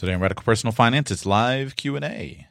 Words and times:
Today 0.00 0.14
on 0.14 0.20
Radical 0.20 0.42
Personal 0.44 0.72
Finance, 0.72 1.10
it's 1.10 1.26
live 1.26 1.76
Q&A. 1.76 2.46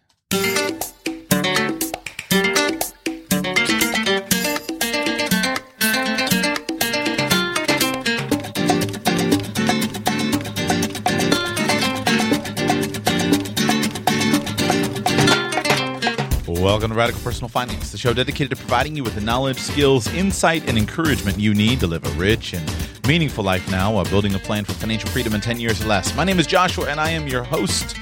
Welcome 16.45 16.91
to 16.91 16.95
Radical 16.95 17.19
Personal 17.23 17.49
Finance, 17.49 17.91
the 17.91 17.97
show 17.97 18.13
dedicated 18.13 18.51
to 18.51 18.57
providing 18.57 18.95
you 18.95 19.03
with 19.03 19.15
the 19.15 19.21
knowledge, 19.21 19.57
skills, 19.57 20.07
insight, 20.13 20.69
and 20.69 20.77
encouragement 20.77 21.39
you 21.39 21.55
need 21.55 21.79
to 21.79 21.87
live 21.87 22.05
a 22.05 22.11
rich 22.11 22.53
and 22.53 22.69
meaningful 23.09 23.43
life 23.43 23.67
now 23.71 23.91
while 23.91 24.05
building 24.05 24.35
a 24.35 24.37
plan 24.37 24.63
for 24.63 24.73
financial 24.73 25.09
freedom 25.09 25.33
in 25.33 25.41
10 25.41 25.59
years 25.59 25.81
or 25.81 25.87
less. 25.87 26.15
My 26.15 26.23
name 26.23 26.37
is 26.37 26.45
Joshua, 26.45 26.85
and 26.89 26.99
I 26.99 27.09
am 27.09 27.27
your 27.27 27.41
host, 27.41 27.97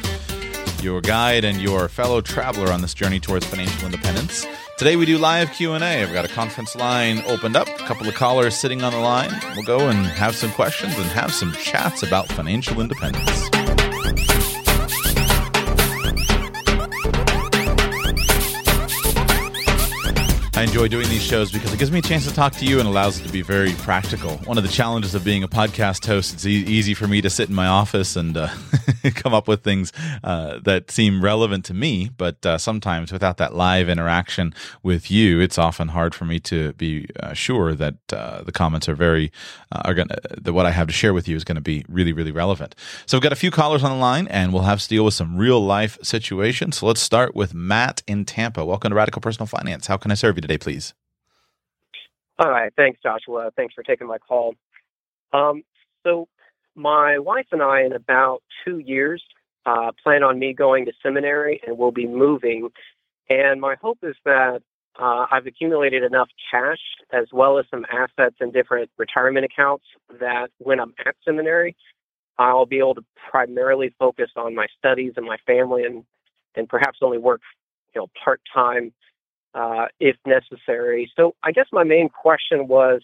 your 0.83 0.99
guide, 0.99 1.45
and 1.45 1.61
your 1.61 1.87
fellow 1.87 2.19
traveler 2.19 2.73
on 2.73 2.81
this 2.81 2.93
journey 2.93 3.17
towards 3.17 3.45
financial 3.45 3.85
independence. 3.85 4.45
Today 4.77 4.97
we 4.97 5.05
do 5.05 5.17
live 5.17 5.49
Q&A. 5.53 5.79
I've 5.79 6.11
got 6.11 6.25
a 6.25 6.27
conference 6.27 6.75
line 6.75 7.23
opened 7.25 7.55
up, 7.55 7.69
a 7.69 7.85
couple 7.85 8.05
of 8.05 8.15
callers 8.15 8.53
sitting 8.53 8.83
on 8.83 8.91
the 8.91 8.99
line. 8.99 9.31
We'll 9.55 9.63
go 9.63 9.87
and 9.87 10.05
have 10.07 10.35
some 10.35 10.51
questions 10.51 10.93
and 10.97 11.05
have 11.05 11.33
some 11.33 11.53
chats 11.53 12.03
about 12.03 12.27
financial 12.27 12.81
independence. 12.81 13.56
I 20.57 20.63
enjoy 20.63 20.87
doing 20.87 21.07
these 21.07 21.21
shows 21.21 21.51
because 21.51 21.71
it 21.71 21.77
gives 21.77 21.91
me 21.91 21.99
a 21.99 22.01
chance 22.01 22.25
to 22.25 22.33
talk 22.33 22.51
to 22.53 22.65
you 22.65 22.79
and 22.79 22.87
allows 22.87 23.19
it 23.19 23.23
to 23.27 23.31
be 23.31 23.43
very 23.43 23.73
practical. 23.73 24.37
One 24.37 24.57
of 24.57 24.63
the 24.63 24.71
challenges 24.71 25.13
of 25.13 25.23
being 25.23 25.43
a 25.43 25.47
podcast 25.47 26.07
host, 26.07 26.33
it's 26.33 26.47
e- 26.47 26.65
easy 26.65 26.95
for 26.95 27.07
me 27.07 27.21
to 27.21 27.29
sit 27.29 27.47
in 27.47 27.53
my 27.53 27.67
office 27.67 28.15
and 28.15 28.35
uh, 28.35 28.49
come 29.13 29.35
up 29.35 29.47
with 29.47 29.63
things 29.63 29.93
uh, 30.23 30.57
that 30.63 30.89
seem 30.89 31.23
relevant 31.23 31.63
to 31.65 31.75
me, 31.75 32.09
but 32.09 32.43
uh, 32.43 32.57
sometimes 32.57 33.11
without 33.11 33.37
that 33.37 33.53
live 33.53 33.87
interaction 33.87 34.51
with 34.81 35.11
you, 35.11 35.39
it's 35.39 35.59
often 35.59 35.89
hard 35.89 36.15
for 36.15 36.25
me 36.25 36.39
to 36.39 36.73
be 36.73 37.07
uh, 37.19 37.33
sure 37.33 37.75
that 37.75 37.93
uh, 38.11 38.41
the 38.41 38.51
comments 38.51 38.89
are 38.89 38.95
very 38.95 39.31
uh, 39.71 39.83
are 39.85 39.93
going 39.93 40.07
that 40.07 40.53
what 40.53 40.65
I 40.65 40.71
have 40.71 40.87
to 40.87 40.93
share 40.93 41.13
with 41.13 41.27
you 41.27 41.35
is 41.35 41.43
going 41.43 41.57
to 41.57 41.61
be 41.61 41.85
really 41.87 42.13
really 42.13 42.31
relevant. 42.31 42.73
So 43.05 43.15
we've 43.15 43.23
got 43.23 43.31
a 43.31 43.35
few 43.35 43.51
callers 43.51 43.83
on 43.83 43.91
the 43.91 43.97
line, 43.97 44.27
and 44.29 44.51
we'll 44.51 44.63
have 44.63 44.81
to 44.81 44.87
deal 44.87 45.05
with 45.05 45.13
some 45.13 45.37
real 45.37 45.63
life 45.63 45.99
situations. 46.01 46.77
So 46.77 46.87
let's 46.87 47.01
start 47.01 47.35
with 47.35 47.53
Matt 47.53 48.01
in 48.07 48.25
Tampa. 48.25 48.65
Welcome 48.65 48.89
to 48.89 48.95
Radical 48.95 49.21
Personal 49.21 49.45
Finance. 49.45 49.85
How 49.85 49.97
can 49.97 50.09
I 50.09 50.15
serve 50.15 50.35
you 50.35 50.46
today, 50.47 50.57
please? 50.57 50.93
All 52.39 52.49
right. 52.49 52.71
Thanks, 52.75 52.99
Joshua. 53.01 53.51
Thanks 53.55 53.73
for 53.73 53.83
taking 53.83 54.07
my 54.07 54.17
call. 54.17 54.55
Um, 55.33 55.63
so, 56.03 56.27
my 56.75 57.17
wife 57.17 57.47
and 57.51 57.61
I, 57.61 57.81
in 57.83 57.93
about 57.93 58.43
two 58.63 58.77
years, 58.77 59.23
uh, 59.65 59.91
plan 60.03 60.23
on 60.23 60.37
me 60.37 60.53
going 60.53 60.85
to 60.85 60.91
seminary 61.01 61.59
and 61.65 61.77
we'll 61.77 61.91
be 61.91 62.07
moving. 62.07 62.69
And 63.29 63.59
my 63.59 63.75
hope 63.81 63.97
is 64.03 64.15
that 64.23 64.61
uh, 64.97 65.25
I've 65.31 65.47
accumulated 65.47 66.03
enough 66.03 66.29
cash 66.51 66.79
as 67.11 67.25
well 67.33 67.57
as 67.57 67.65
some 67.71 67.85
assets 67.91 68.35
in 68.39 68.51
different 68.51 68.91
retirement 68.97 69.45
accounts 69.45 69.85
that 70.19 70.49
when 70.59 70.79
I'm 70.79 70.93
at 71.05 71.15
seminary, 71.25 71.75
I'll 72.37 72.67
be 72.67 72.77
able 72.77 72.95
to 72.95 73.05
primarily 73.31 73.93
focus 73.97 74.29
on 74.35 74.53
my 74.53 74.67
studies 74.77 75.13
and 75.17 75.25
my 75.25 75.37
family 75.47 75.83
and, 75.83 76.03
and 76.55 76.69
perhaps 76.69 76.99
only 77.01 77.17
work 77.17 77.41
you 77.95 78.01
know, 78.01 78.07
part 78.23 78.39
time 78.53 78.93
uh, 79.57 79.87
if 79.99 80.15
necessary. 80.25 81.11
So 81.15 81.33
I 81.43 81.51
guess 81.51 81.65
my 81.71 81.83
main 81.83 82.09
question 82.09 82.67
was 82.67 83.01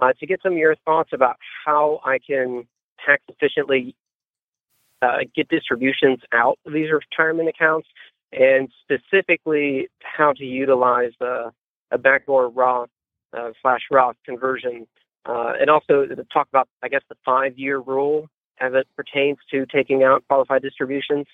uh, 0.00 0.12
to 0.18 0.26
get 0.26 0.40
some 0.42 0.52
of 0.52 0.58
your 0.58 0.76
thoughts 0.86 1.10
about 1.12 1.36
how 1.64 2.00
I 2.04 2.18
can 2.18 2.66
tax 3.04 3.22
efficiently 3.28 3.94
uh, 5.02 5.18
get 5.34 5.48
distributions 5.48 6.20
out 6.32 6.58
of 6.66 6.72
these 6.72 6.88
retirement 6.90 7.48
accounts, 7.48 7.88
and 8.32 8.68
specifically 8.82 9.88
how 10.02 10.32
to 10.32 10.44
utilize 10.44 11.12
uh, 11.20 11.50
a 11.90 11.98
backdoor 11.98 12.48
Roth 12.48 12.90
uh, 13.36 13.50
slash 13.62 13.80
Roth 13.90 14.16
conversion, 14.24 14.86
uh, 15.26 15.52
and 15.60 15.68
also 15.70 16.06
talk 16.32 16.48
about 16.48 16.68
I 16.82 16.88
guess 16.88 17.02
the 17.08 17.16
five 17.24 17.58
year 17.58 17.78
rule 17.78 18.28
as 18.58 18.72
it 18.74 18.86
pertains 18.96 19.38
to 19.50 19.66
taking 19.66 20.02
out 20.02 20.22
qualified 20.28 20.62
distributions, 20.62 21.26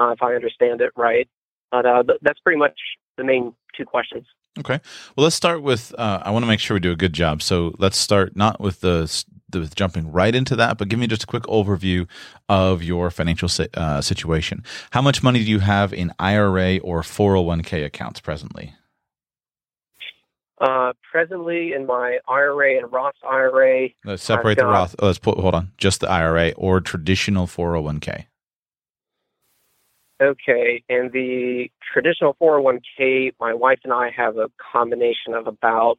if 0.00 0.22
I 0.22 0.34
understand 0.34 0.80
it 0.80 0.90
right. 0.96 1.28
But 1.70 2.06
that's 2.22 2.40
pretty 2.40 2.58
much 2.58 2.78
the 3.16 3.24
main 3.24 3.54
two 3.76 3.84
questions. 3.84 4.26
Okay. 4.58 4.80
Well, 5.16 5.24
let's 5.24 5.36
start 5.36 5.62
with. 5.62 5.94
Uh, 5.96 6.20
I 6.22 6.30
want 6.30 6.42
to 6.42 6.46
make 6.46 6.60
sure 6.60 6.74
we 6.74 6.80
do 6.80 6.92
a 6.92 6.96
good 6.96 7.14
job. 7.14 7.42
So 7.42 7.74
let's 7.78 7.96
start 7.96 8.36
not 8.36 8.60
with 8.60 8.80
the, 8.80 9.24
the 9.48 9.66
jumping 9.74 10.12
right 10.12 10.34
into 10.34 10.56
that, 10.56 10.76
but 10.76 10.88
give 10.88 10.98
me 10.98 11.06
just 11.06 11.22
a 11.22 11.26
quick 11.26 11.44
overview 11.44 12.06
of 12.50 12.82
your 12.82 13.10
financial 13.10 13.48
uh, 13.74 14.02
situation. 14.02 14.62
How 14.90 15.00
much 15.00 15.22
money 15.22 15.42
do 15.42 15.50
you 15.50 15.60
have 15.60 15.94
in 15.94 16.12
IRA 16.18 16.78
or 16.78 17.00
401k 17.00 17.84
accounts 17.84 18.20
presently? 18.20 18.74
Uh, 20.60 20.92
presently, 21.10 21.72
in 21.72 21.86
my 21.86 22.18
IRA 22.28 22.76
and 22.76 22.92
Roth 22.92 23.14
IRA. 23.28 23.88
Let's 24.04 24.22
separate 24.22 24.58
got, 24.58 24.64
the 24.64 24.70
Roth. 24.70 24.94
Oh, 24.98 25.06
let's 25.06 25.18
put. 25.18 25.38
Hold 25.38 25.54
on. 25.54 25.72
Just 25.78 26.00
the 26.00 26.10
IRA 26.10 26.50
or 26.58 26.80
traditional 26.80 27.46
401k. 27.46 28.26
Okay, 30.22 30.84
and 30.88 31.10
the 31.10 31.68
traditional 31.92 32.34
401k, 32.40 33.32
my 33.40 33.52
wife 33.54 33.80
and 33.82 33.92
I 33.92 34.10
have 34.16 34.36
a 34.36 34.48
combination 34.72 35.34
of 35.34 35.48
about 35.48 35.98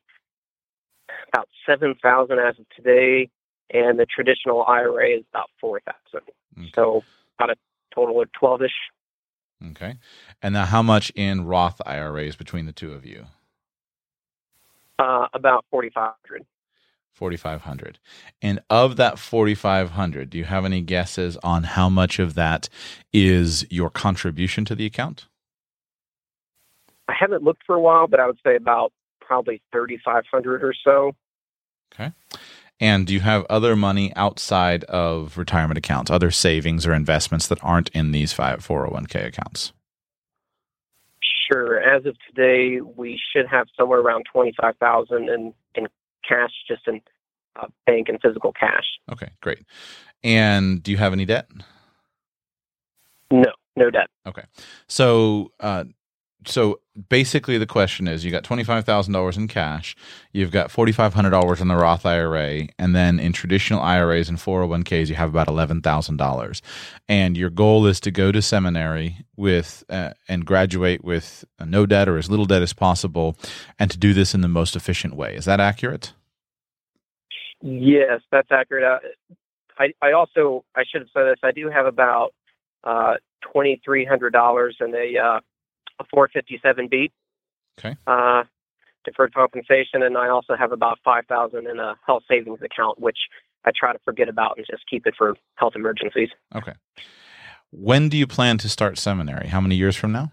about 1.33 1.49
7,000 1.65 2.39
as 2.39 2.57
of 2.57 2.65
today, 2.75 3.29
and 3.69 3.99
the 3.99 4.05
traditional 4.05 4.63
IRA 4.65 5.09
is 5.17 5.23
about 5.33 5.49
4,000. 5.59 6.21
Okay. 6.57 6.71
So 6.73 7.03
about 7.37 7.51
a 7.51 7.55
total 7.93 8.21
of 8.21 8.29
12ish. 8.41 8.69
Okay. 9.71 9.97
And 10.41 10.53
now 10.53 10.65
how 10.65 10.81
much 10.81 11.11
in 11.15 11.45
Roth 11.45 11.81
IRAs 11.85 12.35
between 12.35 12.65
the 12.65 12.71
two 12.71 12.93
of 12.93 13.05
you? 13.05 13.25
Uh, 14.99 15.27
about 15.33 15.65
4,500. 15.71 16.45
4500 17.13 17.99
and 18.41 18.59
of 18.69 18.95
that 18.97 19.19
4500 19.19 20.29
do 20.29 20.37
you 20.37 20.45
have 20.45 20.65
any 20.65 20.81
guesses 20.81 21.37
on 21.43 21.63
how 21.63 21.89
much 21.89 22.19
of 22.19 22.33
that 22.35 22.69
is 23.11 23.65
your 23.69 23.89
contribution 23.89 24.65
to 24.65 24.75
the 24.75 24.85
account? 24.85 25.27
I 27.07 27.13
haven't 27.19 27.43
looked 27.43 27.63
for 27.65 27.75
a 27.75 27.81
while 27.81 28.07
but 28.07 28.19
i 28.19 28.25
would 28.25 28.39
say 28.45 28.55
about 28.55 28.91
probably 29.25 29.61
3500 29.71 30.63
or 30.63 30.73
so. 30.83 31.15
Okay. 31.93 32.11
And 32.79 33.07
do 33.07 33.13
you 33.13 33.19
have 33.21 33.45
other 33.49 33.75
money 33.75 34.13
outside 34.15 34.83
of 34.85 35.37
retirement 35.37 35.77
accounts 35.77 36.11
other 36.11 36.31
savings 36.31 36.85
or 36.85 36.93
investments 36.93 37.47
that 37.47 37.63
aren't 37.63 37.89
in 37.89 38.11
these 38.11 38.33
five 38.33 38.65
401k 38.65 39.25
accounts? 39.25 39.73
Sure. 41.51 41.79
As 41.79 42.05
of 42.05 42.15
today 42.27 42.81
we 42.81 43.19
should 43.31 43.47
have 43.47 43.67
somewhere 43.77 43.99
around 43.99 44.25
25000 44.31 45.29
in 45.29 45.29
in 45.29 45.53
cash, 46.27 46.51
just 46.67 46.87
in 46.87 47.01
uh, 47.59 47.67
bank 47.85 48.09
and 48.09 48.19
physical 48.21 48.51
cash. 48.53 48.85
Okay, 49.11 49.29
great. 49.41 49.65
And 50.23 50.81
do 50.81 50.91
you 50.91 50.97
have 50.97 51.13
any 51.13 51.25
debt? 51.25 51.49
No, 53.31 53.51
no 53.75 53.89
debt. 53.89 54.07
Okay, 54.25 54.43
so 54.87 55.51
uh, 55.59 55.85
so 56.45 56.79
basically 57.09 57.57
the 57.57 57.65
question 57.65 58.07
is 58.07 58.23
you 58.23 58.31
got 58.31 58.43
$25,000 58.43 59.37
in 59.37 59.47
cash, 59.47 59.95
you've 60.31 60.51
got 60.51 60.69
$4,500 60.69 61.61
in 61.61 61.67
the 61.67 61.75
Roth 61.75 62.05
IRA, 62.05 62.67
and 62.77 62.95
then 62.95 63.19
in 63.19 63.33
traditional 63.33 63.81
IRAs 63.81 64.29
and 64.29 64.37
401ks, 64.37 65.09
you 65.09 65.15
have 65.15 65.29
about 65.29 65.47
$11,000. 65.47 66.61
And 67.07 67.37
your 67.37 67.49
goal 67.49 67.85
is 67.85 67.99
to 68.01 68.11
go 68.11 68.31
to 68.31 68.41
seminary 68.41 69.25
with 69.35 69.83
uh, 69.89 70.11
and 70.27 70.45
graduate 70.45 71.03
with 71.03 71.45
no 71.59 71.85
debt 71.85 72.07
or 72.07 72.17
as 72.17 72.29
little 72.29 72.45
debt 72.45 72.61
as 72.61 72.73
possible, 72.73 73.35
and 73.79 73.89
to 73.91 73.97
do 73.97 74.13
this 74.13 74.33
in 74.33 74.41
the 74.41 74.47
most 74.47 74.75
efficient 74.75 75.15
way. 75.15 75.35
Is 75.35 75.45
that 75.45 75.59
accurate? 75.59 76.13
Yes, 77.61 78.21
that's 78.31 78.51
accurate. 78.51 78.83
Uh, 78.83 78.99
I, 79.79 79.93
I 80.01 80.11
also, 80.11 80.65
I 80.75 80.83
should 80.89 81.01
have 81.01 81.09
said 81.13 81.23
this, 81.23 81.39
I 81.43 81.51
do 81.51 81.69
have 81.69 81.85
about 81.85 82.33
uh, 82.83 83.15
$2,300 83.55 84.71
in 84.81 84.95
a 84.95 85.41
a 85.99 86.03
457B. 86.15 87.11
Okay. 87.79 87.97
Uh, 88.05 88.43
deferred 89.03 89.33
compensation, 89.33 90.03
and 90.03 90.17
I 90.17 90.29
also 90.29 90.55
have 90.55 90.71
about 90.71 90.99
5000 91.03 91.67
in 91.67 91.79
a 91.79 91.95
health 92.05 92.23
savings 92.29 92.59
account, 92.61 92.99
which 92.99 93.17
I 93.65 93.71
try 93.75 93.93
to 93.93 93.99
forget 93.99 94.29
about 94.29 94.57
and 94.57 94.65
just 94.69 94.83
keep 94.89 95.05
it 95.07 95.15
for 95.17 95.35
health 95.55 95.73
emergencies. 95.75 96.29
Okay. 96.55 96.73
When 97.71 98.09
do 98.09 98.17
you 98.17 98.27
plan 98.27 98.57
to 98.59 98.69
start 98.69 98.97
seminary? 98.97 99.47
How 99.47 99.59
many 99.59 99.75
years 99.75 99.95
from 99.95 100.11
now? 100.11 100.31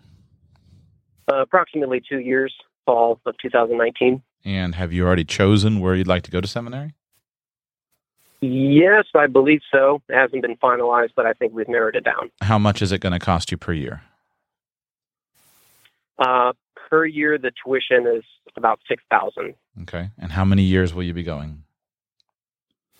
Uh, 1.32 1.42
approximately 1.42 2.02
two 2.06 2.18
years, 2.18 2.54
fall 2.84 3.20
of 3.24 3.34
2019. 3.40 4.22
And 4.44 4.74
have 4.74 4.92
you 4.92 5.06
already 5.06 5.24
chosen 5.24 5.80
where 5.80 5.94
you'd 5.94 6.06
like 6.06 6.22
to 6.24 6.30
go 6.30 6.40
to 6.40 6.48
seminary? 6.48 6.94
Yes, 8.40 9.04
I 9.14 9.26
believe 9.26 9.60
so. 9.70 10.00
It 10.08 10.14
hasn't 10.14 10.42
been 10.42 10.56
finalized, 10.56 11.10
but 11.14 11.26
I 11.26 11.34
think 11.34 11.52
we've 11.52 11.68
narrowed 11.68 11.94
it 11.94 12.04
down. 12.04 12.30
How 12.40 12.58
much 12.58 12.80
is 12.80 12.90
it 12.90 13.00
going 13.00 13.12
to 13.12 13.18
cost 13.18 13.50
you 13.50 13.58
per 13.58 13.74
year? 13.74 14.02
Per 16.90 17.06
year, 17.06 17.38
the 17.38 17.52
tuition 17.64 18.06
is 18.06 18.24
about 18.56 18.80
six 18.88 19.02
thousand. 19.10 19.54
Okay, 19.82 20.10
and 20.18 20.32
how 20.32 20.44
many 20.44 20.62
years 20.62 20.92
will 20.92 21.04
you 21.04 21.14
be 21.14 21.22
going? 21.22 21.62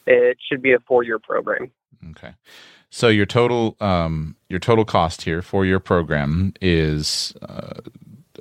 It 0.07 0.39
should 0.49 0.63
be 0.63 0.73
a 0.73 0.79
four-year 0.79 1.19
program. 1.19 1.71
Okay. 2.11 2.35
So 2.91 3.09
your 3.09 3.27
total 3.27 3.77
um, 3.81 4.37
your 4.49 4.59
total 4.61 4.85
cost 4.85 5.23
here 5.23 5.43
for 5.43 5.65
your 5.65 5.81
program 5.81 6.53
is 6.61 7.35
uh, 7.43 7.81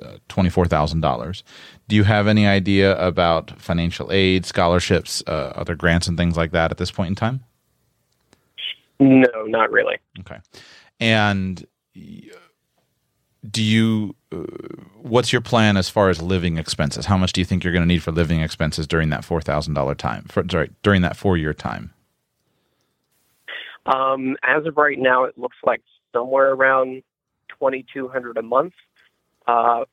uh, 0.02 0.16
twenty 0.28 0.50
four 0.50 0.66
thousand 0.66 1.00
dollars. 1.00 1.44
Do 1.88 1.96
you 1.96 2.04
have 2.04 2.26
any 2.26 2.46
idea 2.46 2.96
about 2.98 3.60
financial 3.60 4.10
aid, 4.10 4.46
scholarships, 4.46 5.22
uh, 5.26 5.52
other 5.54 5.74
grants, 5.74 6.08
and 6.08 6.16
things 6.16 6.36
like 6.36 6.52
that 6.52 6.70
at 6.70 6.78
this 6.78 6.90
point 6.90 7.08
in 7.10 7.14
time? 7.14 7.44
No, 8.98 9.44
not 9.46 9.70
really. 9.70 9.98
Okay. 10.20 10.38
And 10.98 11.66
do 13.48 13.62
you? 13.62 14.14
Uh, 14.32 14.44
what's 15.00 15.32
your 15.32 15.40
plan 15.40 15.76
as 15.76 15.88
far 15.88 16.08
as 16.08 16.20
living 16.20 16.58
expenses? 16.58 17.06
How 17.06 17.16
much 17.16 17.32
do 17.32 17.40
you 17.40 17.44
think 17.44 17.64
you're 17.64 17.72
going 17.72 17.82
to 17.82 17.88
need 17.88 18.02
for 18.02 18.12
living 18.12 18.40
expenses 18.40 18.86
during 18.86 19.10
that 19.10 19.24
four 19.24 19.40
thousand 19.40 19.74
dollar 19.74 19.94
time? 19.94 20.24
For, 20.28 20.44
sorry, 20.50 20.70
during 20.82 21.02
that 21.02 21.16
four 21.16 21.36
year 21.36 21.54
time. 21.54 21.92
Um, 23.86 24.36
as 24.42 24.66
of 24.66 24.76
right 24.76 24.98
now, 24.98 25.24
it 25.24 25.38
looks 25.38 25.56
like 25.64 25.82
somewhere 26.12 26.52
around 26.52 27.02
twenty 27.48 27.84
two 27.92 28.08
hundred 28.08 28.36
a 28.36 28.42
month. 28.42 28.74
Uh, 29.46 29.84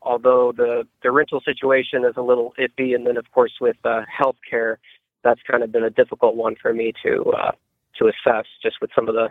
although 0.00 0.52
the 0.52 0.86
the 1.02 1.10
rental 1.10 1.40
situation 1.40 2.04
is 2.04 2.14
a 2.16 2.22
little 2.22 2.54
iffy, 2.58 2.94
and 2.94 3.06
then 3.06 3.16
of 3.16 3.30
course 3.32 3.52
with 3.60 3.76
uh, 3.84 4.02
health 4.08 4.36
care, 4.48 4.78
that's 5.22 5.40
kind 5.42 5.62
of 5.62 5.70
been 5.70 5.84
a 5.84 5.90
difficult 5.90 6.36
one 6.36 6.56
for 6.60 6.72
me 6.72 6.92
to 7.04 7.32
uh, 7.36 7.52
to 7.98 8.06
assess, 8.06 8.46
just 8.62 8.80
with 8.80 8.90
some 8.94 9.08
of 9.08 9.14
the 9.14 9.30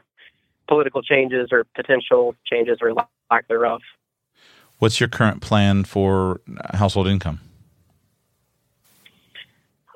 political 0.68 1.02
changes 1.02 1.50
or 1.52 1.66
potential 1.76 2.36
changes 2.46 2.80
or 2.82 2.94
lack 2.94 3.48
thereof. 3.48 3.82
What's 4.80 5.00
your 5.00 5.10
current 5.10 5.42
plan 5.42 5.84
for 5.84 6.42
household 6.74 7.08
income? 7.08 7.40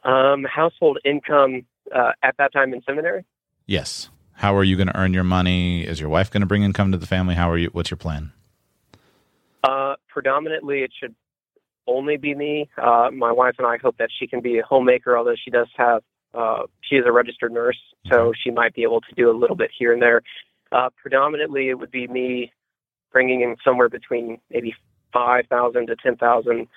Um, 0.03 0.45
household 0.45 0.99
income 1.03 1.65
uh, 1.93 2.11
at 2.23 2.35
that 2.37 2.53
time 2.53 2.73
in 2.73 2.81
seminary. 2.83 3.25
Yes. 3.65 4.09
How 4.33 4.55
are 4.55 4.63
you 4.63 4.75
going 4.75 4.87
to 4.87 4.97
earn 4.97 5.13
your 5.13 5.23
money? 5.23 5.81
Is 5.81 5.99
your 5.99 6.09
wife 6.09 6.31
going 6.31 6.41
to 6.41 6.47
bring 6.47 6.63
income 6.63 6.91
to 6.91 6.97
the 6.97 7.07
family? 7.07 7.35
How 7.35 7.49
are 7.49 7.57
you? 7.57 7.69
What's 7.71 7.89
your 7.89 7.97
plan? 7.97 8.31
Uh, 9.63 9.95
predominantly, 10.07 10.83
it 10.83 10.91
should 10.97 11.15
only 11.87 12.17
be 12.17 12.35
me. 12.35 12.69
Uh, 12.81 13.09
my 13.11 13.31
wife 13.31 13.55
and 13.57 13.65
I 13.65 13.77
hope 13.77 13.97
that 13.97 14.09
she 14.17 14.27
can 14.27 14.41
be 14.41 14.59
a 14.59 14.63
homemaker, 14.63 15.17
although 15.17 15.35
she 15.43 15.49
does 15.49 15.67
have. 15.75 16.03
Uh, 16.33 16.63
she 16.81 16.97
is 16.97 17.05
a 17.07 17.11
registered 17.11 17.51
nurse, 17.51 17.79
so 18.09 18.31
she 18.43 18.51
might 18.51 18.75
be 18.75 18.83
able 18.83 19.01
to 19.01 19.15
do 19.15 19.31
a 19.31 19.35
little 19.35 19.55
bit 19.55 19.71
here 19.77 19.91
and 19.91 20.01
there. 20.01 20.21
Uh, 20.71 20.89
predominantly, 21.01 21.69
it 21.69 21.75
would 21.75 21.91
be 21.91 22.07
me 22.07 22.51
bringing 23.11 23.41
in 23.41 23.55
somewhere 23.63 23.89
between 23.89 24.39
maybe 24.51 24.73
five 25.13 25.45
thousand 25.47 25.87
to 25.87 25.95
ten 25.95 26.15
thousand, 26.17 26.67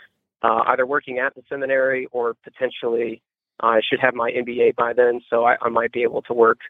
uh, 0.43 0.63
either 0.69 0.87
working 0.87 1.19
at 1.19 1.35
the 1.35 1.43
seminary 1.49 2.07
or 2.13 2.35
potentially 2.45 3.23
I 3.63 3.81
should 3.89 4.01
have 4.01 4.15
my 4.15 4.31
MBA 4.31 4.77
by 4.77 4.93
then, 4.93 5.21
so 5.29 5.45
I, 5.45 5.57
I 5.61 5.69
might 5.69 5.93
be 5.93 6.03
able 6.03 6.23
to 6.23 6.33
work 6.33 6.61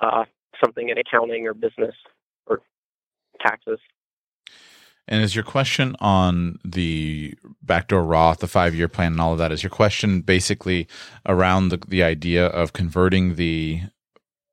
uh, 0.00 0.24
something 0.62 0.88
in 0.88 0.98
accounting 0.98 1.46
or 1.46 1.54
business 1.54 1.94
or 2.46 2.60
taxes. 3.40 3.78
And 5.08 5.24
is 5.24 5.34
your 5.34 5.44
question 5.44 5.96
on 5.98 6.60
the 6.64 7.34
backdoor 7.62 8.04
Roth, 8.04 8.38
the 8.38 8.46
five 8.46 8.76
year 8.76 8.86
plan, 8.86 9.12
and 9.12 9.20
all 9.20 9.32
of 9.32 9.38
that? 9.38 9.50
Is 9.50 9.62
your 9.62 9.70
question 9.70 10.20
basically 10.20 10.86
around 11.26 11.70
the, 11.70 11.78
the 11.78 12.04
idea 12.04 12.46
of 12.46 12.72
converting 12.72 13.34
the 13.34 13.80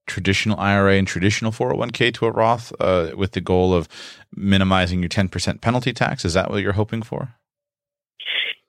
traditional 0.08 0.60
IRA 0.60 0.94
and 0.96 1.08
traditional 1.08 1.52
401k 1.52 2.14
to 2.16 2.26
a 2.26 2.32
Roth 2.32 2.74
uh, 2.80 3.12
with 3.16 3.34
the 3.34 3.42
goal 3.42 3.74
of 3.74 3.88
minimizing 4.36 5.02
your 5.02 5.10
10% 5.10 5.62
penalty 5.62 5.94
tax? 5.94 6.26
Is 6.26 6.34
that 6.34 6.50
what 6.50 6.64
you're 6.64 6.74
hoping 6.74 7.04
for? 7.04 7.36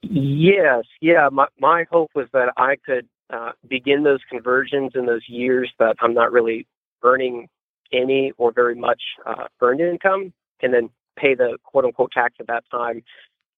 Yes, 0.02 0.84
yeah. 1.00 1.28
My 1.32 1.48
my 1.58 1.84
hope 1.90 2.10
was 2.14 2.28
that 2.32 2.52
I 2.56 2.76
could 2.76 3.08
uh, 3.30 3.52
begin 3.68 4.04
those 4.04 4.20
conversions 4.30 4.92
in 4.94 5.06
those 5.06 5.24
years 5.28 5.72
that 5.78 5.96
I'm 6.00 6.14
not 6.14 6.30
really 6.30 6.66
earning 7.02 7.48
any 7.92 8.32
or 8.38 8.52
very 8.52 8.76
much 8.76 9.02
uh, 9.26 9.48
earned 9.60 9.80
income, 9.80 10.32
and 10.62 10.72
then 10.72 10.90
pay 11.16 11.34
the 11.34 11.58
quote 11.64 11.84
unquote 11.84 12.12
tax 12.12 12.34
at 12.38 12.46
that 12.46 12.64
time 12.70 13.02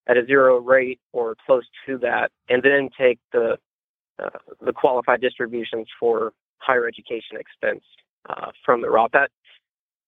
at 0.07 0.17
a 0.17 0.25
zero 0.25 0.59
rate 0.59 0.99
or 1.13 1.35
close 1.45 1.65
to 1.85 1.99
that, 1.99 2.31
and 2.49 2.63
then 2.63 2.89
take 2.97 3.19
the 3.31 3.57
uh, 4.21 4.29
the 4.65 4.73
qualified 4.73 5.21
distributions 5.21 5.87
for 5.99 6.33
higher 6.61 6.87
education 6.87 7.37
expense 7.37 7.83
uh, 8.29 8.51
from 8.65 8.81
the 8.81 8.89
Roth. 8.89 9.11
That 9.11 9.31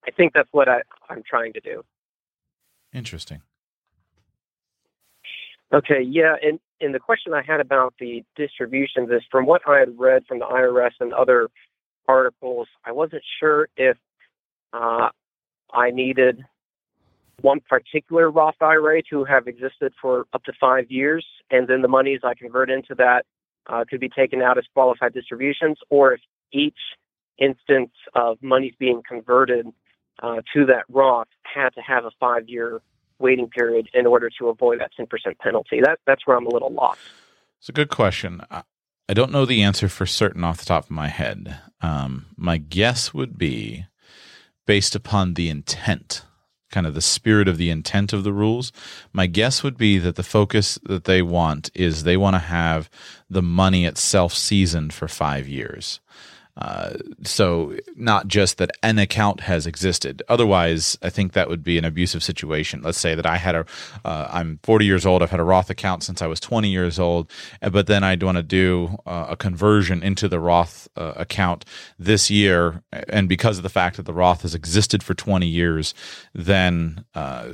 I 0.07 0.11
think 0.11 0.33
that's 0.33 0.49
what 0.51 0.67
I, 0.67 0.81
I'm 1.09 1.23
trying 1.27 1.53
to 1.53 1.59
do. 1.59 1.83
Interesting. 2.93 3.41
Okay, 5.73 6.01
yeah, 6.01 6.35
and, 6.41 6.59
and 6.81 6.93
the 6.93 6.99
question 6.99 7.33
I 7.33 7.41
had 7.41 7.59
about 7.59 7.95
the 7.99 8.23
distributions 8.35 9.09
is 9.09 9.23
from 9.31 9.47
what 9.47 9.61
I 9.67 9.79
had 9.79 9.97
read 9.97 10.23
from 10.27 10.37
the 10.39 10.45
IRS 10.45 10.91
and 10.99 11.13
other 11.13 11.49
articles, 12.07 12.67
I 12.85 12.91
wasn't 12.91 13.23
sure 13.39 13.69
if 13.75 13.97
uh, 14.71 15.09
I 15.73 15.89
needed 15.89 16.43
one 17.41 17.59
particular 17.67 18.29
Roth 18.29 18.61
IRA 18.61 19.01
to 19.09 19.23
have 19.25 19.47
existed 19.47 19.93
for 19.99 20.25
up 20.33 20.43
to 20.43 20.53
five 20.59 20.91
years, 20.91 21.25
and 21.49 21.67
then 21.67 21.81
the 21.81 21.87
monies 21.87 22.19
I 22.23 22.35
convert 22.35 22.69
into 22.69 22.93
that 22.95 23.25
uh, 23.67 23.83
could 23.89 23.99
be 23.99 24.09
taken 24.09 24.43
out 24.43 24.59
as 24.59 24.65
qualified 24.75 25.13
distributions, 25.13 25.79
or 25.89 26.13
if 26.13 26.21
each 26.53 26.77
instance 27.37 27.91
of 28.15 28.37
monies 28.41 28.73
being 28.79 29.01
converted 29.07 29.67
uh, 30.21 30.41
to 30.53 30.65
that 30.67 30.83
Roth 30.89 31.27
had 31.43 31.69
to 31.71 31.81
have 31.81 32.05
a 32.05 32.11
five 32.19 32.47
year 32.47 32.81
waiting 33.19 33.49
period 33.49 33.89
in 33.93 34.05
order 34.05 34.29
to 34.39 34.49
avoid 34.49 34.79
that 34.79 34.91
10% 34.99 35.07
penalty. 35.39 35.81
That, 35.81 35.99
that's 36.05 36.25
where 36.27 36.37
I'm 36.37 36.45
a 36.45 36.49
little 36.49 36.71
lost. 36.71 36.99
It's 37.59 37.69
a 37.69 37.73
good 37.73 37.89
question. 37.89 38.41
I 38.51 39.13
don't 39.13 39.31
know 39.31 39.45
the 39.45 39.63
answer 39.63 39.87
for 39.89 40.05
certain 40.05 40.43
off 40.43 40.59
the 40.59 40.65
top 40.65 40.85
of 40.85 40.91
my 40.91 41.07
head. 41.07 41.59
Um, 41.81 42.27
my 42.37 42.57
guess 42.57 43.13
would 43.13 43.37
be 43.37 43.85
based 44.65 44.95
upon 44.95 45.33
the 45.33 45.49
intent, 45.49 46.23
kind 46.71 46.87
of 46.87 46.93
the 46.93 47.01
spirit 47.01 47.47
of 47.47 47.57
the 47.57 47.69
intent 47.69 48.13
of 48.13 48.23
the 48.23 48.33
rules. 48.33 48.71
My 49.11 49.27
guess 49.27 49.63
would 49.63 49.77
be 49.77 49.97
that 49.99 50.15
the 50.15 50.23
focus 50.23 50.79
that 50.83 51.03
they 51.03 51.21
want 51.21 51.69
is 51.73 52.03
they 52.03 52.17
want 52.17 52.35
to 52.35 52.39
have 52.39 52.89
the 53.29 53.41
money 53.41 53.85
itself 53.85 54.33
seasoned 54.33 54.93
for 54.93 55.07
five 55.07 55.47
years. 55.47 55.99
Uh, 56.55 56.93
so 57.23 57.75
not 57.95 58.27
just 58.27 58.57
that 58.59 58.69
an 58.83 58.99
account 58.99 59.41
has 59.41 59.65
existed. 59.65 60.21
Otherwise, 60.29 60.97
I 61.01 61.09
think 61.09 61.33
that 61.33 61.49
would 61.49 61.63
be 61.63 61.77
an 61.77 61.85
abusive 61.85 62.23
situation. 62.23 62.81
Let's 62.83 62.99
say 62.99 63.15
that 63.15 63.25
I 63.25 63.37
had 63.37 63.55
a, 63.55 63.65
uh, 64.05 64.27
I'm 64.31 64.59
40 64.63 64.85
years 64.85 65.05
old. 65.05 65.23
I've 65.23 65.31
had 65.31 65.39
a 65.39 65.43
Roth 65.43 65.69
account 65.69 66.03
since 66.03 66.21
I 66.21 66.27
was 66.27 66.39
20 66.39 66.69
years 66.69 66.99
old, 66.99 67.31
uh, 67.61 67.69
but 67.69 67.87
then 67.87 68.03
I'd 68.03 68.21
want 68.21 68.37
to 68.37 68.43
do 68.43 68.97
uh, 69.05 69.27
a 69.29 69.35
conversion 69.35 70.03
into 70.03 70.27
the 70.27 70.39
Roth 70.39 70.87
uh, 70.95 71.13
account 71.15 71.65
this 71.97 72.29
year, 72.29 72.83
and 72.91 73.27
because 73.27 73.57
of 73.57 73.63
the 73.63 73.69
fact 73.69 73.97
that 73.97 74.05
the 74.05 74.13
Roth 74.13 74.43
has 74.43 74.53
existed 74.53 75.01
for 75.01 75.15
20 75.15 75.47
years, 75.47 75.95
then 76.33 77.03
uh, 77.15 77.53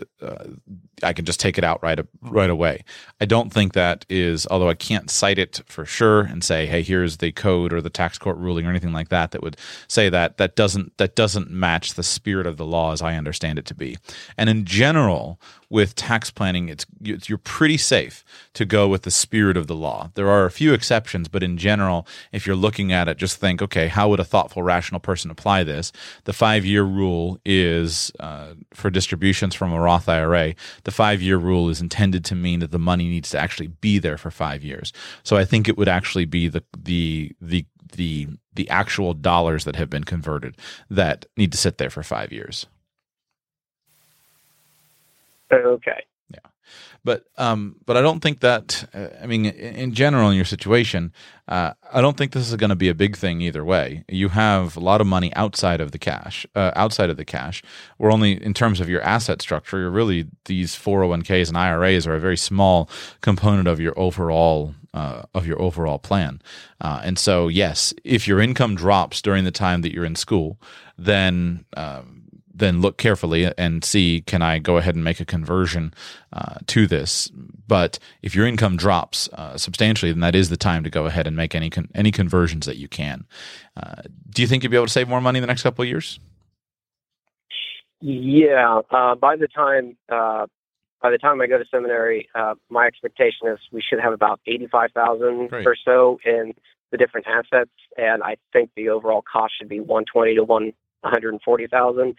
I 1.03 1.13
can 1.13 1.25
just 1.25 1.39
take 1.39 1.57
it 1.57 1.63
out 1.63 1.81
right 1.83 1.99
hmm. 1.99 2.29
right 2.29 2.49
away. 2.49 2.83
I 3.21 3.25
don't 3.25 3.51
think 3.51 3.73
that 3.73 4.05
is, 4.09 4.47
although 4.49 4.69
I 4.69 4.73
can't 4.73 5.09
cite 5.09 5.39
it 5.39 5.61
for 5.67 5.85
sure 5.85 6.21
and 6.21 6.43
say, 6.43 6.65
hey, 6.65 6.81
here's 6.81 7.17
the 7.17 7.31
code 7.31 7.73
or 7.73 7.81
the 7.81 7.89
tax 7.89 8.17
court 8.17 8.37
ruling 8.37 8.65
or 8.65 8.69
anything 8.69 8.93
like 8.93 9.09
that 9.09 9.31
that 9.31 9.41
would 9.43 9.57
say 9.87 10.09
that 10.09 10.37
that 10.37 10.55
doesn't 10.55 10.97
that 10.97 11.15
doesn't 11.15 11.49
match 11.49 11.93
the 11.93 12.03
spirit 12.03 12.47
of 12.47 12.57
the 12.57 12.65
law 12.65 12.91
as 12.91 13.01
I 13.01 13.15
understand 13.15 13.59
it 13.59 13.65
to 13.65 13.75
be. 13.75 13.97
And 14.37 14.49
in 14.49 14.65
general, 14.65 15.39
with 15.69 15.95
tax 15.95 16.31
planning, 16.31 16.67
it's, 16.67 16.85
it's, 17.01 17.29
you're 17.29 17.37
pretty 17.37 17.77
safe 17.77 18.25
to 18.53 18.65
go 18.65 18.87
with 18.87 19.03
the 19.03 19.11
spirit 19.11 19.55
of 19.55 19.67
the 19.67 19.75
law. 19.75 20.09
There 20.15 20.29
are 20.29 20.45
a 20.45 20.51
few 20.51 20.73
exceptions, 20.73 21.27
but 21.27 21.43
in 21.43 21.57
general, 21.57 22.07
if 22.31 22.47
you're 22.47 22.55
looking 22.55 22.91
at 22.91 23.07
it, 23.07 23.17
just 23.17 23.37
think, 23.37 23.61
okay, 23.61 23.87
how 23.87 24.09
would 24.09 24.19
a 24.19 24.25
thoughtful, 24.25 24.63
rational 24.63 24.99
person 24.99 25.29
apply 25.29 25.63
this? 25.63 25.91
The 26.23 26.33
five 26.33 26.65
year 26.65 26.83
rule 26.83 27.39
is 27.45 28.11
uh, 28.19 28.53
for 28.73 28.89
distributions 28.89 29.53
from 29.53 29.71
a 29.71 29.79
Roth 29.79 30.09
IRA. 30.09 30.55
The 30.83 30.91
five 30.91 31.21
year 31.21 31.37
rule 31.37 31.69
is 31.69 31.81
intended 31.81 32.25
to 32.25 32.35
mean 32.35 32.59
that 32.61 32.71
the 32.71 32.79
money 32.79 33.07
needs 33.07 33.29
to 33.31 33.39
actually 33.39 33.67
be 33.67 33.99
there 33.99 34.17
for 34.17 34.31
five 34.31 34.63
years. 34.63 34.91
So 35.23 35.37
I 35.37 35.45
think 35.45 35.67
it 35.67 35.77
would 35.77 35.87
actually 35.87 36.25
be 36.25 36.47
the 36.47 36.63
the 36.77 37.31
the 37.39 37.65
the 37.93 38.27
the 38.53 38.69
actual 38.69 39.13
dollars 39.13 39.63
that 39.65 39.75
have 39.75 39.89
been 39.89 40.03
converted 40.03 40.57
that 40.89 41.25
need 41.37 41.51
to 41.51 41.57
sit 41.57 41.77
there 41.77 41.89
for 41.89 42.03
five 42.03 42.31
years. 42.31 42.67
Okay. 45.51 46.03
Yeah, 46.31 46.49
but 47.03 47.25
um, 47.37 47.77
but 47.85 47.97
I 47.97 48.01
don't 48.01 48.19
think 48.19 48.41
that. 48.41 48.87
Uh, 48.93 49.07
I 49.21 49.25
mean, 49.25 49.45
in, 49.45 49.75
in, 49.75 49.93
general, 49.93 50.29
in 50.29 50.35
your 50.35 50.45
situation, 50.45 51.11
uh, 51.47 51.73
I 51.91 52.01
don't 52.01 52.17
think 52.17 52.33
this 52.33 52.47
is 52.47 52.55
going 52.55 52.69
to 52.69 52.75
be 52.75 52.89
a 52.89 52.93
big 52.93 53.17
thing 53.17 53.41
either 53.41 53.65
way. 53.65 54.03
You 54.07 54.29
have 54.29 54.77
a 54.77 54.79
lot 54.79 55.01
of 55.01 55.07
money 55.07 55.33
outside 55.35 55.81
of 55.81 55.91
the 55.91 55.97
cash, 55.97 56.45
uh, 56.55 56.71
outside 56.75 57.09
of 57.09 57.17
the 57.17 57.25
cash. 57.25 57.63
We're 57.97 58.11
only 58.11 58.33
in 58.43 58.53
terms 58.53 58.79
of 58.79 58.89
your 58.89 59.01
asset 59.01 59.41
structure. 59.41 59.79
You're 59.79 59.89
really 59.89 60.27
these 60.45 60.75
401ks 60.75 61.47
and 61.49 61.57
IRAs 61.57 62.05
are 62.05 62.15
a 62.15 62.19
very 62.19 62.37
small 62.37 62.89
component 63.21 63.67
of 63.67 63.79
your 63.79 63.97
overall 63.97 64.75
uh, 64.93 65.23
of 65.33 65.45
your 65.45 65.61
overall 65.61 65.99
plan. 65.99 66.41
Uh, 66.81 67.01
and 67.03 67.19
so, 67.19 67.47
yes, 67.47 67.93
if 68.03 68.27
your 68.27 68.39
income 68.39 68.75
drops 68.75 69.21
during 69.21 69.43
the 69.43 69.51
time 69.51 69.81
that 69.81 69.93
you're 69.93 70.05
in 70.05 70.15
school, 70.15 70.59
then 70.97 71.65
um, 71.77 72.18
then 72.59 72.81
look 72.81 72.97
carefully 72.97 73.51
and 73.57 73.83
see 73.83 74.21
can 74.25 74.41
I 74.41 74.59
go 74.59 74.77
ahead 74.77 74.95
and 74.95 75.03
make 75.03 75.19
a 75.19 75.25
conversion 75.25 75.93
uh, 76.31 76.55
to 76.67 76.87
this. 76.87 77.31
But 77.67 77.99
if 78.21 78.35
your 78.35 78.45
income 78.45 78.77
drops 78.77 79.27
uh, 79.33 79.57
substantially, 79.57 80.11
then 80.11 80.21
that 80.21 80.35
is 80.35 80.49
the 80.49 80.57
time 80.57 80.83
to 80.83 80.89
go 80.89 81.05
ahead 81.05 81.27
and 81.27 81.35
make 81.35 81.55
any 81.55 81.69
con- 81.69 81.89
any 81.95 82.11
conversions 82.11 82.65
that 82.65 82.77
you 82.77 82.87
can. 82.87 83.25
Uh, 83.75 84.03
do 84.29 84.41
you 84.41 84.47
think 84.47 84.63
you'll 84.63 84.71
be 84.71 84.77
able 84.77 84.87
to 84.87 84.93
save 84.93 85.09
more 85.09 85.21
money 85.21 85.39
in 85.39 85.41
the 85.41 85.47
next 85.47 85.63
couple 85.63 85.83
of 85.83 85.89
years? 85.89 86.19
Yeah, 88.01 88.81
uh, 88.91 89.15
by 89.15 89.35
the 89.35 89.47
time 89.47 89.97
uh, 90.07 90.47
by 91.01 91.11
the 91.11 91.17
time 91.17 91.41
I 91.41 91.47
go 91.47 91.57
to 91.57 91.65
seminary, 91.69 92.29
uh, 92.35 92.55
my 92.69 92.85
expectation 92.85 93.47
is 93.47 93.59
we 93.71 93.81
should 93.81 93.99
have 93.99 94.13
about 94.13 94.39
eighty-five 94.47 94.91
thousand 94.93 95.49
or 95.53 95.75
so 95.83 96.19
in 96.25 96.53
the 96.91 96.97
different 96.97 97.27
assets, 97.27 97.71
and 97.97 98.23
I 98.23 98.37
think 98.51 98.71
the 98.75 98.89
overall 98.89 99.21
cost 99.21 99.53
should 99.57 99.69
be 99.69 99.79
one 99.79 100.05
twenty 100.05 100.35
to 100.35 100.43
one 100.43 100.73
hundred 101.03 101.33
and 101.33 101.41
forty 101.41 101.67
thousand. 101.67 102.15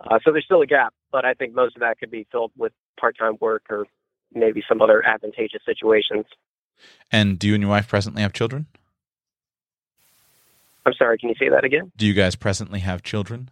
Uh, 0.00 0.18
so 0.24 0.32
there's 0.32 0.44
still 0.44 0.62
a 0.62 0.66
gap, 0.66 0.92
but 1.12 1.24
I 1.24 1.34
think 1.34 1.54
most 1.54 1.76
of 1.76 1.80
that 1.80 1.98
could 1.98 2.10
be 2.10 2.26
filled 2.32 2.52
with 2.56 2.72
part-time 2.98 3.36
work 3.40 3.64
or 3.70 3.86
maybe 4.34 4.62
some 4.68 4.82
other 4.82 5.04
advantageous 5.04 5.62
situations. 5.64 6.24
And 7.10 7.38
do 7.38 7.48
you 7.48 7.54
and 7.54 7.62
your 7.62 7.70
wife 7.70 7.88
presently 7.88 8.22
have 8.22 8.32
children? 8.32 8.66
I'm 10.84 10.94
sorry, 10.94 11.18
can 11.18 11.28
you 11.28 11.36
say 11.38 11.48
that 11.48 11.64
again? 11.64 11.92
Do 11.96 12.06
you 12.06 12.14
guys 12.14 12.34
presently 12.34 12.80
have 12.80 13.02
children? 13.02 13.50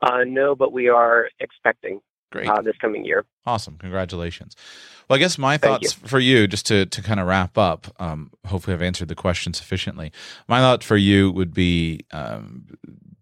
Uh, 0.00 0.24
no, 0.24 0.54
but 0.54 0.72
we 0.72 0.88
are 0.88 1.28
expecting. 1.40 2.00
Great. 2.30 2.48
Uh, 2.48 2.60
this 2.62 2.76
coming 2.80 3.04
year. 3.04 3.24
Awesome. 3.46 3.76
Congratulations. 3.78 4.56
Well, 5.08 5.16
I 5.16 5.20
guess 5.20 5.38
my 5.38 5.56
thoughts 5.56 5.96
you. 6.02 6.08
for 6.08 6.18
you, 6.18 6.48
just 6.48 6.66
to, 6.66 6.84
to 6.86 7.02
kind 7.02 7.20
of 7.20 7.28
wrap 7.28 7.56
up, 7.56 7.86
um, 8.00 8.32
hopefully 8.44 8.74
I've 8.74 8.82
answered 8.82 9.08
the 9.08 9.14
question 9.14 9.54
sufficiently. 9.54 10.10
My 10.48 10.58
thought 10.58 10.82
for 10.82 10.96
you 10.96 11.30
would 11.30 11.54
be 11.54 12.00
um, 12.10 12.66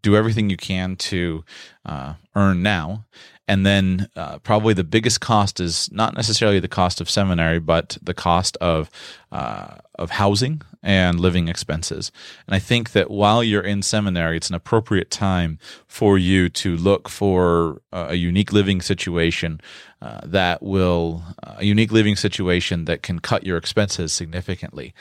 do 0.00 0.16
everything 0.16 0.49
you 0.49 0.57
can 0.57 0.97
to 0.97 1.45
uh, 1.85 2.14
earn 2.35 2.62
now 2.62 3.04
and 3.47 3.66
then 3.66 4.09
uh, 4.16 4.38
probably 4.38 4.73
the 4.73 4.85
biggest 4.85 5.21
cost 5.21 5.61
is 5.61 5.90
not 5.93 6.14
necessarily 6.14 6.61
the 6.61 6.69
cost 6.69 7.00
of 7.00 7.11
seminary, 7.11 7.59
but 7.59 7.99
the 8.02 8.14
cost 8.14 8.57
of 8.59 8.90
uh, 9.31 9.76
of 9.97 10.11
housing 10.11 10.62
and 10.83 11.21
living 11.21 11.49
expenses. 11.49 12.11
And 12.47 12.54
I 12.54 12.59
think 12.59 12.93
that 12.93 13.11
while 13.11 13.45
you're 13.45 13.62
in 13.62 13.83
seminary, 13.83 14.37
it's 14.37 14.49
an 14.49 14.54
appropriate 14.54 15.11
time 15.11 15.59
for 15.87 16.16
you 16.16 16.49
to 16.50 16.76
look 16.76 17.09
for 17.09 17.83
a 17.93 18.14
unique 18.14 18.52
living 18.52 18.81
situation 18.81 19.61
uh, 20.05 20.21
that 20.23 20.63
will 20.63 21.23
a 21.43 21.65
unique 21.65 21.91
living 21.91 22.15
situation 22.15 22.85
that 22.85 23.03
can 23.03 23.21
cut 23.21 23.47
your 23.47 23.57
expenses 23.57 24.13
significantly. 24.13 24.93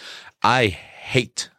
I 0.41 0.67
hate 0.67 1.49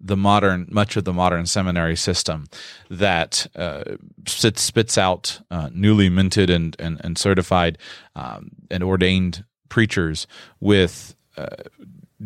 the 0.00 0.16
modern, 0.16 0.66
much 0.68 0.96
of 0.96 1.04
the 1.04 1.12
modern 1.12 1.46
seminary 1.46 1.94
system 1.94 2.48
that 2.90 3.46
uh, 3.54 3.84
spits, 4.26 4.62
spits 4.62 4.98
out 4.98 5.40
uh, 5.48 5.70
newly 5.72 6.08
minted 6.08 6.50
and, 6.50 6.74
and, 6.80 7.00
and 7.04 7.16
certified 7.16 7.78
um, 8.16 8.50
and 8.68 8.82
ordained 8.82 9.44
preachers 9.68 10.26
with 10.58 11.14
uh, 11.36 11.46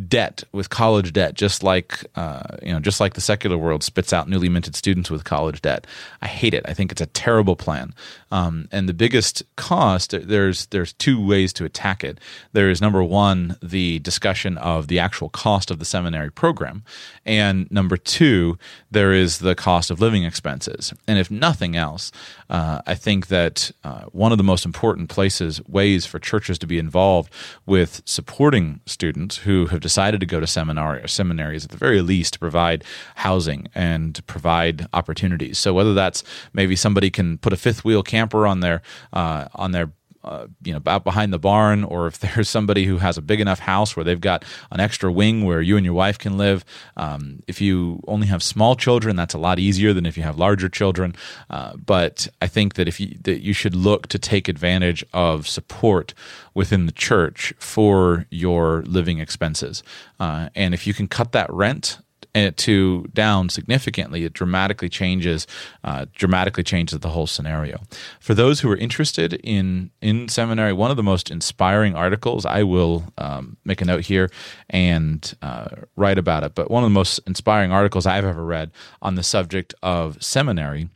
debt 0.09 0.43
with 0.53 0.71
college 0.71 1.13
debt 1.13 1.35
just 1.35 1.63
like 1.63 2.05
uh, 2.17 2.43
you 2.63 2.73
know 2.73 2.81
just 2.81 2.99
like 2.99 3.15
the 3.15 3.21
secular 3.21 3.59
world 3.59 3.83
spits 3.83 4.13
out 4.13 4.29
newly 4.29 4.49
minted 4.49 4.75
students 4.75 5.11
with 5.11 5.25
college 5.25 5.61
debt. 5.61 5.87
I 6.23 6.29
hate 6.29 6.55
it. 6.55 6.65
I 6.67 6.75
think 6.75 6.93
it's 6.93 7.01
a 7.01 7.07
terrible 7.07 7.57
plan. 7.57 7.95
Um, 8.31 8.69
and 8.73 8.89
the 8.89 8.95
biggest 8.95 9.43
cost 9.57 10.13
there's 10.13 10.67
there's 10.67 10.95
two 10.95 11.25
ways 11.25 11.53
to 11.55 11.65
attack 11.65 12.03
it. 12.05 12.19
There 12.53 12.71
is 12.71 12.81
number 12.81 13.05
one 13.05 13.57
the 13.63 13.99
discussion 13.99 14.57
of 14.59 14.89
the 14.89 14.99
actual 14.99 15.29
cost 15.29 15.71
of 15.71 15.79
the 15.79 15.85
seminary 15.85 16.31
program. 16.31 16.85
And 17.27 17.71
number 17.71 17.97
two 17.97 18.59
there 18.91 19.13
is 19.13 19.41
the 19.41 19.55
cost 19.55 19.91
of 19.91 20.01
living 20.01 20.25
expenses. 20.25 20.95
And 21.07 21.19
if 21.19 21.31
nothing 21.31 21.77
else 21.77 22.13
uh, 22.51 22.81
i 22.87 22.95
think 22.95 23.27
that 23.29 23.71
uh, 23.85 24.03
one 24.13 24.33
of 24.33 24.39
the 24.39 24.45
most 24.45 24.65
important 24.65 25.09
places 25.09 25.61
ways 25.67 26.07
for 26.07 26.19
churches 26.19 26.59
to 26.59 26.67
be 26.67 26.79
involved 26.79 27.33
with 27.67 28.03
supporting 28.05 28.81
students 28.87 29.39
who 29.39 29.67
have 29.67 29.81
decided 29.83 30.21
to 30.21 30.27
go 30.27 30.41
to 30.41 30.47
seminary 30.47 31.03
or 31.03 31.09
seminaries 31.09 31.65
at 31.65 31.71
the 31.71 31.77
very 31.77 32.01
least 32.01 32.35
to 32.35 32.39
provide 32.39 32.85
housing 33.17 33.69
and 33.75 34.25
provide 34.27 34.87
opportunities. 34.93 35.59
So 35.59 35.75
whether 35.75 35.95
that's 35.95 36.25
maybe 36.53 36.77
somebody 36.77 37.11
can 37.11 37.39
put 37.39 37.53
a 37.53 37.57
fifth 37.57 37.85
wheel 37.85 38.03
camper 38.03 38.47
on 38.47 38.61
their 38.61 38.81
uh, 39.13 39.49
on 39.55 39.73
their 39.73 39.93
uh, 40.25 40.47
you 40.63 40.73
know, 40.73 40.81
out 40.87 41.05
behind 41.05 41.33
the 41.33 41.39
barn, 41.39 41.85
or 41.85 42.07
if 42.07 42.19
there's 42.21 42.49
somebody 42.49 42.85
who 42.85 42.99
has 42.99 43.19
a 43.19 43.23
big 43.23 43.41
enough 43.41 43.59
house 43.59 43.97
where 43.97 44.05
they've 44.05 44.21
got 44.21 44.45
an 44.71 44.81
extra 44.81 45.11
wing 45.13 45.45
where 45.45 45.61
you 45.61 45.77
and 45.77 45.85
your 45.85 45.95
wife 45.95 46.19
can 46.19 46.39
live. 46.39 46.65
Um, 46.97 47.43
if 47.47 47.61
you 47.61 48.01
only 48.07 48.27
have 48.27 48.43
small 48.43 48.77
children, 48.77 49.17
that's 49.17 49.35
a 49.35 49.39
lot 49.39 49.59
easier 49.59 49.93
than 49.93 50.07
if 50.07 50.17
you 50.17 50.23
have 50.23 50.39
larger 50.39 50.69
children. 50.69 51.15
Uh, 51.51 51.77
but 51.77 52.29
I 52.41 52.47
think 52.47 52.75
that 52.75 52.89
if 52.89 53.01
you 53.01 53.17
that 53.23 53.41
you 53.41 53.53
should 53.53 53.75
look 53.75 54.09
to 54.09 54.19
take 54.19 54.49
advantage 54.49 55.05
of 55.13 55.49
support 55.49 56.15
within 56.55 56.87
the 56.87 56.93
church 56.93 57.53
for 57.59 58.27
your 58.31 58.83
living 58.83 59.19
expenses, 59.19 59.83
uh, 60.21 60.49
and 60.55 60.75
if 60.75 60.87
you 60.87 60.95
can 60.95 61.09
cut 61.09 61.33
that 61.33 61.53
rent 61.53 61.99
to 62.35 63.07
down 63.13 63.49
significantly, 63.49 64.25
it 64.25 64.33
dramatically 64.33 64.89
changes 64.89 65.47
uh, 65.85 66.07
dramatically 66.15 66.63
changes 66.63 66.99
the 66.99 67.11
whole 67.11 67.27
scenario. 67.27 67.81
For 68.21 68.35
those 68.35 68.61
who 68.61 68.71
are 68.71 68.77
interested 68.77 69.35
in 69.35 69.91
in 70.01 70.29
seminary, 70.29 70.73
one 70.73 70.91
of 70.91 70.97
the 70.97 71.03
most 71.03 71.31
inspiring 71.31 71.95
articles 71.95 72.47
I 72.47 72.63
will 72.63 73.05
um, 73.19 73.57
make 73.65 73.81
a 73.81 73.85
note 73.85 74.07
here 74.07 74.31
and 74.71 75.35
uh, 75.43 75.69
write 75.97 76.19
about 76.19 76.43
it. 76.43 76.55
But 76.55 76.71
one 76.71 76.83
of 76.83 76.91
the 76.91 76.95
most 76.95 77.21
inspiring 77.27 77.73
articles 77.73 78.07
I've 78.07 78.25
ever 78.25 78.45
read 78.45 78.71
on 79.01 79.15
the 79.15 79.23
subject 79.23 79.75
of 79.83 80.23
seminary 80.23 80.89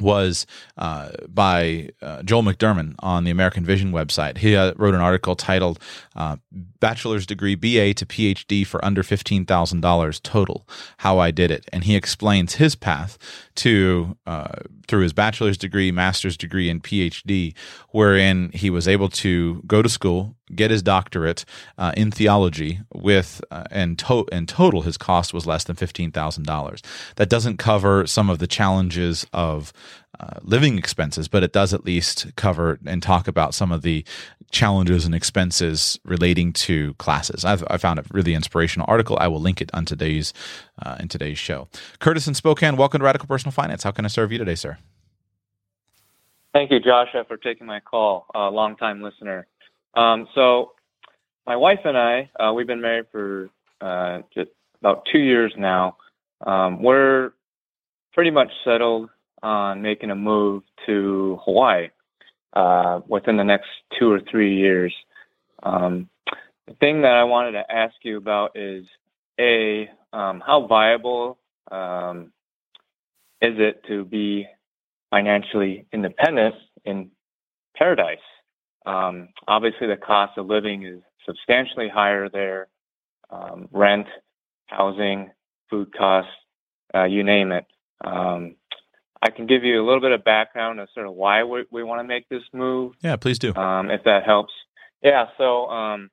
was 0.00 0.46
uh, 0.76 1.10
by 1.28 1.90
uh, 2.02 2.22
Joel 2.22 2.42
McDurmon 2.42 2.94
on 3.00 3.24
the 3.24 3.30
American 3.30 3.64
Vision 3.64 3.92
website. 3.92 4.38
He 4.38 4.56
uh, 4.56 4.72
wrote 4.76 4.94
an 4.94 5.00
article 5.00 5.36
titled 5.36 5.78
uh, 6.16 6.36
"Bachelor's 6.52 7.26
Degree 7.26 7.54
BA 7.54 7.94
to 7.94 8.06
PhD 8.06 8.66
for 8.66 8.84
Under 8.84 9.02
Fifteen 9.02 9.44
Thousand 9.44 9.80
Dollars 9.80 10.20
Total: 10.20 10.66
How 10.98 11.18
I 11.18 11.30
Did 11.30 11.50
It," 11.50 11.64
and 11.72 11.84
he 11.84 11.96
explains 11.96 12.54
his 12.54 12.74
path 12.74 13.18
to 13.56 14.16
uh, 14.26 14.56
through 14.88 15.02
his 15.02 15.12
bachelor's 15.12 15.58
degree, 15.58 15.92
master's 15.92 16.36
degree, 16.36 16.68
and 16.68 16.82
PhD, 16.82 17.54
wherein 17.90 18.50
he 18.52 18.70
was 18.70 18.88
able 18.88 19.08
to 19.08 19.62
go 19.66 19.82
to 19.82 19.88
school, 19.88 20.34
get 20.54 20.70
his 20.70 20.82
doctorate 20.82 21.44
uh, 21.78 21.92
in 21.96 22.10
theology, 22.10 22.80
with 22.92 23.42
and 23.70 23.98
to- 23.98 24.28
in 24.32 24.46
total 24.46 24.82
his 24.82 24.96
cost 24.96 25.32
was 25.34 25.46
less 25.46 25.64
than 25.64 25.76
fifteen 25.76 26.10
thousand 26.12 26.44
dollars. 26.44 26.82
That 27.16 27.28
doesn't 27.28 27.56
cover 27.58 28.06
some 28.06 28.30
of 28.30 28.38
the 28.38 28.46
challenges 28.46 29.26
of 29.32 29.72
uh, 30.18 30.38
living 30.42 30.76
expenses, 30.76 31.28
but 31.28 31.42
it 31.42 31.52
does 31.52 31.72
at 31.72 31.84
least 31.84 32.34
cover 32.36 32.78
and 32.84 33.02
talk 33.02 33.26
about 33.28 33.54
some 33.54 33.72
of 33.72 33.82
the 33.82 34.04
challenges 34.50 35.06
and 35.06 35.14
expenses 35.14 35.98
relating 36.04 36.52
to 36.52 36.94
classes. 36.94 37.44
I've, 37.44 37.64
I 37.70 37.76
found 37.78 37.98
a 37.98 38.04
really 38.12 38.34
inspirational 38.34 38.86
article. 38.88 39.16
I 39.20 39.28
will 39.28 39.40
link 39.40 39.60
it 39.60 39.70
on 39.72 39.84
today's 39.84 40.34
uh, 40.82 40.96
in 41.00 41.08
today's 41.08 41.38
show. 41.38 41.68
Curtis 42.00 42.26
in 42.26 42.34
Spokane, 42.34 42.76
welcome 42.76 42.98
to 42.98 43.04
Radical 43.04 43.28
Personal 43.28 43.52
Finance. 43.52 43.84
How 43.84 43.92
can 43.92 44.04
I 44.04 44.08
serve 44.08 44.32
you 44.32 44.38
today, 44.38 44.56
sir? 44.56 44.78
Thank 46.52 46.72
you, 46.72 46.80
Joshua, 46.80 47.24
for 47.28 47.36
taking 47.36 47.66
my 47.66 47.78
call. 47.78 48.26
A 48.34 48.38
uh, 48.38 48.50
long-time 48.50 49.02
listener. 49.02 49.46
Um, 49.94 50.28
so, 50.34 50.72
my 51.46 51.56
wife 51.56 51.80
and 51.84 51.96
I, 51.96 52.30
uh, 52.38 52.52
we've 52.52 52.66
been 52.66 52.80
married 52.80 53.06
for 53.10 53.50
uh, 53.80 54.20
just 54.34 54.50
about 54.80 55.06
two 55.10 55.18
years 55.18 55.52
now. 55.56 55.96
Um, 56.46 56.82
we're 56.82 57.32
pretty 58.12 58.30
much 58.30 58.50
settled 58.64 59.10
on 59.42 59.82
making 59.82 60.10
a 60.10 60.14
move 60.14 60.62
to 60.86 61.38
Hawaii 61.44 61.88
uh, 62.52 63.00
within 63.08 63.36
the 63.36 63.44
next 63.44 63.68
two 63.98 64.10
or 64.10 64.20
three 64.30 64.56
years. 64.56 64.94
Um, 65.62 66.08
the 66.66 66.74
thing 66.74 67.02
that 67.02 67.12
I 67.12 67.24
wanted 67.24 67.52
to 67.52 67.64
ask 67.70 67.94
you 68.02 68.16
about 68.16 68.56
is 68.56 68.84
a 69.38 69.88
um, 70.12 70.42
how 70.44 70.66
viable 70.66 71.38
um, 71.70 72.32
is 73.40 73.54
it 73.58 73.82
to 73.88 74.04
be 74.04 74.46
financially 75.10 75.86
independent 75.92 76.54
in 76.84 77.10
paradise? 77.76 78.18
Um, 78.86 79.28
obviously, 79.46 79.86
the 79.86 79.96
cost 79.96 80.38
of 80.38 80.46
living 80.46 80.84
is 80.84 81.00
substantially 81.26 81.88
higher 81.88 82.28
there. 82.28 82.68
Um, 83.30 83.68
rent, 83.70 84.06
housing, 84.66 85.30
food 85.68 85.94
costs, 85.96 86.32
uh, 86.94 87.04
you 87.04 87.22
name 87.22 87.52
it. 87.52 87.64
Um, 88.04 88.56
I 89.22 89.30
can 89.30 89.46
give 89.46 89.62
you 89.64 89.82
a 89.82 89.84
little 89.84 90.00
bit 90.00 90.12
of 90.12 90.24
background 90.24 90.80
as 90.80 90.88
sort 90.94 91.06
of 91.06 91.14
why 91.14 91.44
we, 91.44 91.64
we 91.70 91.82
want 91.82 92.00
to 92.00 92.08
make 92.08 92.28
this 92.28 92.42
move. 92.52 92.94
Yeah, 93.02 93.16
please 93.16 93.38
do. 93.38 93.54
Um, 93.54 93.90
if 93.90 94.02
that 94.04 94.24
helps. 94.24 94.52
Yeah, 95.02 95.26
so 95.38 95.66
um, 95.66 96.10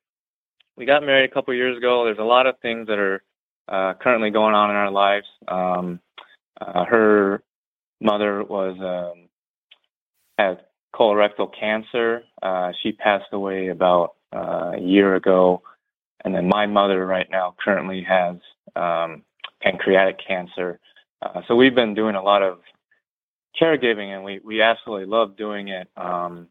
we 0.75 0.85
got 0.85 1.03
married 1.03 1.29
a 1.29 1.33
couple 1.33 1.53
years 1.53 1.77
ago. 1.77 2.05
There's 2.05 2.19
a 2.19 2.23
lot 2.23 2.47
of 2.47 2.59
things 2.59 2.87
that 2.87 2.99
are 2.99 3.23
uh, 3.67 3.93
currently 4.01 4.29
going 4.29 4.55
on 4.55 4.69
in 4.69 4.75
our 4.75 4.91
lives. 4.91 5.25
Um, 5.47 5.99
uh, 6.59 6.85
her 6.85 7.43
mother 8.01 8.43
was 8.43 8.77
um, 8.79 9.29
had 10.37 10.59
colorectal 10.97 11.49
cancer. 11.57 12.23
Uh, 12.41 12.71
she 12.81 12.91
passed 12.91 13.31
away 13.31 13.67
about 13.67 14.15
uh, 14.35 14.73
a 14.75 14.79
year 14.79 15.15
ago, 15.15 15.61
and 16.23 16.33
then 16.33 16.47
my 16.47 16.65
mother 16.65 17.05
right 17.05 17.27
now 17.29 17.55
currently 17.63 18.03
has 18.03 18.37
um, 18.75 19.23
pancreatic 19.61 20.17
cancer. 20.25 20.79
Uh, 21.21 21.41
so 21.47 21.55
we've 21.55 21.75
been 21.75 21.93
doing 21.93 22.15
a 22.15 22.21
lot 22.21 22.43
of 22.43 22.59
caregiving, 23.61 24.15
and 24.15 24.23
we 24.23 24.39
we 24.43 24.61
absolutely 24.61 25.05
love 25.07 25.37
doing 25.37 25.69
it. 25.69 25.87
Um, 25.97 26.47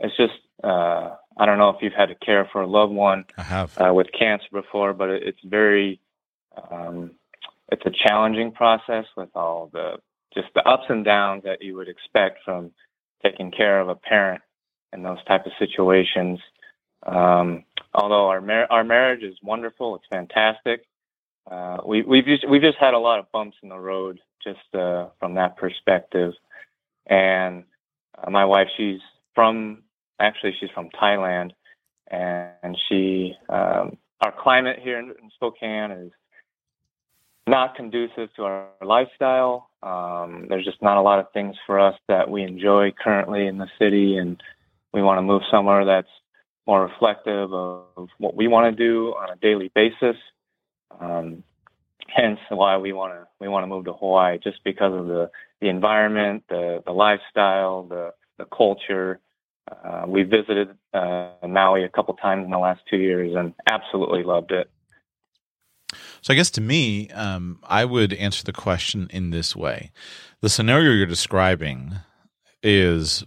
it's 0.00 0.16
just 0.16 0.32
uh, 0.64 1.16
I 1.36 1.46
don't 1.46 1.58
know 1.58 1.70
if 1.70 1.76
you've 1.82 1.92
had 1.92 2.06
to 2.06 2.14
care 2.14 2.48
for 2.52 2.62
a 2.62 2.66
loved 2.66 2.92
one. 2.92 3.24
I 3.36 3.42
have 3.42 3.78
uh, 3.78 3.92
with 3.92 4.08
cancer 4.18 4.46
before, 4.52 4.92
but 4.92 5.08
it, 5.10 5.22
it's 5.24 5.40
very 5.44 6.00
um, 6.70 7.12
it's 7.70 7.84
a 7.84 7.90
challenging 7.90 8.52
process 8.52 9.04
with 9.16 9.28
all 9.34 9.70
the 9.72 9.96
just 10.34 10.48
the 10.54 10.62
ups 10.68 10.84
and 10.88 11.04
downs 11.04 11.42
that 11.44 11.62
you 11.62 11.74
would 11.76 11.88
expect 11.88 12.38
from 12.44 12.70
taking 13.22 13.50
care 13.50 13.80
of 13.80 13.88
a 13.88 13.94
parent 13.94 14.42
in 14.92 15.02
those 15.02 15.22
type 15.24 15.46
of 15.46 15.52
situations. 15.58 16.38
Um, 17.06 17.64
although 17.94 18.28
our 18.28 18.40
mar- 18.40 18.70
our 18.70 18.84
marriage 18.84 19.22
is 19.22 19.36
wonderful, 19.42 19.96
it's 19.96 20.06
fantastic. 20.10 20.84
Uh, 21.50 21.78
we, 21.86 22.02
we've 22.02 22.24
just 22.24 22.48
we've 22.48 22.62
just 22.62 22.78
had 22.78 22.94
a 22.94 22.98
lot 22.98 23.18
of 23.18 23.30
bumps 23.32 23.56
in 23.62 23.68
the 23.68 23.78
road 23.78 24.20
just 24.42 24.74
uh, 24.74 25.08
from 25.18 25.34
that 25.34 25.56
perspective. 25.56 26.32
And 27.06 27.64
uh, 28.22 28.30
my 28.30 28.44
wife, 28.44 28.68
she's 28.76 29.00
from 29.34 29.84
actually 30.20 30.54
she's 30.60 30.70
from 30.74 30.90
Thailand, 30.90 31.52
and 32.08 32.76
she 32.88 33.34
um, 33.48 33.96
our 34.20 34.32
climate 34.32 34.78
here 34.82 34.98
in, 34.98 35.10
in 35.10 35.30
Spokane 35.34 35.92
is 35.92 36.12
not 37.46 37.76
conducive 37.76 38.28
to 38.36 38.44
our 38.44 38.66
lifestyle. 38.82 39.67
Um, 39.82 40.46
there's 40.48 40.64
just 40.64 40.82
not 40.82 40.96
a 40.96 41.02
lot 41.02 41.20
of 41.20 41.26
things 41.32 41.54
for 41.66 41.78
us 41.78 41.94
that 42.08 42.30
we 42.30 42.42
enjoy 42.42 42.92
currently 42.92 43.46
in 43.46 43.58
the 43.58 43.68
city, 43.78 44.16
and 44.16 44.42
we 44.92 45.02
want 45.02 45.18
to 45.18 45.22
move 45.22 45.42
somewhere 45.50 45.84
that's 45.84 46.08
more 46.66 46.82
reflective 46.82 47.52
of 47.52 48.08
what 48.18 48.34
we 48.34 48.48
want 48.48 48.76
to 48.76 48.84
do 48.84 49.14
on 49.14 49.30
a 49.30 49.36
daily 49.36 49.70
basis. 49.74 50.16
Um, 51.00 51.42
hence, 52.08 52.38
why 52.48 52.76
we 52.76 52.92
want 52.92 53.14
to 53.14 53.26
we 53.40 53.48
want 53.48 53.62
to 53.62 53.68
move 53.68 53.84
to 53.84 53.92
Hawaii, 53.92 54.38
just 54.42 54.62
because 54.64 54.92
of 54.92 55.06
the 55.06 55.30
the 55.60 55.68
environment, 55.68 56.44
the 56.48 56.82
the 56.84 56.92
lifestyle, 56.92 57.84
the 57.84 58.12
the 58.38 58.44
culture. 58.46 59.20
Uh, 59.84 60.04
we 60.06 60.22
visited 60.22 60.70
uh, 60.94 61.28
Maui 61.46 61.84
a 61.84 61.90
couple 61.90 62.14
times 62.14 62.44
in 62.44 62.50
the 62.50 62.58
last 62.58 62.80
two 62.88 62.96
years 62.96 63.34
and 63.36 63.52
absolutely 63.70 64.22
loved 64.22 64.50
it. 64.50 64.70
So 66.22 66.32
I 66.32 66.36
guess 66.36 66.50
to 66.52 66.60
me, 66.60 67.08
um, 67.10 67.60
I 67.62 67.84
would 67.84 68.12
answer 68.12 68.44
the 68.44 68.52
question 68.52 69.08
in 69.10 69.30
this 69.30 69.56
way: 69.56 69.90
the 70.42 70.48
scenario 70.48 70.92
you're 70.92 71.06
describing 71.06 71.96
is 72.62 73.24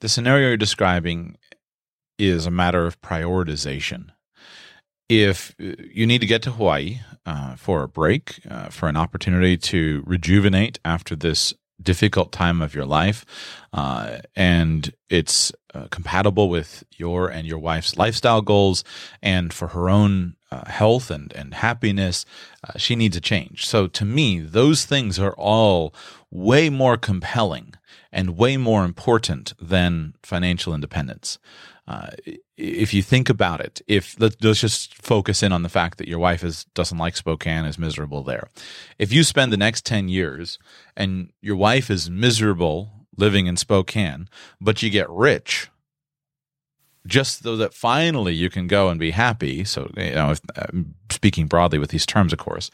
the 0.00 0.08
scenario 0.08 0.48
you're 0.48 0.56
describing 0.56 1.36
is 2.18 2.46
a 2.46 2.50
matter 2.50 2.86
of 2.86 3.00
prioritization. 3.00 4.10
If 5.08 5.54
you 5.58 6.06
need 6.06 6.20
to 6.20 6.26
get 6.26 6.42
to 6.42 6.52
Hawaii 6.52 7.00
uh, 7.26 7.56
for 7.56 7.82
a 7.82 7.88
break, 7.88 8.40
uh, 8.48 8.68
for 8.68 8.88
an 8.88 8.96
opportunity 8.96 9.56
to 9.58 10.02
rejuvenate 10.06 10.78
after 10.84 11.14
this 11.14 11.52
difficult 11.82 12.32
time 12.32 12.62
of 12.62 12.74
your 12.74 12.86
life, 12.86 13.24
uh, 13.72 14.18
and 14.36 14.92
it's 15.08 15.52
uh, 15.74 15.86
compatible 15.90 16.48
with 16.48 16.84
your 16.96 17.28
and 17.28 17.46
your 17.46 17.58
wife's 17.58 17.96
lifestyle 17.96 18.42
goals, 18.42 18.84
and 19.22 19.52
for 19.52 19.68
her 19.68 19.88
own 19.88 20.36
uh, 20.50 20.64
health 20.70 21.10
and 21.10 21.32
and 21.34 21.54
happiness, 21.54 22.24
uh, 22.68 22.78
she 22.78 22.94
needs 22.96 23.16
a 23.16 23.20
change. 23.20 23.66
So 23.66 23.86
to 23.88 24.04
me, 24.04 24.40
those 24.40 24.84
things 24.84 25.18
are 25.18 25.34
all 25.34 25.94
way 26.30 26.70
more 26.70 26.96
compelling 26.96 27.74
and 28.12 28.36
way 28.36 28.56
more 28.56 28.84
important 28.84 29.54
than 29.60 30.14
financial 30.22 30.74
independence. 30.74 31.38
Uh, 31.92 32.10
if 32.56 32.94
you 32.94 33.02
think 33.02 33.28
about 33.28 33.60
it, 33.60 33.82
if 33.86 34.18
let's, 34.18 34.36
let's, 34.40 34.60
just 34.60 34.94
focus 34.94 35.42
in 35.42 35.52
on 35.52 35.62
the 35.62 35.68
fact 35.68 35.98
that 35.98 36.08
your 36.08 36.18
wife 36.18 36.42
is 36.42 36.64
doesn't 36.74 36.96
like 36.96 37.16
Spokane, 37.16 37.66
is 37.66 37.78
miserable 37.78 38.22
there. 38.22 38.48
If 38.98 39.12
you 39.12 39.22
spend 39.24 39.52
the 39.52 39.58
next 39.58 39.84
ten 39.84 40.08
years 40.08 40.58
and 40.96 41.32
your 41.42 41.56
wife 41.56 41.90
is 41.90 42.08
miserable 42.08 42.90
living 43.18 43.46
in 43.46 43.58
Spokane, 43.58 44.28
but 44.58 44.82
you 44.82 44.88
get 44.88 45.10
rich 45.10 45.68
just 47.06 47.42
so 47.42 47.56
that 47.56 47.74
finally 47.74 48.34
you 48.34 48.48
can 48.48 48.66
go 48.66 48.88
and 48.88 48.98
be 48.98 49.10
happy. 49.10 49.64
So, 49.64 49.90
you 49.96 50.14
know, 50.14 50.30
if, 50.30 50.40
uh, 50.56 50.66
speaking 51.10 51.46
broadly 51.46 51.78
with 51.78 51.90
these 51.90 52.06
terms, 52.06 52.32
of 52.32 52.38
course, 52.38 52.70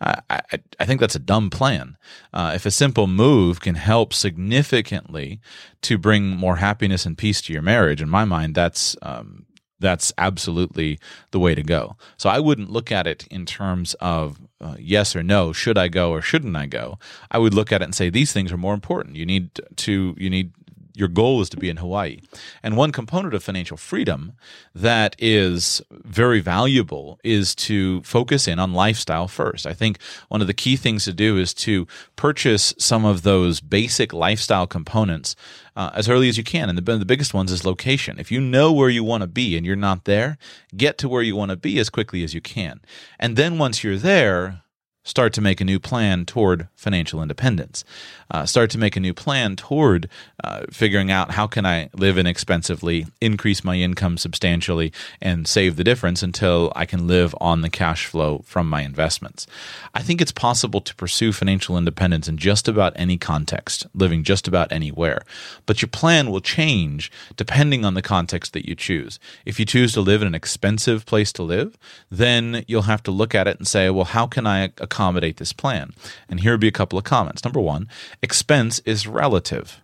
uh, 0.00 0.16
I, 0.30 0.40
I, 0.80 0.84
think 0.84 1.00
that's 1.00 1.14
a 1.14 1.20
dumb 1.20 1.50
plan. 1.50 1.96
Uh, 2.32 2.52
if 2.54 2.64
a 2.64 2.70
simple 2.70 3.06
move 3.06 3.60
can 3.60 3.74
help 3.74 4.14
significantly 4.14 5.40
to 5.82 5.98
bring 5.98 6.28
more 6.28 6.56
happiness 6.56 7.04
and 7.04 7.18
peace 7.18 7.42
to 7.42 7.52
your 7.52 7.62
marriage, 7.62 8.00
in 8.00 8.08
my 8.08 8.24
mind, 8.24 8.54
that's 8.54 8.96
um, 9.02 9.46
that's 9.78 10.12
absolutely 10.16 10.98
the 11.32 11.38
way 11.38 11.54
to 11.54 11.62
go. 11.62 11.96
So 12.16 12.30
I 12.30 12.40
wouldn't 12.40 12.70
look 12.70 12.90
at 12.90 13.06
it 13.06 13.26
in 13.30 13.44
terms 13.44 13.94
of 13.94 14.40
uh, 14.60 14.76
yes 14.78 15.14
or 15.14 15.22
no, 15.22 15.52
should 15.52 15.76
I 15.76 15.88
go 15.88 16.10
or 16.10 16.22
shouldn't 16.22 16.56
I 16.56 16.66
go? 16.66 16.98
I 17.30 17.38
would 17.38 17.52
look 17.52 17.72
at 17.72 17.82
it 17.82 17.84
and 17.84 17.94
say 17.94 18.08
these 18.08 18.32
things 18.32 18.52
are 18.52 18.56
more 18.56 18.74
important. 18.74 19.16
You 19.16 19.26
need 19.26 19.60
to 19.76 20.14
you 20.16 20.30
need 20.30 20.52
your 20.96 21.08
goal 21.08 21.42
is 21.42 21.50
to 21.50 21.58
be 21.58 21.68
in 21.68 21.76
Hawaii. 21.76 22.20
And 22.62 22.76
one 22.76 22.90
component 22.90 23.34
of 23.34 23.44
financial 23.44 23.76
freedom 23.76 24.32
that 24.74 25.14
is 25.18 25.82
very 25.90 26.40
valuable 26.40 27.20
is 27.22 27.54
to 27.56 28.02
focus 28.02 28.48
in 28.48 28.58
on 28.58 28.72
lifestyle 28.72 29.28
first. 29.28 29.66
I 29.66 29.74
think 29.74 29.98
one 30.28 30.40
of 30.40 30.46
the 30.46 30.54
key 30.54 30.74
things 30.76 31.04
to 31.04 31.12
do 31.12 31.36
is 31.36 31.52
to 31.54 31.86
purchase 32.16 32.72
some 32.78 33.04
of 33.04 33.22
those 33.22 33.60
basic 33.60 34.14
lifestyle 34.14 34.66
components 34.66 35.36
uh, 35.76 35.90
as 35.94 36.08
early 36.08 36.30
as 36.30 36.38
you 36.38 36.44
can. 36.44 36.70
And 36.70 36.78
the, 36.78 36.98
the 36.98 37.04
biggest 37.04 37.34
ones 37.34 37.52
is 37.52 37.64
location. 37.64 38.18
If 38.18 38.32
you 38.32 38.40
know 38.40 38.72
where 38.72 38.88
you 38.88 39.04
want 39.04 39.20
to 39.20 39.26
be 39.26 39.56
and 39.56 39.66
you're 39.66 39.76
not 39.76 40.06
there, 40.06 40.38
get 40.74 40.96
to 40.98 41.08
where 41.10 41.22
you 41.22 41.36
want 41.36 41.50
to 41.50 41.56
be 41.56 41.78
as 41.78 41.90
quickly 41.90 42.24
as 42.24 42.32
you 42.32 42.40
can. 42.40 42.80
And 43.18 43.36
then 43.36 43.58
once 43.58 43.84
you're 43.84 43.98
there, 43.98 44.62
start 45.06 45.32
to 45.32 45.40
make 45.40 45.60
a 45.60 45.64
new 45.64 45.78
plan 45.78 46.26
toward 46.26 46.66
financial 46.74 47.22
independence. 47.22 47.84
Uh, 48.28 48.44
start 48.44 48.70
to 48.70 48.78
make 48.78 48.96
a 48.96 49.00
new 49.00 49.14
plan 49.14 49.54
toward 49.54 50.08
uh, 50.42 50.62
figuring 50.70 51.12
out 51.12 51.30
how 51.30 51.46
can 51.46 51.64
I 51.64 51.88
live 51.94 52.18
inexpensively, 52.18 53.06
increase 53.20 53.62
my 53.62 53.76
income 53.76 54.18
substantially, 54.18 54.92
and 55.22 55.46
save 55.46 55.76
the 55.76 55.84
difference 55.84 56.24
until 56.24 56.72
I 56.74 56.86
can 56.86 57.06
live 57.06 57.36
on 57.40 57.60
the 57.60 57.70
cash 57.70 58.06
flow 58.06 58.42
from 58.44 58.68
my 58.68 58.82
investments. 58.82 59.46
I 59.94 60.02
think 60.02 60.20
it's 60.20 60.32
possible 60.32 60.80
to 60.80 60.94
pursue 60.96 61.32
financial 61.32 61.78
independence 61.78 62.26
in 62.26 62.36
just 62.36 62.66
about 62.66 62.92
any 62.96 63.16
context, 63.16 63.86
living 63.94 64.24
just 64.24 64.48
about 64.48 64.72
anywhere. 64.72 65.22
But 65.66 65.82
your 65.82 65.88
plan 65.88 66.32
will 66.32 66.40
change 66.40 67.12
depending 67.36 67.84
on 67.84 67.94
the 67.94 68.02
context 68.02 68.54
that 68.54 68.66
you 68.68 68.74
choose. 68.74 69.20
If 69.44 69.60
you 69.60 69.66
choose 69.66 69.92
to 69.92 70.00
live 70.00 70.20
in 70.20 70.26
an 70.26 70.34
expensive 70.34 71.06
place 71.06 71.32
to 71.34 71.44
live, 71.44 71.78
then 72.10 72.64
you'll 72.66 72.82
have 72.82 73.04
to 73.04 73.12
look 73.12 73.36
at 73.36 73.46
it 73.46 73.58
and 73.58 73.68
say, 73.68 73.88
well, 73.88 74.04
how 74.04 74.26
can 74.26 74.48
I 74.48 74.72
accommodate 74.96 75.36
this 75.36 75.52
plan? 75.52 75.92
And 76.28 76.40
here 76.40 76.52
would 76.52 76.60
be 76.60 76.68
a 76.68 76.72
couple 76.72 76.98
of 76.98 77.04
comments. 77.04 77.44
Number 77.44 77.60
one, 77.60 77.88
expense 78.22 78.78
is 78.80 79.06
relative. 79.06 79.82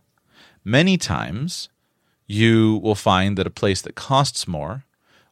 Many 0.65 0.97
times, 0.97 1.69
you 2.27 2.81
will 2.83 2.95
find 2.95 3.37
that 3.37 3.47
a 3.47 3.51
place 3.51 3.83
that 3.83 3.95
costs 3.95 4.49
more 4.49 4.85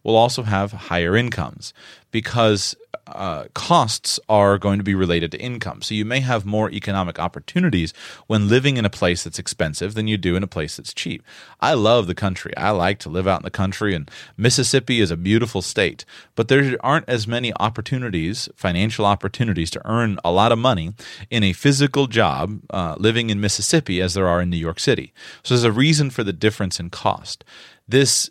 will 0.02 0.16
also 0.16 0.42
have 0.42 0.72
higher 0.72 1.16
incomes 1.16 1.72
because 2.10 2.74
uh, 3.14 3.44
costs 3.54 4.20
are 4.28 4.58
going 4.58 4.78
to 4.78 4.84
be 4.84 4.94
related 4.94 5.30
to 5.32 5.40
income. 5.40 5.82
So 5.82 5.94
you 5.94 6.04
may 6.04 6.20
have 6.20 6.44
more 6.44 6.70
economic 6.70 7.18
opportunities 7.18 7.92
when 8.26 8.48
living 8.48 8.76
in 8.76 8.84
a 8.84 8.90
place 8.90 9.24
that's 9.24 9.38
expensive 9.38 9.94
than 9.94 10.06
you 10.06 10.16
do 10.16 10.36
in 10.36 10.42
a 10.42 10.48
place 10.48 10.76
that's 10.76 10.94
cheap. 10.94 11.22
I 11.60 11.74
love 11.74 12.06
the 12.06 12.14
country. 12.14 12.56
I 12.56 12.70
like 12.70 12.98
to 13.00 13.08
live 13.08 13.26
out 13.26 13.40
in 13.40 13.44
the 13.44 13.50
country, 13.50 13.94
and 13.94 14.10
Mississippi 14.36 15.00
is 15.00 15.10
a 15.10 15.16
beautiful 15.16 15.62
state, 15.62 16.04
but 16.34 16.48
there 16.48 16.76
aren't 16.80 17.08
as 17.08 17.26
many 17.26 17.52
opportunities, 17.60 18.48
financial 18.54 19.04
opportunities, 19.06 19.70
to 19.70 19.82
earn 19.84 20.18
a 20.24 20.32
lot 20.32 20.52
of 20.52 20.58
money 20.58 20.94
in 21.30 21.42
a 21.42 21.52
physical 21.52 22.06
job 22.06 22.60
uh, 22.70 22.96
living 22.98 23.30
in 23.30 23.40
Mississippi 23.40 24.00
as 24.00 24.14
there 24.14 24.28
are 24.28 24.40
in 24.40 24.50
New 24.50 24.56
York 24.56 24.80
City. 24.80 25.12
So 25.42 25.54
there's 25.54 25.64
a 25.64 25.72
reason 25.72 26.10
for 26.10 26.24
the 26.24 26.32
difference 26.32 26.80
in 26.80 26.90
cost. 26.90 27.44
This 27.88 28.30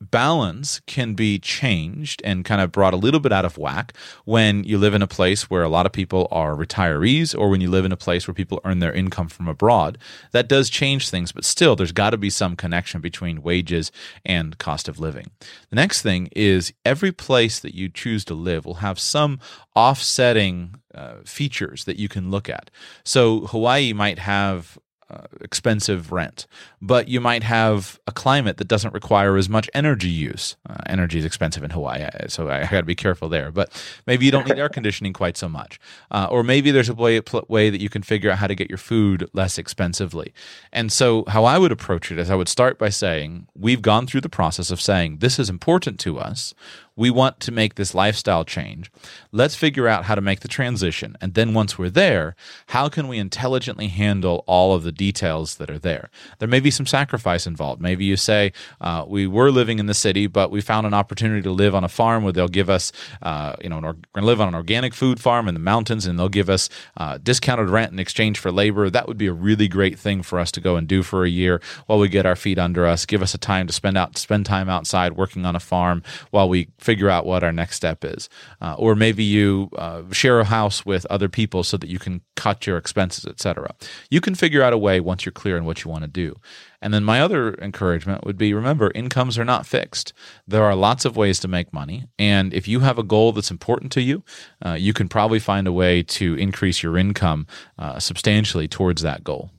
balance 0.00 0.80
can 0.86 1.14
be 1.14 1.38
changed 1.38 2.20
and 2.24 2.44
kind 2.44 2.60
of 2.60 2.72
brought 2.72 2.94
a 2.94 2.98
little 2.98 3.20
bit 3.20 3.32
out 3.32 3.44
of 3.44 3.58
whack 3.58 3.92
when 4.24 4.64
you 4.64 4.78
live 4.78 4.94
in 4.94 5.02
a 5.02 5.06
place 5.06 5.48
where 5.48 5.62
a 5.62 5.68
lot 5.68 5.86
of 5.86 5.92
people 5.92 6.28
are 6.30 6.54
retirees 6.54 7.38
or 7.38 7.48
when 7.48 7.60
you 7.60 7.70
live 7.70 7.84
in 7.84 7.92
a 7.92 7.96
place 7.96 8.26
where 8.26 8.34
people 8.34 8.60
earn 8.64 8.80
their 8.80 8.92
income 8.92 9.28
from 9.28 9.48
abroad. 9.48 9.98
That 10.32 10.48
does 10.48 10.68
change 10.68 11.08
things, 11.08 11.32
but 11.32 11.44
still, 11.44 11.76
there's 11.76 11.92
got 11.92 12.10
to 12.10 12.16
be 12.16 12.30
some 12.30 12.56
connection 12.56 13.00
between 13.00 13.42
wages 13.42 13.90
and 14.24 14.58
cost 14.58 14.88
of 14.88 14.98
living. 14.98 15.30
The 15.70 15.76
next 15.76 16.02
thing 16.02 16.28
is 16.36 16.72
every 16.84 17.12
place 17.12 17.60
that 17.60 17.74
you 17.74 17.88
choose 17.88 18.24
to 18.26 18.34
live 18.34 18.66
will 18.66 18.74
have 18.74 18.98
some 18.98 19.40
offsetting 19.74 20.76
uh, 20.94 21.16
features 21.24 21.84
that 21.84 21.98
you 21.98 22.08
can 22.08 22.30
look 22.30 22.48
at. 22.48 22.70
So 23.04 23.40
Hawaii 23.40 23.92
might 23.92 24.18
have 24.18 24.78
uh, 25.08 25.22
expensive 25.40 26.10
rent, 26.10 26.46
but 26.82 27.06
you 27.06 27.20
might 27.20 27.42
have 27.44 28.00
a 28.08 28.12
climate 28.12 28.56
that 28.56 28.66
doesn't 28.66 28.92
require 28.92 29.36
as 29.36 29.48
much 29.48 29.70
energy 29.72 30.08
use. 30.08 30.56
Uh, 30.68 30.76
energy 30.86 31.18
is 31.18 31.24
expensive 31.24 31.62
in 31.62 31.70
Hawaii, 31.70 32.08
so 32.26 32.48
I, 32.48 32.62
got 32.62 32.80
to 32.80 32.82
be 32.82 32.96
careful 32.96 33.28
there. 33.28 33.52
But 33.52 33.70
maybe 34.06 34.24
you 34.24 34.32
don't 34.32 34.46
need 34.48 34.58
air 34.58 34.68
conditioning 34.78 35.12
quite 35.12 35.36
so 35.36 35.48
much, 35.48 35.78
uh, 36.10 36.26
or 36.28 36.42
maybe 36.42 36.72
there's 36.72 36.88
a 36.88 36.94
way 36.94 37.20
way 37.48 37.70
that 37.70 37.80
you 37.80 37.88
can 37.88 38.02
figure 38.02 38.30
out 38.30 38.38
how 38.38 38.48
to 38.48 38.54
get 38.56 38.68
your 38.68 38.78
food 38.78 39.30
less 39.32 39.58
expensively. 39.58 40.32
And 40.72 40.90
so, 40.90 41.24
how 41.28 41.44
I 41.44 41.58
would 41.58 41.70
approach 41.70 42.10
it 42.10 42.18
is, 42.18 42.28
I 42.28 42.34
would 42.34 42.48
start 42.48 42.78
by 42.78 42.88
saying 42.88 43.46
we've 43.54 43.82
gone 43.82 44.06
through 44.06 44.22
the 44.22 44.28
process 44.28 44.70
of 44.70 44.80
saying 44.80 45.18
this 45.18 45.38
is 45.38 45.48
important 45.48 46.00
to 46.00 46.18
us 46.18 46.52
we 46.96 47.10
want 47.10 47.38
to 47.40 47.52
make 47.52 47.74
this 47.74 47.94
lifestyle 47.94 48.44
change. 48.44 48.90
Let's 49.30 49.54
figure 49.54 49.86
out 49.86 50.04
how 50.04 50.14
to 50.14 50.20
make 50.22 50.40
the 50.40 50.48
transition. 50.48 51.16
And 51.20 51.34
then 51.34 51.52
once 51.52 51.78
we're 51.78 51.90
there, 51.90 52.34
how 52.68 52.88
can 52.88 53.06
we 53.06 53.18
intelligently 53.18 53.88
handle 53.88 54.42
all 54.46 54.74
of 54.74 54.82
the 54.82 54.92
details 54.92 55.56
that 55.56 55.70
are 55.70 55.78
there? 55.78 56.10
There 56.38 56.48
may 56.48 56.60
be 56.60 56.70
some 56.70 56.86
sacrifice 56.86 57.46
involved. 57.46 57.82
Maybe 57.82 58.06
you 58.06 58.16
say, 58.16 58.52
uh, 58.80 59.04
we 59.06 59.26
were 59.26 59.50
living 59.50 59.78
in 59.78 59.86
the 59.86 59.94
city, 59.94 60.26
but 60.26 60.50
we 60.50 60.62
found 60.62 60.86
an 60.86 60.94
opportunity 60.94 61.42
to 61.42 61.50
live 61.50 61.74
on 61.74 61.84
a 61.84 61.88
farm 61.88 62.24
where 62.24 62.32
they'll 62.32 62.48
give 62.48 62.70
us, 62.70 62.92
uh, 63.22 63.56
you 63.62 63.68
know, 63.68 63.76
we're 63.76 63.92
going 63.92 64.04
to 64.16 64.24
live 64.24 64.40
on 64.40 64.48
an 64.48 64.54
organic 64.54 64.94
food 64.94 65.20
farm 65.20 65.48
in 65.48 65.54
the 65.54 65.60
mountains 65.60 66.06
and 66.06 66.18
they'll 66.18 66.28
give 66.30 66.48
us 66.48 66.70
uh, 66.96 67.18
discounted 67.18 67.68
rent 67.68 67.92
in 67.92 67.98
exchange 67.98 68.38
for 68.38 68.50
labor. 68.50 68.88
That 68.88 69.06
would 69.06 69.18
be 69.18 69.26
a 69.26 69.32
really 69.32 69.68
great 69.68 69.98
thing 69.98 70.22
for 70.22 70.38
us 70.38 70.50
to 70.52 70.60
go 70.60 70.76
and 70.76 70.88
do 70.88 71.02
for 71.02 71.24
a 71.24 71.28
year 71.28 71.60
while 71.86 71.98
we 71.98 72.08
get 72.08 72.24
our 72.24 72.36
feet 72.36 72.58
under 72.58 72.86
us, 72.86 73.04
give 73.04 73.22
us 73.22 73.34
a 73.34 73.38
time 73.38 73.66
to 73.66 73.72
spend 73.72 73.98
out, 73.98 74.16
spend 74.16 74.46
time 74.46 74.70
outside 74.70 75.12
working 75.12 75.44
on 75.44 75.54
a 75.54 75.60
farm 75.60 76.02
while 76.30 76.48
we 76.48 76.68
figure 76.86 77.10
out 77.10 77.26
what 77.26 77.42
our 77.42 77.52
next 77.52 77.76
step 77.76 78.04
is. 78.04 78.28
Uh, 78.62 78.76
or 78.78 78.94
maybe 78.94 79.24
you 79.24 79.68
uh, 79.76 80.02
share 80.12 80.38
a 80.40 80.44
house 80.44 80.86
with 80.86 81.04
other 81.10 81.28
people 81.28 81.64
so 81.64 81.76
that 81.76 81.90
you 81.90 81.98
can 81.98 82.22
cut 82.36 82.66
your 82.66 82.78
expenses, 82.78 83.26
etc. 83.26 83.74
You 84.08 84.20
can 84.20 84.36
figure 84.36 84.62
out 84.62 84.72
a 84.72 84.78
way 84.78 85.00
once 85.00 85.26
you're 85.26 85.32
clear 85.32 85.56
on 85.56 85.64
what 85.64 85.84
you 85.84 85.90
want 85.90 86.04
to 86.04 86.08
do. 86.08 86.36
And 86.80 86.94
then 86.94 87.02
my 87.02 87.20
other 87.20 87.54
encouragement 87.54 88.24
would 88.24 88.38
be 88.38 88.54
remember, 88.54 88.92
incomes 88.94 89.36
are 89.38 89.44
not 89.44 89.66
fixed. 89.66 90.12
There 90.46 90.62
are 90.62 90.76
lots 90.76 91.04
of 91.04 91.16
ways 91.16 91.40
to 91.40 91.48
make 91.48 91.72
money. 91.72 92.06
And 92.18 92.54
if 92.54 92.68
you 92.68 92.80
have 92.80 92.98
a 92.98 93.02
goal 93.02 93.32
that's 93.32 93.50
important 93.50 93.90
to 93.92 94.02
you, 94.02 94.22
uh, 94.64 94.74
you 94.74 94.92
can 94.92 95.08
probably 95.08 95.40
find 95.40 95.66
a 95.66 95.72
way 95.72 96.04
to 96.04 96.34
increase 96.36 96.82
your 96.82 96.96
income 96.96 97.46
uh, 97.78 97.98
substantially 97.98 98.68
towards 98.68 99.02
that 99.02 99.24
goal. 99.24 99.50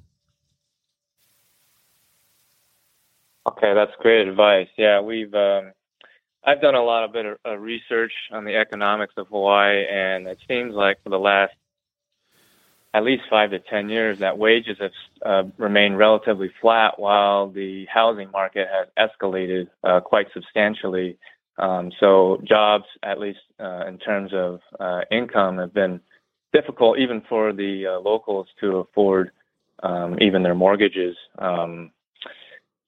Okay, 3.50 3.74
that's 3.74 3.92
great 4.00 4.28
advice. 4.28 4.68
Yeah, 4.78 5.00
we've 5.02 5.34
um, 5.34 5.72
I've 6.48 6.62
done 6.62 6.76
a 6.76 6.82
lot 6.82 7.04
of 7.04 7.12
bit 7.12 7.26
of 7.26 7.38
uh, 7.46 7.58
research 7.58 8.14
on 8.32 8.46
the 8.46 8.56
economics 8.56 9.14
of 9.18 9.28
Hawaii, 9.28 9.86
and 9.86 10.28
it 10.28 10.38
seems 10.48 10.74
like 10.74 11.04
for 11.04 11.10
the 11.10 11.20
last 11.20 11.52
at 12.94 13.04
least 13.04 13.24
five 13.30 13.50
to 13.50 13.60
ten 13.60 13.90
years, 13.90 14.20
that 14.20 14.38
wages 14.38 14.78
have 14.80 14.92
uh, 15.26 15.44
remained 15.58 15.98
relatively 15.98 16.50
flat, 16.62 16.98
while 16.98 17.50
the 17.50 17.86
housing 17.94 18.32
market 18.32 18.66
has 18.72 18.88
escalated 18.98 19.68
uh, 19.84 20.00
quite 20.00 20.28
substantially. 20.34 21.18
Um, 21.58 21.92
so 22.00 22.42
jobs, 22.46 22.86
at 23.04 23.20
least 23.20 23.40
uh, 23.60 23.86
in 23.86 23.98
terms 23.98 24.32
of 24.34 24.62
uh, 24.80 25.02
income, 25.12 25.58
have 25.58 25.74
been 25.74 26.00
difficult 26.54 26.98
even 26.98 27.22
for 27.28 27.52
the 27.52 28.00
locals 28.02 28.48
to 28.62 28.78
afford 28.78 29.32
um, 29.84 30.18
even 30.22 30.44
their 30.44 30.56
mortgages. 30.56 31.18
Um, 31.38 31.92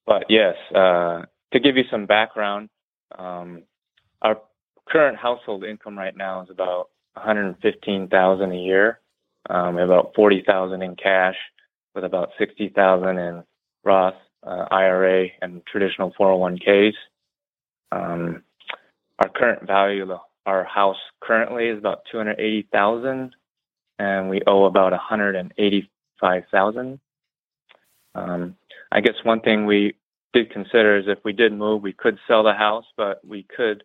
but 0.06 0.28
yes, 0.30 0.56
to 0.74 1.60
give 1.62 1.76
you 1.76 1.84
some 1.92 2.06
background, 2.06 2.70
um, 3.18 3.64
our 4.22 4.40
current 4.88 5.18
household 5.18 5.64
income 5.64 5.98
right 5.98 6.16
now 6.16 6.44
is 6.44 6.50
about 6.50 6.90
115,000 7.14 8.52
a 8.52 8.56
year. 8.56 9.00
Um, 9.50 9.78
about 9.78 10.12
40,000 10.16 10.82
in 10.84 10.96
cash, 10.96 11.36
with 11.96 12.04
about 12.04 12.30
60,000 12.38 13.18
in 13.18 13.44
Roth 13.84 14.14
uh, 14.46 14.66
IRA 14.70 15.28
and 15.42 15.66
traditional 15.66 16.14
401ks. 16.20 16.94
Um, 17.92 18.44
our 19.20 19.30
current 19.30 19.66
value 19.66 20.04
of 20.04 20.20
our 20.46 20.64
house 20.64 21.00
currently 21.22 21.66
is 21.68 21.80
about 21.80 22.04
280,000, 22.12 23.36
and 23.98 24.30
we 24.30 24.42
owe 24.46 24.66
about 24.66 24.92
185,000. 24.92 27.00
Um, 28.16 28.56
I 28.92 29.02
guess 29.02 29.14
one 29.24 29.42
thing 29.42 29.66
we 29.66 29.96
did 30.34 30.52
consider 30.52 30.98
is 30.98 31.06
if 31.08 31.20
we 31.24 31.34
did 31.34 31.54
move, 31.54 31.82
we 31.82 31.94
could 31.94 32.18
sell 32.28 32.44
the 32.44 32.54
house, 32.54 32.86
but 32.98 33.26
we 33.26 33.46
could 33.56 33.84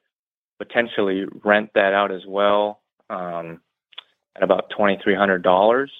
potentially 0.58 1.24
rent 1.42 1.70
that 1.74 1.92
out 1.92 2.12
as 2.12 2.22
well 2.26 2.80
um, 3.10 3.60
at 4.36 4.42
about 4.42 4.70
twenty 4.70 4.98
three 5.02 5.14
hundred 5.14 5.42
dollars, 5.42 5.90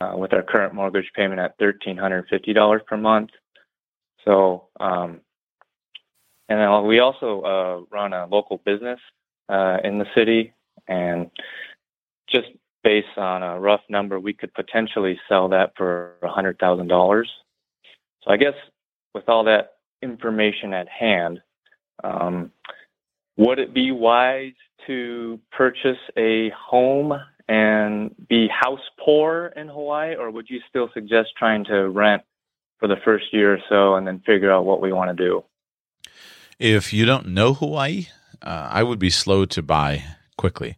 uh, 0.00 0.14
with 0.16 0.32
our 0.32 0.42
current 0.42 0.74
mortgage 0.74 1.10
payment 1.14 1.40
at 1.40 1.56
thirteen 1.58 1.96
hundred 1.96 2.26
fifty 2.28 2.52
dollars 2.52 2.82
per 2.86 2.96
month. 2.96 3.30
So, 4.24 4.68
um, 4.80 5.20
and 6.48 6.60
then 6.60 6.86
we 6.86 7.00
also 7.00 7.40
uh, 7.42 7.94
run 7.94 8.12
a 8.12 8.26
local 8.26 8.58
business 8.64 9.00
uh, 9.48 9.78
in 9.84 9.98
the 9.98 10.06
city, 10.14 10.52
and 10.88 11.30
just 12.28 12.48
based 12.84 13.16
on 13.16 13.42
a 13.42 13.60
rough 13.60 13.82
number, 13.88 14.18
we 14.18 14.32
could 14.32 14.52
potentially 14.54 15.18
sell 15.28 15.48
that 15.48 15.72
for 15.76 16.16
hundred 16.22 16.58
thousand 16.58 16.88
dollars. 16.88 17.30
So 18.22 18.30
I 18.30 18.36
guess 18.36 18.54
with 19.14 19.28
all 19.28 19.44
that 19.44 19.74
information 20.02 20.72
at 20.72 20.88
hand, 20.88 21.40
um, 22.02 22.50
would 23.36 23.58
it 23.58 23.72
be 23.72 23.92
wise 23.92 24.52
to 24.86 25.38
purchase 25.50 25.98
a 26.16 26.50
home 26.50 27.12
and 27.48 28.14
be 28.28 28.48
house 28.48 28.80
poor 29.04 29.52
in 29.56 29.68
Hawaii, 29.68 30.14
or 30.16 30.30
would 30.30 30.48
you 30.48 30.60
still 30.68 30.88
suggest 30.94 31.30
trying 31.38 31.64
to 31.64 31.88
rent 31.88 32.22
for 32.78 32.88
the 32.88 32.96
first 33.04 33.26
year 33.32 33.54
or 33.54 33.58
so 33.68 33.94
and 33.94 34.06
then 34.06 34.20
figure 34.26 34.52
out 34.52 34.64
what 34.64 34.80
we 34.80 34.92
want 34.92 35.16
to 35.16 35.24
do? 35.24 35.44
If 36.58 36.92
you 36.92 37.04
don't 37.04 37.28
know 37.28 37.54
Hawaii, 37.54 38.06
uh, 38.40 38.68
I 38.70 38.82
would 38.82 38.98
be 38.98 39.10
slow 39.10 39.44
to 39.46 39.62
buy 39.62 40.04
quickly. 40.36 40.76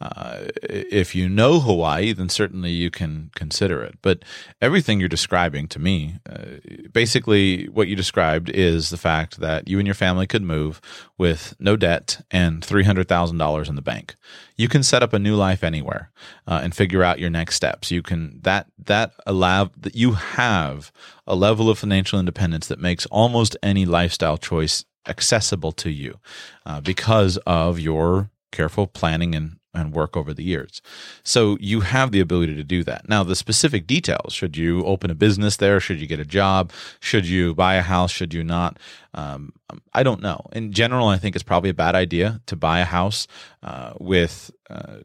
Uh, 0.00 0.46
if 0.62 1.14
you 1.14 1.28
know 1.28 1.60
Hawaii, 1.60 2.12
then 2.12 2.30
certainly 2.30 2.70
you 2.70 2.90
can 2.90 3.30
consider 3.34 3.82
it. 3.82 3.98
But 4.00 4.24
everything 4.60 4.98
you're 4.98 5.10
describing 5.10 5.68
to 5.68 5.78
me, 5.78 6.16
uh, 6.28 6.58
basically 6.92 7.66
what 7.68 7.86
you 7.86 7.96
described 7.96 8.48
is 8.48 8.88
the 8.88 8.96
fact 8.96 9.40
that 9.40 9.68
you 9.68 9.78
and 9.78 9.86
your 9.86 9.94
family 9.94 10.26
could 10.26 10.42
move 10.42 10.80
with 11.18 11.54
no 11.58 11.76
debt 11.76 12.24
and 12.30 12.62
$300,000 12.62 13.68
in 13.68 13.74
the 13.74 13.82
bank. 13.82 14.16
You 14.56 14.68
can 14.68 14.82
set 14.82 15.02
up 15.02 15.12
a 15.12 15.18
new 15.18 15.36
life 15.36 15.62
anywhere 15.62 16.10
uh, 16.46 16.60
and 16.62 16.74
figure 16.74 17.02
out 17.02 17.18
your 17.18 17.30
next 17.30 17.56
steps. 17.56 17.90
You 17.90 18.02
can 18.02 18.40
that 18.42 18.66
that 18.78 19.12
allow 19.26 19.70
that 19.76 19.94
you 19.94 20.12
have 20.12 20.92
a 21.26 21.34
level 21.34 21.68
of 21.68 21.78
financial 21.78 22.18
independence 22.18 22.66
that 22.68 22.78
makes 22.78 23.06
almost 23.06 23.56
any 23.62 23.84
lifestyle 23.84 24.38
choice 24.38 24.84
accessible 25.06 25.72
to 25.72 25.90
you 25.90 26.18
uh, 26.66 26.80
because 26.80 27.36
of 27.46 27.78
your 27.78 28.30
careful 28.52 28.86
planning 28.86 29.34
and 29.34 29.59
and 29.72 29.92
work 29.92 30.16
over 30.16 30.34
the 30.34 30.42
years. 30.42 30.82
So 31.22 31.56
you 31.60 31.80
have 31.80 32.10
the 32.10 32.20
ability 32.20 32.56
to 32.56 32.64
do 32.64 32.82
that. 32.84 33.08
Now, 33.08 33.22
the 33.22 33.36
specific 33.36 33.86
details 33.86 34.32
should 34.32 34.56
you 34.56 34.84
open 34.84 35.10
a 35.10 35.14
business 35.14 35.56
there? 35.56 35.80
Should 35.80 36.00
you 36.00 36.06
get 36.06 36.20
a 36.20 36.24
job? 36.24 36.72
Should 37.00 37.26
you 37.26 37.54
buy 37.54 37.74
a 37.74 37.82
house? 37.82 38.10
Should 38.10 38.34
you 38.34 38.42
not? 38.42 38.78
Um, 39.14 39.52
I 39.92 40.02
don't 40.02 40.22
know. 40.22 40.46
In 40.52 40.72
general, 40.72 41.08
I 41.08 41.18
think 41.18 41.36
it's 41.36 41.42
probably 41.42 41.70
a 41.70 41.74
bad 41.74 41.94
idea 41.94 42.40
to 42.46 42.56
buy 42.56 42.80
a 42.80 42.84
house 42.84 43.26
uh, 43.62 43.92
with. 43.98 44.50
Uh, 44.68 44.98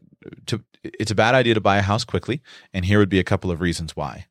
to, 0.46 0.62
it's 0.82 1.10
a 1.10 1.16
bad 1.16 1.34
idea 1.34 1.54
to 1.54 1.60
buy 1.60 1.78
a 1.78 1.82
house 1.82 2.04
quickly, 2.04 2.42
and 2.72 2.84
here 2.84 2.98
would 2.98 3.08
be 3.08 3.18
a 3.18 3.24
couple 3.24 3.50
of 3.50 3.60
reasons 3.60 3.96
why. 3.96 4.26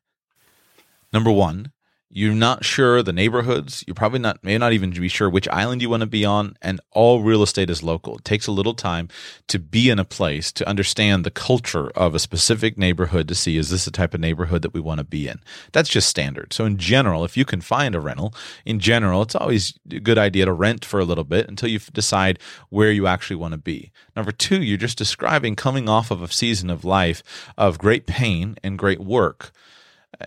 Number 1.12 1.30
one, 1.30 1.72
you're 2.16 2.32
not 2.32 2.64
sure 2.64 3.02
the 3.02 3.12
neighborhoods. 3.12 3.84
You're 3.86 3.94
probably 3.94 4.20
not, 4.20 4.42
may 4.42 4.56
not 4.56 4.72
even 4.72 4.88
be 4.88 5.06
sure 5.06 5.28
which 5.28 5.46
island 5.48 5.82
you 5.82 5.90
want 5.90 6.00
to 6.00 6.06
be 6.06 6.24
on. 6.24 6.56
And 6.62 6.80
all 6.92 7.20
real 7.20 7.42
estate 7.42 7.68
is 7.68 7.82
local. 7.82 8.16
It 8.16 8.24
takes 8.24 8.46
a 8.46 8.52
little 8.52 8.72
time 8.72 9.10
to 9.48 9.58
be 9.58 9.90
in 9.90 9.98
a 9.98 10.04
place 10.06 10.50
to 10.52 10.66
understand 10.66 11.24
the 11.24 11.30
culture 11.30 11.90
of 11.90 12.14
a 12.14 12.18
specific 12.18 12.78
neighborhood 12.78 13.28
to 13.28 13.34
see 13.34 13.58
is 13.58 13.68
this 13.68 13.84
the 13.84 13.90
type 13.90 14.14
of 14.14 14.20
neighborhood 14.20 14.62
that 14.62 14.72
we 14.72 14.80
want 14.80 14.96
to 14.96 15.04
be 15.04 15.28
in. 15.28 15.40
That's 15.72 15.90
just 15.90 16.08
standard. 16.08 16.54
So, 16.54 16.64
in 16.64 16.78
general, 16.78 17.22
if 17.22 17.36
you 17.36 17.44
can 17.44 17.60
find 17.60 17.94
a 17.94 18.00
rental, 18.00 18.34
in 18.64 18.80
general, 18.80 19.20
it's 19.20 19.34
always 19.34 19.78
a 19.90 20.00
good 20.00 20.16
idea 20.16 20.46
to 20.46 20.54
rent 20.54 20.86
for 20.86 20.98
a 20.98 21.04
little 21.04 21.22
bit 21.22 21.50
until 21.50 21.68
you 21.68 21.80
decide 21.80 22.38
where 22.70 22.92
you 22.92 23.06
actually 23.06 23.36
want 23.36 23.52
to 23.52 23.58
be. 23.58 23.92
Number 24.16 24.32
two, 24.32 24.62
you're 24.62 24.78
just 24.78 24.96
describing 24.96 25.54
coming 25.54 25.86
off 25.86 26.10
of 26.10 26.22
a 26.22 26.32
season 26.32 26.70
of 26.70 26.82
life 26.82 27.22
of 27.58 27.76
great 27.76 28.06
pain 28.06 28.56
and 28.64 28.78
great 28.78 29.00
work 29.00 29.52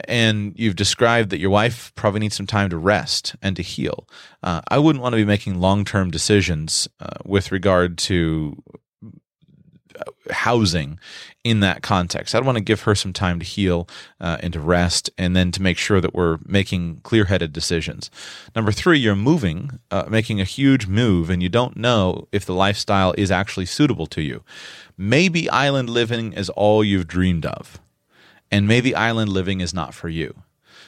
and 0.05 0.53
you've 0.55 0.75
described 0.75 1.29
that 1.31 1.39
your 1.39 1.49
wife 1.49 1.91
probably 1.95 2.19
needs 2.19 2.35
some 2.35 2.47
time 2.47 2.69
to 2.69 2.77
rest 2.77 3.35
and 3.41 3.55
to 3.55 3.61
heal. 3.61 4.07
Uh, 4.43 4.61
I 4.67 4.77
wouldn't 4.77 5.01
want 5.01 5.13
to 5.13 5.17
be 5.17 5.25
making 5.25 5.59
long 5.59 5.85
term 5.85 6.11
decisions 6.11 6.87
uh, 6.99 7.17
with 7.25 7.51
regard 7.51 7.97
to 7.99 8.61
uh, 9.97 10.03
housing 10.31 10.99
in 11.43 11.61
that 11.61 11.81
context. 11.81 12.35
I'd 12.35 12.45
want 12.45 12.57
to 12.57 12.63
give 12.63 12.81
her 12.81 12.93
some 12.93 13.13
time 13.13 13.39
to 13.39 13.45
heal 13.45 13.87
uh, 14.19 14.37
and 14.41 14.53
to 14.53 14.59
rest, 14.59 15.09
and 15.17 15.35
then 15.35 15.51
to 15.51 15.61
make 15.61 15.77
sure 15.77 16.01
that 16.01 16.13
we're 16.13 16.37
making 16.45 17.01
clear 17.03 17.25
headed 17.25 17.53
decisions. 17.53 18.11
Number 18.55 18.71
three, 18.71 18.99
you're 18.99 19.15
moving, 19.15 19.79
uh, 19.89 20.03
making 20.09 20.39
a 20.39 20.45
huge 20.45 20.87
move, 20.87 21.29
and 21.29 21.41
you 21.41 21.49
don't 21.49 21.77
know 21.77 22.27
if 22.31 22.45
the 22.45 22.53
lifestyle 22.53 23.15
is 23.17 23.31
actually 23.31 23.65
suitable 23.65 24.05
to 24.07 24.21
you. 24.21 24.43
Maybe 24.97 25.49
island 25.49 25.89
living 25.89 26.33
is 26.33 26.49
all 26.49 26.83
you've 26.83 27.07
dreamed 27.07 27.45
of 27.45 27.79
and 28.51 28.67
maybe 28.67 28.95
island 28.95 29.31
living 29.31 29.61
is 29.61 29.73
not 29.73 29.93
for 29.93 30.09
you. 30.09 30.43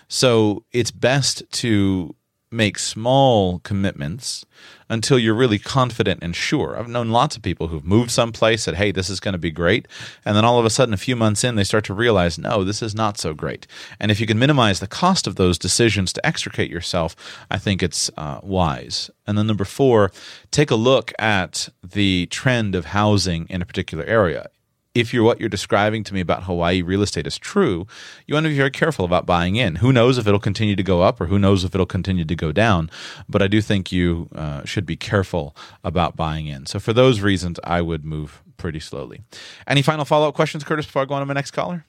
So 0.07 0.65
it's 0.71 0.91
best 0.91 1.43
to 1.51 2.15
make 2.51 2.77
small 2.77 3.59
commitments 3.59 4.45
until 4.89 5.17
you're 5.17 5.33
really 5.33 5.57
confident 5.57 6.21
and 6.21 6.35
sure. 6.35 6.77
I've 6.77 6.89
known 6.89 7.09
lots 7.09 7.37
of 7.37 7.41
people 7.41 7.69
who've 7.69 7.85
moved 7.85 8.11
someplace, 8.11 8.63
said, 8.63 8.75
hey, 8.75 8.91
this 8.91 9.09
is 9.09 9.21
going 9.21 9.31
to 9.31 9.37
be 9.37 9.51
great. 9.51 9.87
And 10.25 10.35
then 10.35 10.43
all 10.43 10.59
of 10.59 10.65
a 10.65 10.69
sudden, 10.69 10.93
a 10.93 10.97
few 10.97 11.15
months 11.15 11.45
in, 11.45 11.55
they 11.55 11.63
start 11.63 11.85
to 11.85 11.93
realize, 11.93 12.37
no, 12.37 12.65
this 12.65 12.81
is 12.81 12.93
not 12.93 13.17
so 13.17 13.33
great. 13.33 13.67
And 14.01 14.11
if 14.11 14.19
you 14.19 14.27
can 14.27 14.37
minimize 14.37 14.81
the 14.81 14.87
cost 14.87 15.27
of 15.27 15.37
those 15.37 15.57
decisions 15.57 16.11
to 16.11 16.25
extricate 16.25 16.69
yourself, 16.69 17.15
I 17.49 17.57
think 17.57 17.81
it's 17.81 18.11
uh, 18.17 18.41
wise. 18.43 19.09
And 19.25 19.37
then 19.37 19.47
number 19.47 19.65
four, 19.65 20.11
take 20.51 20.71
a 20.71 20.75
look 20.75 21.13
at 21.17 21.69
the 21.81 22.25
trend 22.25 22.75
of 22.75 22.87
housing 22.87 23.47
in 23.49 23.61
a 23.61 23.65
particular 23.65 24.03
area 24.03 24.49
if 24.93 25.13
you're 25.13 25.23
what 25.23 25.39
you're 25.39 25.49
describing 25.49 26.03
to 26.03 26.13
me 26.13 26.19
about 26.19 26.43
Hawaii 26.43 26.81
real 26.81 27.01
estate 27.01 27.25
is 27.25 27.37
true, 27.37 27.87
you 28.25 28.33
want 28.33 28.45
to 28.45 28.49
be 28.49 28.57
very 28.57 28.71
careful 28.71 29.05
about 29.05 29.25
buying 29.25 29.55
in. 29.55 29.75
Who 29.77 29.93
knows 29.93 30.17
if 30.17 30.27
it'll 30.27 30.39
continue 30.39 30.75
to 30.75 30.83
go 30.83 31.01
up 31.01 31.21
or 31.21 31.27
who 31.27 31.39
knows 31.39 31.63
if 31.63 31.73
it'll 31.73 31.85
continue 31.85 32.25
to 32.25 32.35
go 32.35 32.51
down? 32.51 32.89
But 33.29 33.41
I 33.41 33.47
do 33.47 33.61
think 33.61 33.91
you 33.91 34.29
uh, 34.35 34.65
should 34.65 34.85
be 34.85 34.97
careful 34.97 35.55
about 35.83 36.15
buying 36.15 36.47
in. 36.47 36.65
So 36.65 36.79
for 36.79 36.93
those 36.93 37.21
reasons, 37.21 37.59
I 37.63 37.81
would 37.81 38.03
move 38.03 38.43
pretty 38.57 38.79
slowly. 38.79 39.21
Any 39.65 39.81
final 39.81 40.05
follow 40.05 40.27
up 40.27 40.35
questions, 40.35 40.63
Curtis, 40.63 40.85
before 40.85 41.03
I 41.03 41.05
go 41.05 41.15
on 41.15 41.21
to 41.21 41.25
my 41.25 41.33
next 41.33 41.51
caller? 41.51 41.85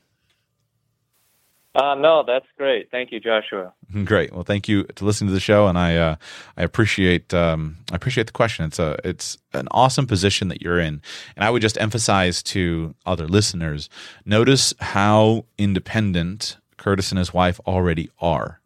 Uh, 1.74 1.94
no, 1.94 2.22
that's 2.26 2.46
great. 2.58 2.90
Thank 2.90 3.12
you, 3.12 3.20
Joshua. 3.20 3.72
Great. 4.04 4.32
Well, 4.32 4.42
thank 4.42 4.68
you 4.68 4.84
to 4.84 5.04
listening 5.06 5.28
to 5.28 5.34
the 5.34 5.40
show, 5.40 5.68
and 5.68 5.78
I 5.78 5.96
uh, 5.96 6.16
I 6.56 6.62
appreciate 6.64 7.32
um, 7.32 7.78
I 7.90 7.96
appreciate 7.96 8.26
the 8.26 8.32
question. 8.32 8.66
It's 8.66 8.78
a 8.78 8.98
it's 9.04 9.38
an 9.54 9.68
awesome 9.70 10.06
position 10.06 10.48
that 10.48 10.60
you're 10.60 10.78
in, 10.78 11.00
and 11.34 11.44
I 11.44 11.50
would 11.50 11.62
just 11.62 11.80
emphasize 11.80 12.42
to 12.44 12.94
other 13.06 13.26
listeners: 13.26 13.88
notice 14.26 14.74
how 14.80 15.46
independent 15.56 16.58
Curtis 16.76 17.10
and 17.10 17.18
his 17.18 17.32
wife 17.32 17.58
already 17.66 18.10
are 18.20 18.60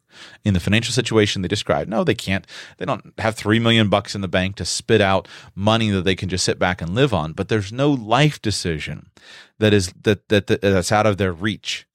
in 0.44 0.54
the 0.54 0.60
financial 0.60 0.92
situation 0.92 1.42
they 1.42 1.48
described. 1.48 1.88
No, 1.88 2.02
they 2.02 2.14
can't. 2.14 2.44
They 2.78 2.86
don't 2.86 3.12
have 3.18 3.36
three 3.36 3.60
million 3.60 3.88
bucks 3.88 4.16
in 4.16 4.20
the 4.20 4.28
bank 4.28 4.56
to 4.56 4.64
spit 4.64 5.00
out 5.00 5.28
money 5.54 5.90
that 5.90 6.02
they 6.02 6.16
can 6.16 6.28
just 6.28 6.44
sit 6.44 6.58
back 6.58 6.82
and 6.82 6.94
live 6.94 7.14
on. 7.14 7.34
But 7.34 7.48
there's 7.48 7.72
no 7.72 7.90
life 7.90 8.42
decision 8.42 9.10
that 9.58 9.72
is 9.72 9.92
that 10.02 10.28
that, 10.28 10.48
that 10.48 10.60
that's 10.60 10.90
out 10.90 11.06
of 11.06 11.18
their 11.18 11.32
reach 11.32 11.86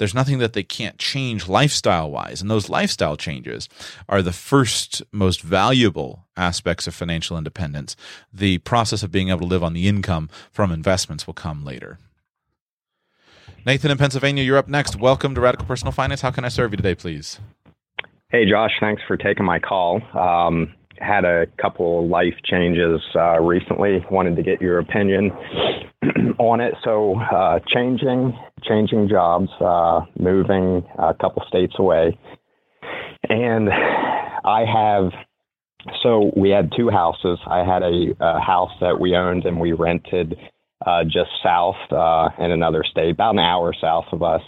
there's 0.00 0.14
nothing 0.14 0.38
that 0.38 0.54
they 0.54 0.62
can't 0.62 0.96
change 0.98 1.46
lifestyle 1.46 2.10
wise. 2.10 2.40
And 2.40 2.50
those 2.50 2.70
lifestyle 2.70 3.18
changes 3.18 3.68
are 4.08 4.22
the 4.22 4.32
first 4.32 5.02
most 5.12 5.42
valuable 5.42 6.24
aspects 6.38 6.86
of 6.86 6.94
financial 6.94 7.36
independence. 7.36 7.96
The 8.32 8.58
process 8.58 9.02
of 9.02 9.12
being 9.12 9.28
able 9.28 9.40
to 9.40 9.46
live 9.46 9.62
on 9.62 9.74
the 9.74 9.86
income 9.86 10.30
from 10.50 10.72
investments 10.72 11.26
will 11.26 11.34
come 11.34 11.66
later. 11.66 11.98
Nathan 13.66 13.90
in 13.90 13.98
Pennsylvania, 13.98 14.42
you're 14.42 14.56
up 14.56 14.68
next. 14.68 14.96
Welcome 14.96 15.34
to 15.34 15.40
Radical 15.42 15.66
Personal 15.66 15.92
Finance. 15.92 16.22
How 16.22 16.30
can 16.30 16.46
I 16.46 16.48
serve 16.48 16.70
you 16.70 16.78
today, 16.78 16.94
please? 16.94 17.38
Hey, 18.30 18.48
Josh. 18.48 18.72
Thanks 18.80 19.02
for 19.06 19.18
taking 19.18 19.44
my 19.44 19.58
call. 19.58 20.00
Um, 20.18 20.72
had 21.00 21.24
a 21.24 21.46
couple 21.60 22.08
life 22.08 22.34
changes 22.44 23.00
uh, 23.14 23.40
recently. 23.40 24.04
Wanted 24.10 24.36
to 24.36 24.42
get 24.42 24.60
your 24.60 24.78
opinion 24.78 25.30
on 26.38 26.60
it. 26.60 26.74
So, 26.84 27.18
uh, 27.18 27.60
changing 27.66 28.38
changing 28.62 29.08
jobs, 29.08 29.48
uh, 29.60 30.02
moving 30.18 30.84
a 30.98 31.14
couple 31.14 31.42
states 31.48 31.74
away, 31.78 32.18
and 33.28 33.68
I 33.70 34.64
have. 34.66 35.12
So 36.02 36.30
we 36.36 36.50
had 36.50 36.70
two 36.76 36.90
houses. 36.90 37.38
I 37.46 37.64
had 37.64 37.82
a, 37.82 38.14
a 38.20 38.38
house 38.38 38.70
that 38.82 39.00
we 39.00 39.16
owned 39.16 39.46
and 39.46 39.58
we 39.58 39.72
rented 39.72 40.36
uh, 40.84 41.04
just 41.04 41.30
south 41.42 41.76
uh, 41.90 42.28
in 42.38 42.50
another 42.50 42.84
state, 42.84 43.12
about 43.12 43.34
an 43.34 43.38
hour 43.38 43.72
south 43.80 44.04
of 44.12 44.22
us. 44.22 44.42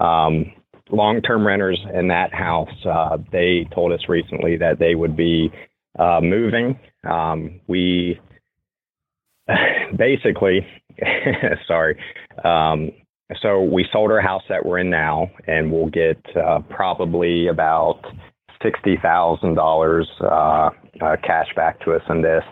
Um, 0.00 0.52
long-term 0.90 1.46
renters 1.46 1.80
in 1.94 2.08
that 2.08 2.32
house, 2.32 2.68
uh, 2.84 3.18
they 3.32 3.68
told 3.74 3.92
us 3.92 4.00
recently 4.08 4.56
that 4.56 4.78
they 4.78 4.94
would 4.94 5.16
be 5.16 5.50
uh, 5.98 6.20
moving. 6.22 6.78
Um, 7.08 7.60
we 7.66 8.20
basically, 9.96 10.66
sorry. 11.68 11.98
Um, 12.44 12.90
so 13.42 13.62
we 13.62 13.86
sold 13.92 14.12
our 14.12 14.20
house 14.20 14.42
that 14.48 14.64
we're 14.64 14.78
in 14.78 14.90
now, 14.90 15.30
and 15.46 15.72
we'll 15.72 15.90
get 15.90 16.18
uh, 16.36 16.60
probably 16.70 17.48
about 17.48 18.00
sixty 18.62 18.96
thousand 19.02 19.52
uh, 19.52 19.54
dollars 19.54 20.08
cash 21.22 21.48
back 21.54 21.80
to 21.80 21.92
us 21.92 22.02
in 22.08 22.22
this. 22.22 22.44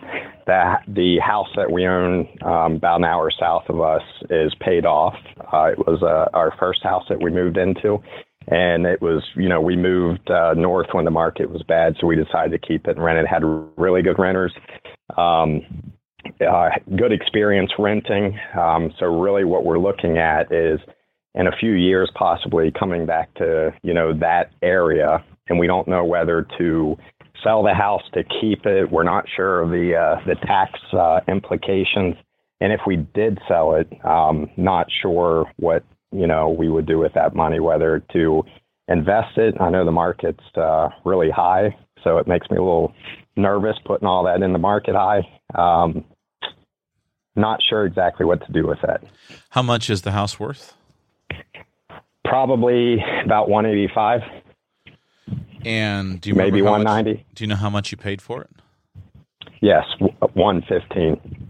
That 0.47 0.81
the 0.87 1.17
house 1.19 1.47
that 1.55 1.71
we 1.71 1.87
own 1.87 2.27
um, 2.43 2.75
about 2.75 2.97
an 2.97 3.05
hour 3.05 3.31
south 3.31 3.63
of 3.69 3.81
us 3.81 4.03
is 4.29 4.53
paid 4.59 4.85
off. 4.85 5.15
Uh, 5.51 5.71
it 5.71 5.79
was 5.79 6.03
uh, 6.03 6.29
our 6.37 6.53
first 6.59 6.83
house 6.83 7.03
that 7.09 7.21
we 7.21 7.31
moved 7.31 7.57
into, 7.57 7.97
and 8.47 8.85
it 8.85 9.01
was 9.01 9.23
you 9.35 9.49
know 9.49 9.61
we 9.61 9.75
moved 9.75 10.29
uh, 10.29 10.53
north 10.53 10.87
when 10.91 11.05
the 11.05 11.11
market 11.11 11.49
was 11.49 11.63
bad, 11.63 11.95
so 11.99 12.07
we 12.07 12.15
decided 12.15 12.51
to 12.51 12.67
keep 12.67 12.87
it 12.87 12.95
and 12.95 13.03
rent 13.03 13.19
it. 13.19 13.27
Had 13.27 13.43
really 13.77 14.01
good 14.01 14.19
renters. 14.19 14.53
Um, 15.17 15.93
uh, 16.41 16.69
good 16.97 17.11
experience 17.11 17.71
renting. 17.77 18.37
Um, 18.59 18.91
so 18.99 19.05
really, 19.05 19.43
what 19.43 19.63
we're 19.63 19.79
looking 19.79 20.17
at 20.17 20.51
is 20.51 20.79
in 21.35 21.47
a 21.47 21.55
few 21.59 21.73
years 21.73 22.09
possibly 22.15 22.71
coming 22.71 23.05
back 23.05 23.33
to 23.35 23.71
you 23.83 23.93
know 23.93 24.13
that 24.19 24.51
area, 24.61 25.23
and 25.47 25.59
we 25.59 25.67
don't 25.67 25.87
know 25.87 26.03
whether 26.03 26.47
to 26.57 26.97
sell 27.43 27.63
the 27.63 27.73
house 27.73 28.03
to 28.13 28.23
keep 28.41 28.65
it. 28.65 28.91
We're 28.91 29.03
not 29.03 29.25
sure 29.35 29.61
of 29.61 29.69
the 29.69 29.95
uh, 29.95 30.25
the 30.25 30.35
tax 30.35 30.79
uh, 30.93 31.19
implications, 31.27 32.15
and 32.61 32.73
if 32.73 32.81
we 32.87 32.97
did 32.97 33.39
sell 33.47 33.75
it, 33.75 33.87
um, 34.05 34.49
not 34.57 34.87
sure 35.01 35.51
what 35.57 35.83
you 36.19 36.27
know 36.27 36.49
we 36.49 36.69
would 36.69 36.85
do 36.85 36.97
with 36.97 37.13
that 37.13 37.35
money, 37.35 37.59
whether 37.59 38.03
to 38.13 38.43
invest 38.87 39.37
it. 39.37 39.55
I 39.59 39.69
know 39.69 39.85
the 39.85 39.91
market's 39.91 40.43
uh, 40.55 40.89
really 41.03 41.29
high, 41.29 41.75
so 42.03 42.17
it 42.17 42.27
makes 42.27 42.49
me 42.49 42.57
a 42.57 42.61
little 42.61 42.93
nervous 43.35 43.75
putting 43.85 44.07
all 44.07 44.23
that 44.25 44.41
in 44.41 44.53
the 44.53 44.59
market 44.59 44.95
high. 44.95 45.27
Um, 45.53 46.05
not 47.35 47.59
sure 47.67 47.85
exactly 47.85 48.25
what 48.25 48.45
to 48.45 48.51
do 48.51 48.65
with 48.65 48.79
that. 48.81 49.03
How 49.49 49.61
much 49.61 49.89
is 49.89 50.03
the 50.03 50.11
house 50.11 50.39
worth? 50.39 50.73
Probably 52.23 53.03
about 53.25 53.49
185. 53.49 54.21
And 55.65 56.21
do 56.21 56.29
you 56.29 56.35
maybe 56.35 56.61
190? 56.61 57.11
Much, 57.11 57.25
do 57.33 57.43
you 57.43 57.47
know 57.47 57.55
how 57.55 57.69
much 57.69 57.91
you 57.91 57.97
paid 57.97 58.21
for 58.21 58.43
it? 58.43 58.49
Yes, 59.61 59.83
115. 60.33 61.44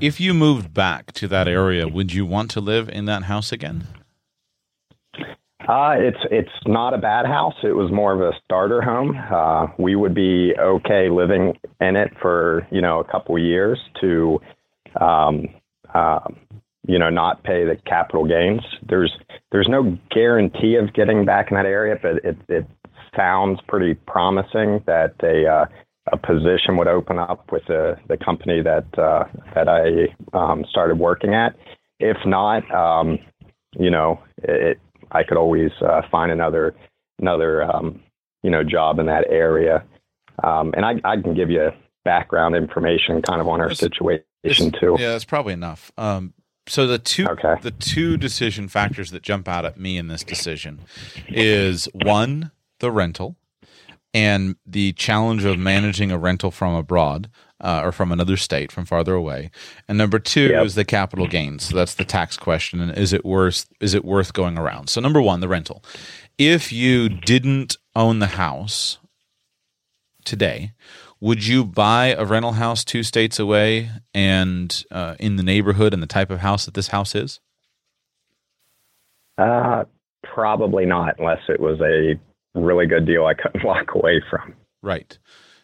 If 0.00 0.20
you 0.20 0.32
moved 0.32 0.72
back 0.72 1.12
to 1.14 1.26
that 1.28 1.48
area, 1.48 1.88
would 1.88 2.12
you 2.12 2.24
want 2.24 2.52
to 2.52 2.60
live 2.60 2.88
in 2.88 3.06
that 3.06 3.24
house 3.24 3.50
again? 3.50 3.88
Uh, 5.68 5.96
it's 5.98 6.20
it's 6.30 6.52
not 6.66 6.94
a 6.94 6.98
bad 6.98 7.26
house. 7.26 7.56
It 7.64 7.72
was 7.72 7.90
more 7.92 8.14
of 8.14 8.20
a 8.20 8.32
starter 8.44 8.80
home. 8.80 9.18
Uh, 9.30 9.66
we 9.76 9.96
would 9.96 10.14
be 10.14 10.54
okay 10.58 11.10
living 11.10 11.58
in 11.80 11.96
it 11.96 12.12
for 12.22 12.66
you 12.70 12.80
know 12.80 13.00
a 13.00 13.04
couple 13.04 13.36
years 13.38 13.78
to, 14.00 14.40
um, 15.00 15.48
uh, 15.92 16.20
you 16.86 16.98
know, 16.98 17.10
not 17.10 17.42
pay 17.42 17.64
the 17.64 17.76
capital 17.84 18.24
gains. 18.24 18.62
There's 18.88 19.12
there's 19.50 19.68
no 19.68 19.98
guarantee 20.10 20.76
of 20.76 20.94
getting 20.94 21.26
back 21.26 21.50
in 21.50 21.56
that 21.56 21.66
area, 21.66 21.98
but 22.00 22.24
it 22.24 22.38
it 22.48 22.66
sounds 23.14 23.60
pretty 23.66 23.94
promising 23.94 24.82
that 24.86 25.16
uh, 25.22 25.66
a 26.12 26.16
position 26.16 26.76
would 26.76 26.88
open 26.88 27.18
up 27.18 27.50
with 27.52 27.62
the 27.66 27.96
the 28.08 28.16
company 28.16 28.62
that 28.62 28.86
uh, 28.98 29.24
that 29.54 29.68
I 29.68 30.14
um, 30.36 30.64
started 30.70 30.98
working 30.98 31.34
at. 31.34 31.56
If 32.00 32.16
not, 32.24 32.70
um, 32.72 33.18
you 33.78 33.90
know, 33.90 34.20
it 34.42 34.78
I 35.10 35.22
could 35.22 35.36
always 35.36 35.70
uh, 35.80 36.02
find 36.10 36.30
another 36.30 36.74
another 37.18 37.62
um, 37.62 38.00
you 38.42 38.50
know 38.50 38.62
job 38.62 38.98
in 38.98 39.06
that 39.06 39.26
area. 39.28 39.84
Um, 40.42 40.72
and 40.76 40.84
I, 40.84 41.00
I 41.04 41.20
can 41.20 41.34
give 41.34 41.50
you 41.50 41.70
background 42.04 42.54
information 42.54 43.22
kind 43.22 43.40
of 43.40 43.48
on 43.48 43.60
our 43.60 43.74
situation 43.74 44.72
too. 44.80 44.96
Yeah, 44.98 45.10
that's 45.10 45.24
probably 45.24 45.52
enough. 45.52 45.90
Um, 45.98 46.32
so 46.68 46.86
the 46.86 46.98
two 46.98 47.26
okay. 47.26 47.54
the 47.62 47.70
two 47.70 48.16
decision 48.16 48.68
factors 48.68 49.10
that 49.10 49.22
jump 49.22 49.48
out 49.48 49.64
at 49.64 49.78
me 49.78 49.96
in 49.96 50.08
this 50.08 50.22
decision 50.22 50.80
is 51.28 51.88
one 51.92 52.52
the 52.80 52.90
rental 52.90 53.36
and 54.18 54.56
the 54.66 54.92
challenge 54.94 55.44
of 55.44 55.60
managing 55.60 56.10
a 56.10 56.18
rental 56.18 56.50
from 56.50 56.74
abroad 56.74 57.30
uh, 57.60 57.82
or 57.84 57.92
from 57.92 58.10
another 58.10 58.36
state 58.36 58.72
from 58.72 58.84
farther 58.84 59.14
away. 59.14 59.52
And 59.86 59.96
number 59.96 60.18
two 60.18 60.48
yep. 60.48 60.66
is 60.66 60.74
the 60.74 60.84
capital 60.84 61.28
gains. 61.28 61.68
So 61.68 61.76
that's 61.76 61.94
the 61.94 62.04
tax 62.04 62.36
question. 62.36 62.80
And 62.80 62.98
is 62.98 63.12
it 63.12 63.24
worth 63.24 63.66
is 63.78 63.94
it 63.94 64.04
worth 64.04 64.32
going 64.32 64.58
around? 64.58 64.90
So 64.90 65.00
number 65.00 65.22
one, 65.22 65.38
the 65.38 65.46
rental. 65.46 65.84
If 66.36 66.72
you 66.72 67.08
didn't 67.08 67.76
own 67.94 68.18
the 68.18 68.26
house 68.26 68.98
today, 70.24 70.72
would 71.20 71.46
you 71.46 71.64
buy 71.64 72.06
a 72.18 72.24
rental 72.24 72.52
house 72.52 72.82
two 72.84 73.04
states 73.04 73.38
away 73.38 73.88
and 74.12 74.84
uh, 74.90 75.14
in 75.20 75.36
the 75.36 75.44
neighborhood 75.44 75.94
and 75.94 76.02
the 76.02 76.08
type 76.08 76.30
of 76.30 76.40
house 76.40 76.64
that 76.64 76.74
this 76.74 76.88
house 76.88 77.14
is? 77.14 77.38
Uh, 79.36 79.84
probably 80.24 80.86
not, 80.86 81.14
unless 81.20 81.42
it 81.48 81.60
was 81.60 81.80
a 81.80 82.18
really 82.54 82.86
good 82.86 83.06
deal 83.06 83.26
I 83.26 83.34
couldn't 83.34 83.64
walk 83.64 83.94
away 83.94 84.22
from. 84.30 84.54
Right 84.82 85.16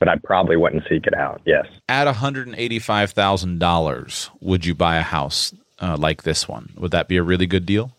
but 0.05 0.13
I 0.13 0.17
probably 0.23 0.59
wouldn't 0.59 0.85
seek 0.87 1.07
it 1.07 1.15
out. 1.15 1.41
Yes. 1.47 1.65
At 1.89 2.07
$185,000, 2.07 4.31
would 4.41 4.67
you 4.67 4.75
buy 4.75 4.97
a 4.97 5.03
house 5.03 5.55
uh, 5.81 5.97
like 5.99 6.25
this 6.25 6.47
one? 6.47 6.75
Would 6.77 6.91
that 6.91 7.09
be 7.09 7.17
a 7.17 7.23
really 7.23 7.47
good 7.47 7.65
deal? 7.65 7.93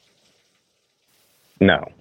No. 1.60 1.91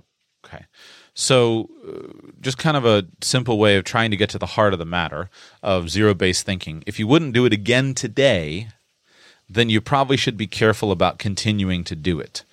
Okay. 0.45 0.67
So, 1.15 1.71
uh, 1.89 2.09
just 2.43 2.59
kind 2.59 2.77
of 2.77 2.85
a 2.85 3.07
simple 3.23 3.59
way 3.59 3.77
of 3.77 3.85
trying 3.85 4.11
to 4.11 4.19
get 4.19 4.29
to 4.31 4.39
the 4.39 4.45
heart 4.45 4.75
of 4.75 4.79
the 4.79 4.85
matter 4.85 5.31
of 5.63 5.89
zero 5.89 6.13
based 6.13 6.45
thinking. 6.45 6.85
If 6.87 6.99
you 6.99 7.07
wouldn't 7.07 7.33
do 7.33 7.47
it 7.47 7.55
again 7.55 7.95
today, 7.95 8.69
then 9.49 9.71
you 9.71 9.81
probably 9.81 10.19
should 10.19 10.37
be 10.37 10.47
careful 10.47 10.93
about 10.93 11.19
continuing 11.19 11.83
to 11.85 11.97
do 11.97 12.21
it. 12.21 12.45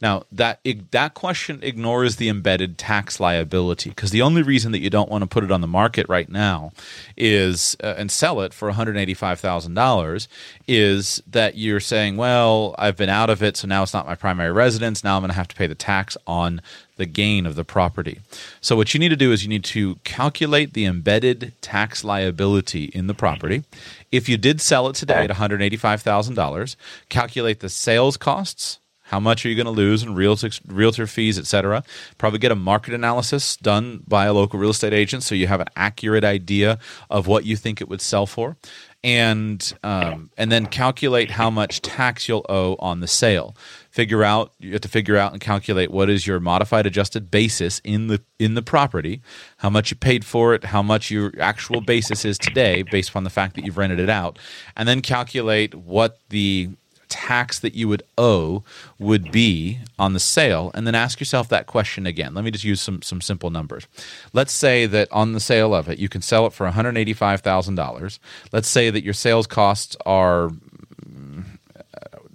Now 0.00 0.24
that 0.30 0.60
that 0.92 1.14
question 1.14 1.60
ignores 1.62 2.16
the 2.16 2.28
embedded 2.28 2.78
tax 2.78 3.18
liability 3.18 3.90
because 3.90 4.10
the 4.10 4.22
only 4.22 4.42
reason 4.42 4.72
that 4.72 4.78
you 4.78 4.90
don't 4.90 5.10
want 5.10 5.22
to 5.22 5.28
put 5.28 5.44
it 5.44 5.50
on 5.50 5.60
the 5.60 5.66
market 5.66 6.08
right 6.08 6.28
now 6.28 6.72
is 7.16 7.76
uh, 7.82 7.94
and 7.96 8.10
sell 8.10 8.40
it 8.40 8.54
for 8.54 8.68
one 8.68 8.74
hundred 8.74 8.96
eighty 8.96 9.14
five 9.14 9.40
thousand 9.40 9.74
dollars 9.74 10.28
is 10.66 11.22
that 11.26 11.56
you're 11.56 11.80
saying, 11.80 12.16
well, 12.16 12.74
I've 12.78 12.96
been 12.96 13.08
out 13.08 13.30
of 13.30 13.42
it, 13.42 13.56
so 13.56 13.66
now 13.66 13.82
it's 13.82 13.94
not 13.94 14.06
my 14.06 14.14
primary 14.14 14.52
residence. 14.52 15.02
Now 15.02 15.16
I'm 15.16 15.22
going 15.22 15.30
to 15.30 15.34
have 15.34 15.48
to 15.48 15.56
pay 15.56 15.66
the 15.66 15.74
tax 15.74 16.16
on 16.26 16.60
the 16.96 17.06
gain 17.06 17.46
of 17.46 17.54
the 17.54 17.64
property. 17.64 18.20
So 18.60 18.76
what 18.76 18.92
you 18.92 19.00
need 19.00 19.08
to 19.10 19.16
do 19.16 19.32
is 19.32 19.42
you 19.42 19.48
need 19.48 19.64
to 19.64 19.96
calculate 20.04 20.74
the 20.74 20.84
embedded 20.84 21.54
tax 21.60 22.04
liability 22.04 22.86
in 22.86 23.06
the 23.06 23.14
property. 23.14 23.64
If 24.10 24.28
you 24.28 24.36
did 24.36 24.60
sell 24.60 24.88
it 24.88 24.96
today 24.96 25.24
at 25.24 25.30
$185,000, 25.30 26.76
calculate 27.08 27.60
the 27.60 27.68
sales 27.68 28.16
costs 28.16 28.80
how 29.08 29.18
much 29.18 29.44
are 29.44 29.48
you 29.48 29.54
going 29.54 29.66
to 29.66 29.70
lose 29.70 30.02
in 30.02 30.14
realtor, 30.14 30.50
realtor 30.66 31.06
fees, 31.06 31.38
et 31.38 31.46
cetera? 31.46 31.82
Probably 32.18 32.38
get 32.38 32.52
a 32.52 32.56
market 32.56 32.94
analysis 32.94 33.56
done 33.56 34.02
by 34.06 34.26
a 34.26 34.32
local 34.32 34.58
real 34.58 34.70
estate 34.70 34.92
agent 34.92 35.22
so 35.22 35.34
you 35.34 35.46
have 35.46 35.60
an 35.60 35.68
accurate 35.76 36.24
idea 36.24 36.78
of 37.08 37.26
what 37.26 37.44
you 37.44 37.56
think 37.56 37.80
it 37.80 37.88
would 37.88 38.02
sell 38.02 38.26
for. 38.26 38.56
And 39.04 39.72
um, 39.84 40.30
and 40.36 40.50
then 40.50 40.66
calculate 40.66 41.30
how 41.30 41.50
much 41.50 41.80
tax 41.82 42.28
you'll 42.28 42.44
owe 42.48 42.74
on 42.80 42.98
the 42.98 43.06
sale. 43.06 43.54
Figure 43.90 44.24
out 44.24 44.52
you 44.58 44.72
have 44.72 44.80
to 44.80 44.88
figure 44.88 45.16
out 45.16 45.30
and 45.30 45.40
calculate 45.40 45.92
what 45.92 46.10
is 46.10 46.26
your 46.26 46.40
modified 46.40 46.84
adjusted 46.84 47.30
basis 47.30 47.80
in 47.84 48.08
the 48.08 48.20
in 48.40 48.54
the 48.54 48.62
property, 48.62 49.22
how 49.58 49.70
much 49.70 49.92
you 49.92 49.96
paid 49.96 50.24
for 50.24 50.52
it, 50.52 50.64
how 50.64 50.82
much 50.82 51.12
your 51.12 51.32
actual 51.38 51.80
basis 51.80 52.24
is 52.24 52.38
today 52.38 52.82
based 52.82 53.10
upon 53.10 53.22
the 53.22 53.30
fact 53.30 53.54
that 53.54 53.64
you've 53.64 53.78
rented 53.78 54.00
it 54.00 54.10
out, 54.10 54.36
and 54.76 54.88
then 54.88 55.00
calculate 55.00 55.76
what 55.76 56.18
the 56.30 56.70
tax 57.08 57.58
that 57.58 57.74
you 57.74 57.88
would 57.88 58.02
owe 58.16 58.62
would 58.98 59.30
be 59.30 59.78
on 59.98 60.12
the 60.12 60.20
sale 60.20 60.70
and 60.74 60.86
then 60.86 60.94
ask 60.94 61.20
yourself 61.20 61.48
that 61.48 61.66
question 61.66 62.06
again. 62.06 62.34
Let 62.34 62.44
me 62.44 62.50
just 62.50 62.64
use 62.64 62.80
some 62.80 63.02
some 63.02 63.20
simple 63.20 63.50
numbers. 63.50 63.86
Let's 64.32 64.52
say 64.52 64.86
that 64.86 65.08
on 65.12 65.32
the 65.32 65.40
sale 65.40 65.74
of 65.74 65.88
it 65.88 65.98
you 65.98 66.08
can 66.08 66.22
sell 66.22 66.46
it 66.46 66.52
for 66.52 66.68
$185000 66.68 68.18
let's 68.52 68.68
say 68.68 68.90
that 68.90 69.04
your 69.04 69.14
sales 69.14 69.46
costs 69.46 69.96
are 70.06 70.50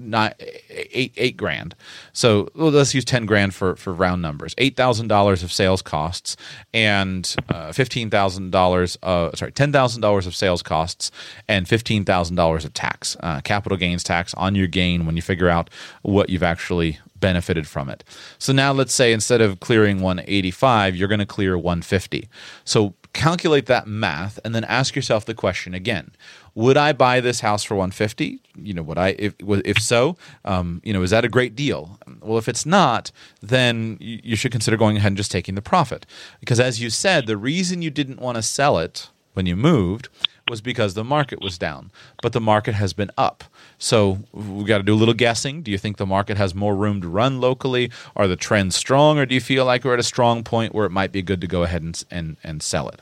not 0.04 0.36
eight 0.70 1.14
eight 1.18 1.38
grand. 1.38 1.76
So 2.12 2.50
well, 2.56 2.72
let's 2.72 2.94
use 2.94 3.06
ten 3.06 3.26
grand 3.26 3.54
for 3.54 3.76
for 3.76 3.94
round 3.94 4.22
numbers. 4.22 4.54
Eight 4.58 4.76
thousand 4.76 5.08
dollars 5.08 5.44
of 5.44 5.52
sales 5.52 5.82
costs 5.82 6.36
and 6.74 7.36
uh, 7.50 7.72
fifteen 7.72 8.10
thousand 8.10 8.52
dollars. 8.52 8.98
Uh, 9.04 9.32
sorry, 9.36 9.52
ten 9.52 9.72
thousand 9.72 10.02
dollars 10.02 10.28
of 10.28 10.36
sales 10.36 10.62
costs 10.62 11.12
and 11.48 11.68
fifteen 11.68 12.06
thousand 12.06 12.36
dollars 12.36 12.66
of 12.66 12.74
tax, 12.74 13.18
uh, 13.22 13.42
capital 13.42 13.78
gains 13.78 14.04
tax 14.04 14.34
on 14.36 14.56
your 14.56 14.68
gain 14.68 15.06
when 15.06 15.16
you 15.16 15.22
figure 15.22 15.50
out 15.50 15.70
what 16.02 16.30
you've 16.30 16.44
actually 16.44 17.00
benefited 17.24 17.66
from 17.66 17.90
it. 17.90 18.04
So 18.38 18.52
now 18.52 18.74
let's 18.74 18.94
say 18.94 19.14
instead 19.14 19.40
of 19.40 19.62
clearing 19.62 20.02
185, 20.02 20.94
you're 20.94 21.08
going 21.08 21.20
to 21.20 21.26
clear 21.26 21.58
150. 21.58 22.28
So 22.66 22.96
calculate 23.14 23.68
that 23.68 23.88
math 23.88 24.40
and 24.44 24.54
then 24.54 24.66
ask 24.66 24.94
yourself 24.96 25.26
the 25.26 25.34
question 25.34 25.74
again 25.74 26.12
would 26.56 26.78
i 26.78 26.92
buy 26.94 27.20
this 27.20 27.40
house 27.40 27.64
for 27.64 27.76
150 27.76 28.40
you 28.56 28.74
know 28.74 28.84
would 28.84 28.98
i 28.98 29.10
if 29.20 29.34
if 29.40 29.80
so 29.80 30.18
um, 30.46 30.82
you 30.84 30.94
know 30.94 31.02
is 31.02 31.12
that 31.12 31.26
a 31.26 31.30
great 31.30 31.56
deal 31.56 32.00
well 32.22 32.38
if 32.38 32.48
it's 32.48 32.66
not 32.66 33.12
then 33.42 33.98
you 34.00 34.36
should 34.36 34.52
consider 34.52 34.78
going 34.78 34.98
ahead 34.98 35.08
and 35.08 35.18
just 35.18 35.32
taking 35.32 35.56
the 35.56 35.62
profit 35.62 36.06
because 36.40 36.60
as 36.60 36.82
you 36.82 36.90
said 36.90 37.28
the 37.28 37.38
reason 37.38 37.82
you 37.82 37.90
didn't 37.90 38.20
want 38.20 38.36
to 38.36 38.42
sell 38.42 38.78
it 38.78 39.10
when 39.34 39.46
you 39.46 39.56
moved 39.56 40.10
was 40.50 40.62
because 40.62 40.94
the 40.94 41.04
market 41.04 41.42
was 41.42 41.58
down, 41.58 41.92
but 42.22 42.34
the 42.34 42.42
market 42.42 42.76
has 42.76 42.94
been 42.94 43.12
up. 43.18 43.44
So 43.78 44.20
we 44.32 44.66
got 44.66 44.78
to 44.78 44.84
do 44.84 44.94
a 44.94 44.96
little 44.96 45.14
guessing. 45.14 45.62
Do 45.62 45.72
you 45.72 45.78
think 45.78 45.98
the 45.98 46.06
market 46.06 46.38
has 46.38 46.54
more 46.54 46.76
room 46.76 47.02
to 47.02 47.08
run 47.08 47.40
locally? 47.40 47.92
Are 48.16 48.28
the 48.28 48.36
trends 48.36 48.76
strong, 48.76 49.18
or 49.18 49.26
do 49.26 49.36
you 49.36 49.42
feel 49.42 49.66
like 49.66 49.84
we're 49.84 49.94
at 49.94 50.00
a 50.00 50.04
strong 50.04 50.44
point 50.44 50.76
where 50.76 50.86
it 50.86 50.92
might 50.92 51.12
be 51.12 51.22
good 51.22 51.42
to 51.42 51.48
go 51.48 51.64
ahead 51.64 51.82
and 51.82 52.04
and, 52.12 52.38
and 52.44 52.62
sell 52.62 52.90
it? 52.90 53.02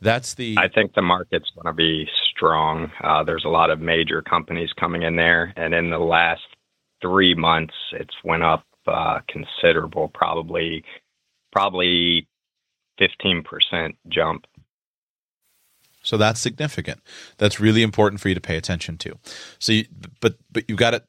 That's 0.00 0.34
the. 0.34 0.56
I 0.58 0.68
think 0.68 0.94
the 0.94 1.02
market's 1.02 1.50
going 1.54 1.66
to 1.66 1.72
be 1.72 2.08
strong. 2.36 2.90
Uh, 3.02 3.24
there's 3.24 3.44
a 3.44 3.50
lot 3.50 3.70
of 3.70 3.80
major 3.80 4.22
companies 4.22 4.70
coming 4.78 5.02
in 5.02 5.16
there, 5.16 5.52
and 5.56 5.74
in 5.74 5.90
the 5.90 5.98
last 5.98 6.42
three 7.00 7.34
months, 7.34 7.74
it's 7.92 8.14
went 8.24 8.42
up 8.42 8.64
uh, 8.86 9.20
considerable. 9.28 10.08
Probably, 10.14 10.84
probably 11.52 12.28
fifteen 12.98 13.42
percent 13.42 13.96
jump 14.08 14.46
so 16.06 16.16
that's 16.16 16.38
significant. 16.38 17.00
That's 17.36 17.58
really 17.58 17.82
important 17.82 18.20
for 18.20 18.28
you 18.28 18.36
to 18.36 18.40
pay 18.40 18.56
attention 18.56 18.96
to. 18.98 19.18
So, 19.58 19.72
you, 19.72 19.86
but 20.20 20.36
but 20.52 20.64
you've 20.68 20.78
got 20.78 20.92
to 20.92 21.02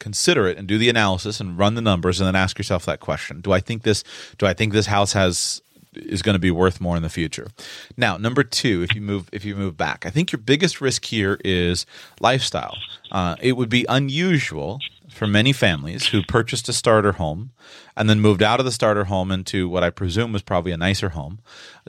consider 0.00 0.48
it 0.48 0.58
and 0.58 0.66
do 0.66 0.76
the 0.76 0.88
analysis 0.88 1.38
and 1.38 1.56
run 1.56 1.76
the 1.76 1.80
numbers 1.80 2.20
and 2.20 2.26
then 2.26 2.34
ask 2.34 2.58
yourself 2.58 2.84
that 2.86 2.98
question: 2.98 3.40
Do 3.40 3.52
I 3.52 3.60
think 3.60 3.84
this? 3.84 4.02
Do 4.36 4.46
I 4.46 4.52
think 4.52 4.72
this 4.72 4.86
house 4.86 5.12
has 5.12 5.62
is 5.96 6.22
going 6.22 6.34
to 6.34 6.40
be 6.40 6.50
worth 6.50 6.80
more 6.80 6.96
in 6.96 7.02
the 7.02 7.08
future? 7.08 7.48
Now, 7.96 8.16
number 8.16 8.42
two, 8.42 8.82
if 8.82 8.94
you 8.94 9.00
move 9.00 9.28
if 9.32 9.44
you 9.44 9.54
move 9.56 9.76
back, 9.76 10.06
I 10.06 10.10
think 10.10 10.32
your 10.32 10.40
biggest 10.40 10.80
risk 10.80 11.04
here 11.04 11.38
is 11.44 11.86
lifestyle. 12.20 12.76
Uh, 13.10 13.36
it 13.40 13.56
would 13.56 13.68
be 13.68 13.86
unusual 13.88 14.80
for 15.10 15.26
many 15.26 15.52
families 15.52 16.08
who 16.08 16.22
purchased 16.22 16.68
a 16.68 16.72
starter 16.72 17.12
home 17.12 17.52
and 17.96 18.10
then 18.10 18.20
moved 18.20 18.42
out 18.42 18.58
of 18.58 18.66
the 18.66 18.72
starter 18.72 19.04
home 19.04 19.30
into 19.30 19.68
what 19.68 19.84
I 19.84 19.90
presume 19.90 20.32
was 20.32 20.42
probably 20.42 20.72
a 20.72 20.76
nicer 20.76 21.10
home 21.10 21.40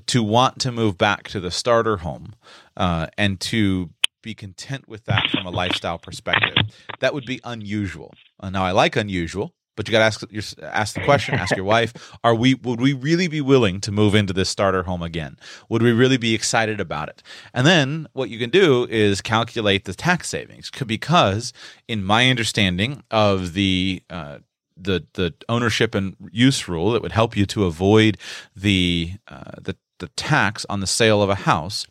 to 0.07 0.21
want 0.21 0.59
to 0.61 0.71
move 0.71 0.97
back 0.97 1.27
to 1.29 1.39
the 1.39 1.51
starter 1.51 1.97
home 1.97 2.35
uh, 2.77 3.07
and 3.17 3.39
to 3.41 3.89
be 4.21 4.33
content 4.33 4.87
with 4.87 5.05
that 5.05 5.29
from 5.31 5.45
a 5.45 5.49
lifestyle 5.49 5.97
perspective. 5.97 6.55
That 6.99 7.13
would 7.13 7.25
be 7.25 7.39
unusual. 7.43 8.13
Uh, 8.39 8.49
now, 8.49 8.63
I 8.63 8.71
like 8.71 8.95
unusual 8.95 9.53
but 9.75 9.87
you 9.87 9.91
got 9.91 9.99
to 9.99 10.05
ask 10.05 10.23
your, 10.31 10.43
ask 10.69 10.95
the 10.95 11.03
question 11.03 11.35
ask 11.35 11.55
your 11.55 11.65
wife 11.65 11.93
are 12.23 12.35
we 12.35 12.55
would 12.55 12.81
we 12.81 12.93
really 12.93 13.27
be 13.27 13.41
willing 13.41 13.81
to 13.81 13.91
move 13.91 14.15
into 14.15 14.33
this 14.33 14.49
starter 14.49 14.83
home 14.83 15.01
again? 15.01 15.37
Would 15.69 15.81
we 15.81 15.91
really 15.91 16.17
be 16.17 16.33
excited 16.33 16.79
about 16.79 17.09
it? 17.09 17.21
And 17.53 17.65
then 17.65 18.07
what 18.13 18.29
you 18.29 18.39
can 18.39 18.49
do 18.49 18.87
is 18.89 19.21
calculate 19.21 19.85
the 19.85 19.93
tax 19.93 20.29
savings 20.29 20.71
because 20.85 21.53
in 21.87 22.03
my 22.03 22.29
understanding 22.29 23.03
of 23.11 23.53
the 23.53 24.01
uh, 24.09 24.39
the 24.77 25.05
the 25.13 25.33
ownership 25.47 25.95
and 25.95 26.15
use 26.31 26.67
rule 26.67 26.91
that 26.91 27.01
would 27.01 27.13
help 27.13 27.37
you 27.37 27.45
to 27.47 27.65
avoid 27.65 28.17
the 28.55 29.13
uh, 29.27 29.53
the 29.61 29.75
the 29.99 30.07
tax 30.09 30.65
on 30.69 30.81
the 30.81 30.87
sale 30.87 31.21
of 31.21 31.29
a 31.29 31.35
house 31.35 31.87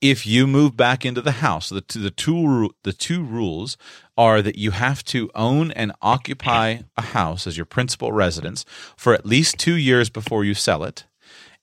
if 0.00 0.26
you 0.26 0.46
move 0.46 0.76
back 0.76 1.04
into 1.04 1.20
the 1.20 1.32
house, 1.32 1.68
the 1.68 1.84
the 1.94 2.10
two 2.10 2.70
the 2.84 2.92
two 2.92 3.22
rules 3.22 3.76
are 4.18 4.42
that 4.42 4.58
you 4.58 4.72
have 4.72 5.04
to 5.04 5.30
own 5.34 5.70
and 5.70 5.92
occupy 6.02 6.78
a 6.96 7.02
house 7.02 7.46
as 7.46 7.56
your 7.56 7.64
principal 7.64 8.12
residence 8.12 8.64
for 8.96 9.14
at 9.14 9.24
least 9.24 9.56
two 9.58 9.76
years 9.76 10.10
before 10.10 10.44
you 10.44 10.54
sell 10.54 10.82
it, 10.82 11.06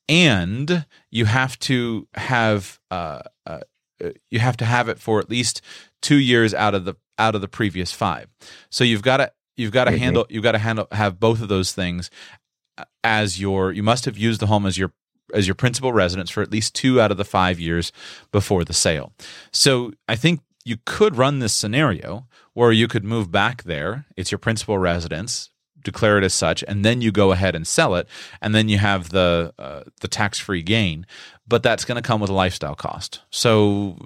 and 0.07 0.85
you 1.11 1.25
have 1.25 1.59
to 1.59 2.07
have 2.15 2.79
uh, 2.89 3.21
uh, 3.45 3.59
you 4.31 4.39
have 4.39 4.57
to 4.57 4.65
have 4.65 4.89
it 4.89 4.99
for 4.99 5.19
at 5.19 5.29
least 5.29 5.61
two 6.01 6.17
years 6.17 6.53
out 6.53 6.73
of 6.73 6.85
the 6.85 6.95
out 7.19 7.35
of 7.35 7.41
the 7.41 7.47
previous 7.47 7.91
five. 7.91 8.27
So 8.69 8.83
you've 8.83 9.03
got 9.03 9.17
to 9.17 9.31
you've 9.57 9.71
got 9.71 9.85
to 9.85 9.91
mm-hmm. 9.91 9.99
handle 9.99 10.25
you've 10.29 10.43
got 10.43 10.53
to 10.53 10.59
handle 10.59 10.87
have 10.91 11.19
both 11.19 11.41
of 11.41 11.49
those 11.49 11.73
things 11.73 12.09
as 13.03 13.39
your 13.39 13.73
you 13.73 13.83
must 13.83 14.05
have 14.05 14.17
used 14.17 14.39
the 14.39 14.47
home 14.47 14.65
as 14.65 14.77
your 14.77 14.93
as 15.33 15.47
your 15.47 15.55
principal 15.55 15.91
residence 15.91 16.29
for 16.29 16.41
at 16.41 16.51
least 16.51 16.73
two 16.73 17.01
out 17.01 17.11
of 17.11 17.17
the 17.17 17.25
five 17.25 17.59
years 17.59 17.91
before 18.31 18.63
the 18.63 18.73
sale. 18.73 19.11
So 19.51 19.91
I 20.07 20.15
think 20.15 20.41
you 20.65 20.77
could 20.83 21.15
run 21.15 21.39
this 21.39 21.53
scenario 21.53 22.27
where 22.53 22.71
you 22.71 22.87
could 22.87 23.05
move 23.05 23.31
back 23.31 23.63
there. 23.63 24.05
It's 24.17 24.31
your 24.31 24.39
principal 24.39 24.77
residence, 24.79 25.51
declare 25.83 26.17
it 26.17 26.23
as 26.23 26.33
such, 26.33 26.63
and 26.67 26.83
then 26.83 27.01
you 27.01 27.11
go 27.11 27.31
ahead 27.31 27.55
and 27.55 27.65
sell 27.65 27.95
it, 27.95 28.07
and 28.41 28.53
then 28.55 28.67
you 28.67 28.79
have 28.79 29.09
the 29.09 29.53
uh, 29.59 29.83
the 30.01 30.07
tax 30.07 30.39
free 30.39 30.63
gain. 30.63 31.05
But 31.47 31.61
that's 31.61 31.85
going 31.85 32.01
to 32.01 32.05
come 32.05 32.19
with 32.19 32.31
a 32.31 32.33
lifestyle 32.33 32.75
cost. 32.75 33.21
So 33.29 33.97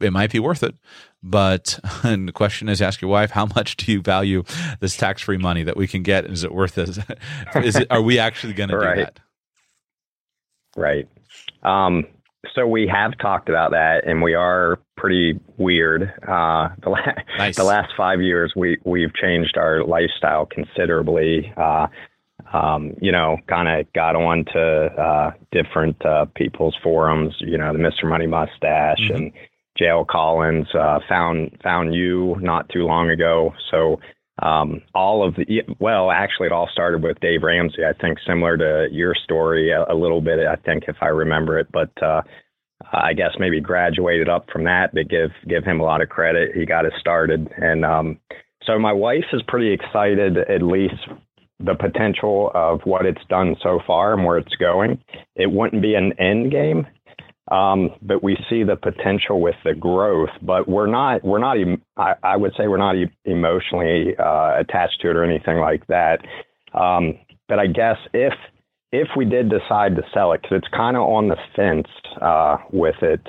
it 0.00 0.12
might 0.12 0.32
be 0.32 0.40
worth 0.40 0.64
it. 0.64 0.74
But 1.22 1.78
the 2.02 2.32
question 2.34 2.68
is, 2.68 2.82
ask 2.82 3.00
your 3.00 3.10
wife, 3.10 3.30
how 3.30 3.46
much 3.54 3.76
do 3.76 3.92
you 3.92 4.02
value 4.02 4.42
this 4.80 4.96
tax 4.96 5.22
free 5.22 5.38
money 5.38 5.62
that 5.62 5.76
we 5.76 5.86
can 5.86 6.02
get? 6.02 6.24
Is 6.24 6.42
it 6.42 6.52
worth 6.52 6.76
it? 6.78 6.98
Is 7.56 7.76
it? 7.76 7.86
Are 7.90 8.02
we 8.02 8.18
actually 8.18 8.52
going 8.52 8.70
to 8.70 8.78
do 8.78 8.84
that? 8.96 9.20
Right. 10.76 11.08
Um, 11.62 12.06
so 12.54 12.66
we 12.66 12.86
have 12.86 13.18
talked 13.18 13.48
about 13.48 13.72
that, 13.72 14.06
and 14.06 14.22
we 14.22 14.34
are 14.34 14.78
pretty 14.96 15.38
weird. 15.56 16.02
Uh, 16.22 16.68
the, 16.82 16.90
la- 16.90 17.12
nice. 17.38 17.56
the 17.56 17.64
last 17.64 17.92
five 17.96 18.20
years, 18.20 18.52
we 18.54 18.78
we've 18.84 19.14
changed 19.14 19.56
our 19.56 19.84
lifestyle 19.84 20.46
considerably. 20.46 21.52
Uh, 21.56 21.88
um, 22.52 22.94
you 23.00 23.12
know, 23.12 23.38
kind 23.48 23.68
of 23.68 23.92
got 23.92 24.14
on 24.14 24.44
to 24.52 24.60
uh, 24.60 25.30
different 25.50 26.04
uh, 26.06 26.26
people's 26.34 26.76
forums. 26.82 27.34
You 27.40 27.58
know, 27.58 27.72
the 27.72 27.78
Mr. 27.78 28.08
Money 28.08 28.26
Mustache 28.26 29.00
mm-hmm. 29.00 29.14
and 29.14 29.32
JL 29.78 30.06
Collins. 30.06 30.68
Uh, 30.74 31.00
found 31.08 31.58
found 31.62 31.94
you 31.94 32.36
not 32.40 32.68
too 32.68 32.84
long 32.84 33.10
ago. 33.10 33.52
So 33.70 34.00
um, 34.42 34.82
all 34.94 35.26
of 35.26 35.34
the 35.34 35.62
well, 35.78 36.10
actually, 36.10 36.46
it 36.46 36.52
all 36.52 36.68
started 36.72 37.02
with 37.02 37.18
Dave 37.20 37.42
Ramsey. 37.42 37.84
I 37.84 37.92
think 38.00 38.18
similar 38.26 38.56
to 38.56 38.88
your 38.90 39.14
story 39.24 39.70
a, 39.70 39.84
a 39.92 39.94
little 39.94 40.20
bit. 40.20 40.38
I 40.46 40.56
think 40.56 40.84
if 40.88 40.96
I 41.00 41.08
remember 41.08 41.58
it, 41.58 41.66
but 41.72 41.90
uh, 42.02 42.22
I 42.92 43.12
guess 43.14 43.32
maybe 43.38 43.60
graduated 43.60 44.28
up 44.28 44.46
from 44.52 44.64
that 44.64 44.94
to 44.94 45.04
give 45.04 45.30
give 45.48 45.64
him 45.64 45.80
a 45.80 45.84
lot 45.84 46.02
of 46.02 46.08
credit. 46.08 46.54
He 46.54 46.66
got 46.66 46.86
us 46.86 46.92
started, 47.00 47.48
and 47.56 47.84
um, 47.84 48.18
so 48.64 48.78
my 48.78 48.92
wife 48.92 49.24
is 49.32 49.42
pretty 49.48 49.72
excited, 49.72 50.38
at 50.38 50.62
least 50.62 50.94
the 51.60 51.74
potential 51.74 52.52
of 52.54 52.80
what 52.84 53.04
it's 53.04 53.24
done 53.28 53.56
so 53.62 53.80
far 53.84 54.14
and 54.14 54.24
where 54.24 54.38
it's 54.38 54.54
going. 54.56 55.02
It 55.34 55.50
wouldn't 55.50 55.82
be 55.82 55.94
an 55.94 56.12
end 56.20 56.52
game, 56.52 56.86
but 57.50 58.22
we 58.22 58.36
see 58.48 58.62
the 58.62 58.76
potential 58.76 59.40
with 59.40 59.56
the 59.64 59.74
growth. 59.74 60.30
But 60.42 60.68
we're 60.68 60.86
not 60.86 61.24
we're 61.24 61.38
not 61.38 61.56
I, 61.96 62.14
I 62.22 62.36
would 62.36 62.52
say 62.56 62.68
we're 62.68 62.76
not 62.78 62.96
emotionally 63.24 64.14
uh, 64.18 64.58
attached 64.58 65.00
to 65.02 65.10
it 65.10 65.16
or 65.16 65.24
anything 65.24 65.58
like 65.58 65.86
that. 65.86 66.20
Um, 66.74 67.18
but 67.48 67.58
I 67.58 67.66
guess 67.66 67.96
if 68.12 68.34
if 68.92 69.08
we 69.16 69.24
did 69.24 69.50
decide 69.50 69.96
to 69.96 70.02
sell 70.14 70.32
it, 70.32 70.42
because 70.42 70.58
it's 70.58 70.76
kind 70.76 70.96
of 70.96 71.02
on 71.02 71.28
the 71.28 71.36
fence 71.54 71.88
uh, 72.20 72.56
with 72.72 72.96
it, 73.02 73.26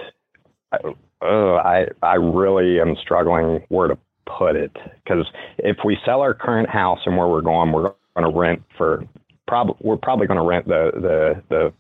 I, 0.72 0.78
I 1.22 1.86
I 2.02 2.16
really 2.16 2.80
am 2.80 2.96
struggling 3.02 3.64
where 3.70 3.88
to 3.88 3.98
put 4.38 4.56
it 4.56 4.72
because 5.04 5.26
if 5.58 5.78
we 5.84 5.98
sell 6.06 6.22
our 6.22 6.34
current 6.34 6.70
house 6.70 7.00
and 7.06 7.18
where 7.18 7.28
we're 7.28 7.42
going, 7.42 7.72
we're 7.72 7.94
going 8.16 8.32
to 8.32 8.40
rent 8.40 8.62
for 8.78 9.04
probably 9.48 9.76
we're 9.82 9.98
probably 9.98 10.28
going 10.28 10.40
to 10.40 10.46
rent 10.46 10.68
the 10.68 10.92
the 10.94 11.44
the 11.50 11.74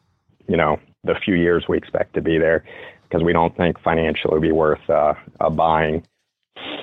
you 0.47 0.57
know 0.57 0.77
the 1.03 1.15
few 1.23 1.35
years 1.35 1.65
we 1.67 1.77
expect 1.77 2.13
to 2.15 2.21
be 2.21 2.37
there 2.37 2.63
because 3.03 3.23
we 3.23 3.33
don't 3.33 3.55
think 3.57 3.79
financially 3.81 4.31
it'll 4.31 4.41
be 4.41 4.51
worth 4.51 4.87
uh, 4.89 5.13
uh, 5.39 5.49
buying, 5.49 6.03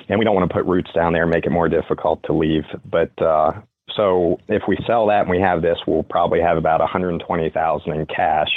and 0.09 0.19
we 0.19 0.25
don't 0.25 0.35
want 0.35 0.49
to 0.49 0.53
put 0.53 0.65
roots 0.65 0.89
down 0.93 1.13
there 1.13 1.23
and 1.23 1.31
make 1.31 1.45
it 1.45 1.51
more 1.51 1.69
difficult 1.69 2.21
to 2.25 2.33
leave. 2.33 2.63
But 2.89 3.11
uh, 3.21 3.53
so 3.95 4.37
if 4.47 4.63
we 4.67 4.77
sell 4.85 5.07
that 5.07 5.21
and 5.21 5.29
we 5.29 5.39
have 5.39 5.61
this, 5.61 5.77
we'll 5.87 6.03
probably 6.03 6.41
have 6.41 6.57
about 6.57 6.79
120,000 6.79 7.91
in 7.91 8.05
cash. 8.07 8.49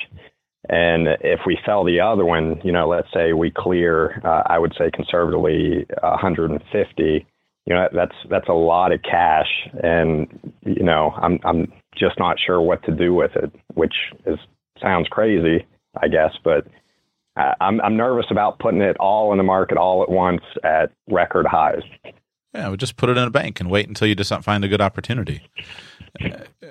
And 0.69 1.09
if 1.21 1.41
we 1.47 1.59
sell 1.65 1.85
the 1.85 2.01
other 2.01 2.25
one, 2.25 2.61
you 2.65 2.73
know, 2.73 2.89
let's 2.89 3.09
say 3.15 3.33
we 3.33 3.51
clear, 3.51 4.21
uh, 4.25 4.43
I 4.47 4.59
would 4.59 4.75
say 4.79 4.91
conservatively 4.93 5.87
150 6.03 7.27
you 7.67 7.75
know 7.75 7.89
that's 7.95 8.15
that's 8.29 8.49
a 8.49 8.53
lot 8.53 8.93
of 8.93 9.01
cash 9.03 9.69
and 9.83 10.53
you 10.65 10.83
know 10.83 11.13
i'm 11.17 11.39
i'm 11.45 11.73
just 11.97 12.19
not 12.19 12.37
sure 12.45 12.61
what 12.61 12.83
to 12.85 12.93
do 12.93 13.15
with 13.15 13.33
it 13.37 13.53
which 13.75 13.95
is 14.27 14.39
sounds 14.81 15.09
crazy 15.09 15.67
i 16.01 16.09
guess 16.09 16.33
but 16.45 16.67
i'm 17.61 17.81
i'm 17.81 17.97
nervous 17.97 18.27
about 18.31 18.59
putting 18.59 18.81
it 18.81 18.97
all 18.99 19.33
in 19.33 19.39
the 19.39 19.45
market 19.45 19.77
all 19.77 20.03
at 20.03 20.11
once 20.11 20.43
at 20.65 20.93
record 21.09 21.47
highs 21.47 21.83
yeah 22.55 22.75
just 22.77 22.97
put 22.97 23.09
it 23.09 23.17
in 23.17 23.25
a 23.25 23.31
bank 23.31 23.61
and 23.61 23.71
wait 23.71 23.89
until 23.89 24.09
you 24.09 24.15
just 24.15 24.33
find 24.43 24.65
a 24.65 24.69
good 24.69 24.81
opportunity 24.81 25.43
uh, 26.23 26.29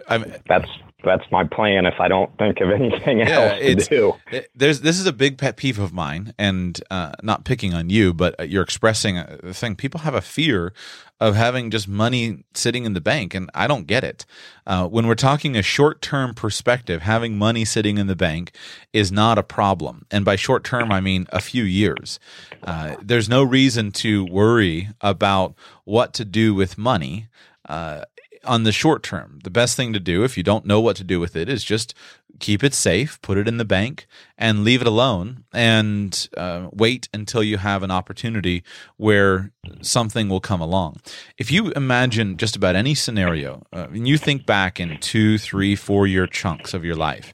I 0.08 0.18
that's 0.48 0.70
that's 1.04 1.24
my 1.32 1.44
plan 1.46 1.86
if 1.86 1.96
I 2.00 2.08
don't 2.08 2.36
think 2.38 2.60
of 2.60 2.70
anything 2.76 3.20
yeah, 3.20 3.30
else 3.30 3.60
to 3.60 3.76
do. 3.76 4.14
It, 4.32 4.50
there's 4.56 4.82
this 4.82 5.00
is 5.00 5.06
a 5.06 5.14
big 5.14 5.38
pet 5.38 5.58
peeve 5.58 5.80
of 5.80 5.94
mine, 5.94 6.34
and 6.38 6.82
uh, 6.92 7.14
not 7.24 7.46
picking 7.46 7.74
on 7.74 7.90
you, 7.90 8.14
but 8.14 8.40
uh, 8.40 8.44
you're 8.44 8.64
expressing 8.64 9.18
a 9.18 9.54
thing. 9.54 9.76
People 9.76 10.02
have 10.02 10.14
a 10.14 10.22
fear 10.22 10.74
of 11.20 11.36
having 11.36 11.70
just 11.70 11.88
money 11.88 12.44
sitting 12.54 12.86
in 12.86 12.94
the 12.94 13.02
bank, 13.02 13.34
and 13.34 13.50
I 13.54 13.68
don't 13.68 13.88
get 13.88 14.04
it. 14.04 14.26
Uh, 14.66 14.88
when 14.88 15.08
we're 15.08 15.16
talking 15.16 15.56
a 15.56 15.62
short 15.62 16.02
term 16.02 16.34
perspective, 16.34 17.02
having 17.02 17.38
money 17.38 17.66
sitting 17.66 17.98
in 17.98 18.08
the 18.08 18.16
bank 18.16 18.52
is 18.94 19.12
not 19.12 19.38
a 19.38 19.44
problem, 19.44 20.06
and 20.10 20.24
by 20.24 20.36
short 20.36 20.64
term 20.64 20.92
I 20.92 21.02
mean 21.02 21.28
a 21.30 21.42
few 21.42 21.64
years. 21.64 22.20
Uh, 22.64 22.96
there's 23.02 23.30
no 23.30 23.44
reason 23.44 23.92
to 23.92 24.26
worry 24.26 24.90
about 25.02 25.56
what 25.84 26.14
to 26.16 26.26
do 26.26 26.54
with 26.54 26.78
money. 26.78 27.28
Uh, 27.68 28.06
on 28.46 28.64
the 28.64 28.72
short 28.72 29.04
term, 29.04 29.40
the 29.44 29.50
best 29.50 29.76
thing 29.76 29.92
to 29.92 30.00
do 30.00 30.24
if 30.24 30.38
you 30.38 30.44
don't 30.44 30.66
know 30.66 30.80
what 30.80 30.96
to 30.96 31.04
do 31.04 31.20
with 31.20 31.36
it 31.36 31.50
is 31.50 31.64
just 31.64 31.94
keep 32.40 32.64
it 32.64 32.74
safe, 32.74 33.22
put 33.22 33.38
it 33.38 33.48
in 33.48 33.58
the 33.58 33.66
bank, 33.66 34.08
and 34.38 34.64
leave 34.64 34.82
it 34.82 34.88
alone, 34.88 35.44
and 35.52 36.30
uh, 36.38 36.70
wait 36.72 37.10
until 37.14 37.44
you 37.44 37.58
have 37.58 37.84
an 37.84 37.92
opportunity 37.92 38.64
where 38.96 39.52
something 39.82 40.30
will 40.30 40.40
come 40.40 40.62
along. 40.62 41.02
If 41.38 41.52
you 41.52 41.72
imagine 41.72 42.38
just 42.38 42.56
about 42.56 42.76
any 42.76 42.96
scenario, 42.96 43.64
uh, 43.74 43.88
and 43.92 44.08
you 44.08 44.18
think 44.18 44.46
back 44.46 44.80
in 44.80 44.98
two, 45.00 45.38
three, 45.38 45.76
four 45.76 46.08
year 46.08 46.26
chunks 46.26 46.74
of 46.74 46.86
your 46.86 46.96
life, 46.96 47.34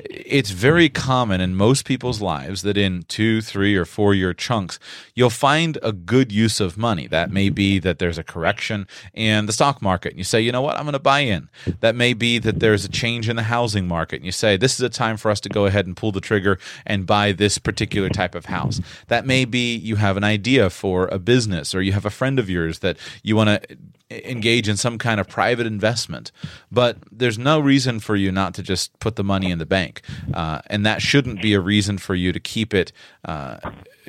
it's 0.00 0.50
very 0.50 0.88
common 0.88 1.40
in 1.40 1.54
most 1.54 1.86
people's 1.86 2.20
lives 2.20 2.62
that 2.62 2.76
in 2.76 3.04
two, 3.04 3.40
three, 3.40 3.74
or 3.74 3.86
four 3.86 4.14
year 4.14 4.34
chunks, 4.34 4.78
you'll 5.14 5.30
find 5.30 5.78
a 5.82 5.92
good 5.92 6.30
use 6.30 6.60
of 6.60 6.76
money. 6.76 7.06
That 7.06 7.30
may 7.30 7.48
be 7.48 7.78
that 7.78 7.98
there's 7.98 8.18
a 8.18 8.24
correction 8.24 8.86
in 9.14 9.46
the 9.46 9.52
stock 9.52 9.80
market, 9.80 10.10
and 10.10 10.18
you 10.18 10.24
say, 10.24 10.40
you 10.40 10.52
know 10.52 10.62
what, 10.62 10.76
I'm 10.76 10.84
going 10.84 10.92
to 10.92 10.98
buy 10.98 11.20
in. 11.20 11.48
That 11.80 11.94
may 11.94 12.12
be 12.12 12.38
that 12.40 12.60
there's 12.60 12.84
a 12.84 12.90
change 12.90 13.28
in 13.28 13.36
the 13.36 13.44
housing 13.44 13.88
market, 13.88 14.16
and 14.16 14.26
you 14.26 14.31
say, 14.32 14.56
this 14.56 14.74
is 14.74 14.80
a 14.80 14.88
time 14.88 15.16
for 15.16 15.30
us 15.30 15.40
to 15.40 15.48
go 15.48 15.66
ahead 15.66 15.86
and 15.86 15.96
pull 15.96 16.12
the 16.12 16.20
trigger 16.20 16.58
and 16.86 17.06
buy 17.06 17.32
this 17.32 17.58
particular 17.58 18.08
type 18.08 18.34
of 18.34 18.46
house. 18.46 18.80
That 19.08 19.26
may 19.26 19.44
be 19.44 19.76
you 19.76 19.96
have 19.96 20.16
an 20.16 20.24
idea 20.24 20.70
for 20.70 21.08
a 21.08 21.18
business 21.18 21.74
or 21.74 21.82
you 21.82 21.92
have 21.92 22.06
a 22.06 22.10
friend 22.10 22.38
of 22.38 22.50
yours 22.50 22.80
that 22.80 22.96
you 23.22 23.36
want 23.36 23.50
to 23.50 23.76
engage 24.24 24.68
in 24.68 24.76
some 24.76 24.98
kind 24.98 25.20
of 25.20 25.28
private 25.28 25.66
investment. 25.66 26.32
But 26.70 26.98
there's 27.10 27.38
no 27.38 27.60
reason 27.60 28.00
for 28.00 28.16
you 28.16 28.32
not 28.32 28.54
to 28.54 28.62
just 28.62 28.98
put 29.00 29.16
the 29.16 29.24
money 29.24 29.50
in 29.50 29.58
the 29.58 29.66
bank. 29.66 30.02
Uh, 30.32 30.60
and 30.66 30.84
that 30.86 31.02
shouldn't 31.02 31.42
be 31.42 31.54
a 31.54 31.60
reason 31.60 31.98
for 31.98 32.14
you 32.14 32.32
to 32.32 32.40
keep 32.40 32.74
it. 32.74 32.92
Uh, 33.24 33.58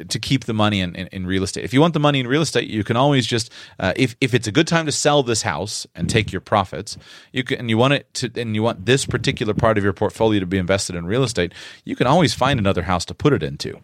to 0.10 0.20
keep 0.20 0.46
the 0.46 0.54
money 0.54 0.80
in, 0.80 0.96
in, 0.96 1.08
in, 1.08 1.28
real 1.28 1.44
estate. 1.44 1.64
If 1.64 1.72
you 1.72 1.80
want 1.80 1.94
the 1.94 2.00
money 2.00 2.20
in 2.20 2.26
real 2.26 2.42
estate, 2.42 2.68
you 2.68 2.84
can 2.84 2.98
always 2.98 3.28
just 3.28 3.52
uh, 3.80 3.94
if 3.96 4.16
if 4.20 4.34
it's 4.34 4.48
a 4.48 4.52
good 4.52 4.68
time 4.68 4.88
to 4.88 4.92
sell 4.92 5.22
this 5.22 5.44
house 5.44 5.86
and 5.94 6.10
take 6.10 6.32
your 6.32 6.42
profits, 6.42 6.98
you 7.32 7.44
can 7.44 7.60
and 7.60 7.70
you 7.70 7.78
want 7.78 7.94
it 7.94 8.12
to 8.16 8.32
and 8.36 8.56
you 8.56 8.64
want 8.64 8.88
this 8.88 9.06
particular 9.06 9.54
part 9.54 9.78
of 9.78 9.84
your 9.84 9.94
portfolio 9.94 10.40
to 10.40 10.48
be 10.48 10.58
invested 10.58 10.96
in 10.96 11.06
real 11.06 11.24
estate, 11.24 11.54
you 11.86 11.96
can 11.96 12.08
always 12.08 12.34
find 12.34 12.60
another 12.60 12.84
house 12.84 13.06
to 13.06 13.14
put 13.14 13.34
it 13.34 13.44
into 13.44 13.80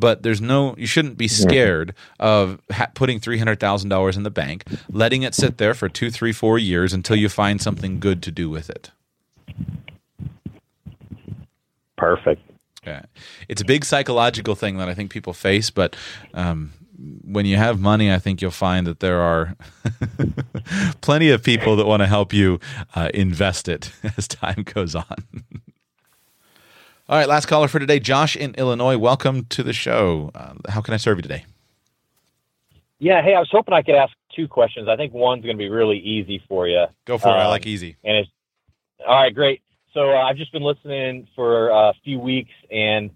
but 0.00 0.22
there's 0.22 0.40
no 0.40 0.74
you 0.76 0.86
shouldn't 0.86 1.16
be 1.16 1.28
scared 1.28 1.94
of 2.18 2.60
ha- 2.72 2.90
putting 2.94 3.20
$300000 3.20 4.16
in 4.16 4.22
the 4.22 4.30
bank 4.30 4.64
letting 4.90 5.22
it 5.22 5.34
sit 5.34 5.58
there 5.58 5.74
for 5.74 5.88
two 5.88 6.10
three 6.10 6.32
four 6.32 6.58
years 6.58 6.92
until 6.92 7.16
you 7.16 7.28
find 7.28 7.60
something 7.60 8.00
good 8.00 8.22
to 8.22 8.30
do 8.30 8.48
with 8.48 8.70
it 8.70 8.90
perfect 11.96 12.42
yeah. 12.86 13.02
it's 13.48 13.60
a 13.60 13.64
big 13.64 13.84
psychological 13.84 14.54
thing 14.54 14.78
that 14.78 14.88
i 14.88 14.94
think 14.94 15.10
people 15.10 15.32
face 15.32 15.70
but 15.70 15.94
um, 16.34 16.72
when 17.24 17.46
you 17.46 17.56
have 17.56 17.80
money, 17.80 18.12
I 18.12 18.18
think 18.18 18.42
you'll 18.42 18.50
find 18.50 18.86
that 18.86 19.00
there 19.00 19.20
are 19.20 19.56
plenty 21.00 21.30
of 21.30 21.42
people 21.42 21.76
that 21.76 21.86
want 21.86 22.00
to 22.00 22.06
help 22.06 22.32
you 22.32 22.60
uh, 22.94 23.10
invest 23.14 23.68
it 23.68 23.92
as 24.16 24.28
time 24.28 24.64
goes 24.64 24.94
on. 24.94 25.44
All 27.10 27.16
right, 27.16 27.28
last 27.28 27.46
caller 27.46 27.66
for 27.66 27.80
today, 27.80 27.98
Josh 27.98 28.36
in 28.36 28.54
Illinois. 28.54 28.96
Welcome 28.96 29.44
to 29.46 29.64
the 29.64 29.72
show. 29.72 30.30
Uh, 30.32 30.54
how 30.68 30.80
can 30.80 30.94
I 30.94 30.96
serve 30.96 31.18
you 31.18 31.22
today? 31.22 31.44
Yeah, 33.00 33.20
hey, 33.20 33.34
I 33.34 33.40
was 33.40 33.48
hoping 33.50 33.74
I 33.74 33.82
could 33.82 33.96
ask 33.96 34.12
two 34.32 34.46
questions. 34.46 34.86
I 34.88 34.94
think 34.94 35.12
one's 35.12 35.42
going 35.42 35.56
to 35.56 35.58
be 35.58 35.68
really 35.68 35.98
easy 35.98 36.40
for 36.46 36.68
you. 36.68 36.86
Go 37.06 37.18
for 37.18 37.30
um, 37.30 37.34
it. 37.34 37.38
I 37.38 37.48
like 37.48 37.66
um, 37.66 37.68
easy. 37.68 37.96
And 38.04 38.18
it's 38.18 38.30
all 39.04 39.16
right, 39.16 39.34
great. 39.34 39.60
So 39.92 40.12
uh, 40.12 40.22
I've 40.22 40.36
just 40.36 40.52
been 40.52 40.62
listening 40.62 41.26
for 41.34 41.70
a 41.70 41.94
few 42.04 42.20
weeks, 42.20 42.52
and 42.70 43.10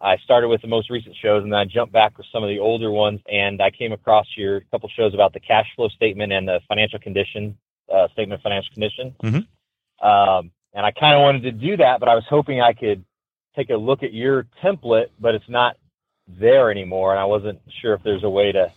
I 0.00 0.16
started 0.16 0.48
with 0.48 0.60
the 0.60 0.66
most 0.66 0.90
recent 0.90 1.14
shows, 1.14 1.44
and 1.44 1.52
then 1.52 1.60
I 1.60 1.66
jumped 1.66 1.92
back 1.92 2.18
with 2.18 2.26
some 2.32 2.42
of 2.42 2.48
the 2.48 2.58
older 2.58 2.90
ones, 2.90 3.20
and 3.30 3.62
I 3.62 3.70
came 3.70 3.92
across 3.92 4.26
your 4.36 4.62
couple 4.72 4.88
shows 4.88 5.14
about 5.14 5.34
the 5.34 5.40
cash 5.40 5.68
flow 5.76 5.88
statement 5.90 6.32
and 6.32 6.48
the 6.48 6.58
financial 6.66 6.98
condition 6.98 7.56
uh, 7.94 8.08
statement 8.08 8.40
of 8.40 8.42
financial 8.42 8.74
condition. 8.74 9.14
Mm-hmm. 9.22 10.04
Um, 10.04 10.50
and 10.74 10.84
I 10.84 10.90
kind 10.90 11.14
of 11.14 11.20
wanted 11.20 11.44
to 11.44 11.52
do 11.52 11.76
that, 11.76 12.00
but 12.00 12.08
I 12.08 12.16
was 12.16 12.24
hoping 12.28 12.60
I 12.60 12.72
could 12.72 13.04
take 13.56 13.70
a 13.70 13.76
look 13.76 14.02
at 14.02 14.12
your 14.12 14.46
template, 14.62 15.06
but 15.18 15.34
it's 15.34 15.48
not 15.48 15.76
there 16.28 16.70
anymore, 16.70 17.12
and 17.12 17.20
I 17.20 17.24
wasn't 17.24 17.60
sure 17.80 17.94
if 17.94 18.02
there's 18.02 18.24
a 18.24 18.30
way 18.30 18.52
to 18.52 18.72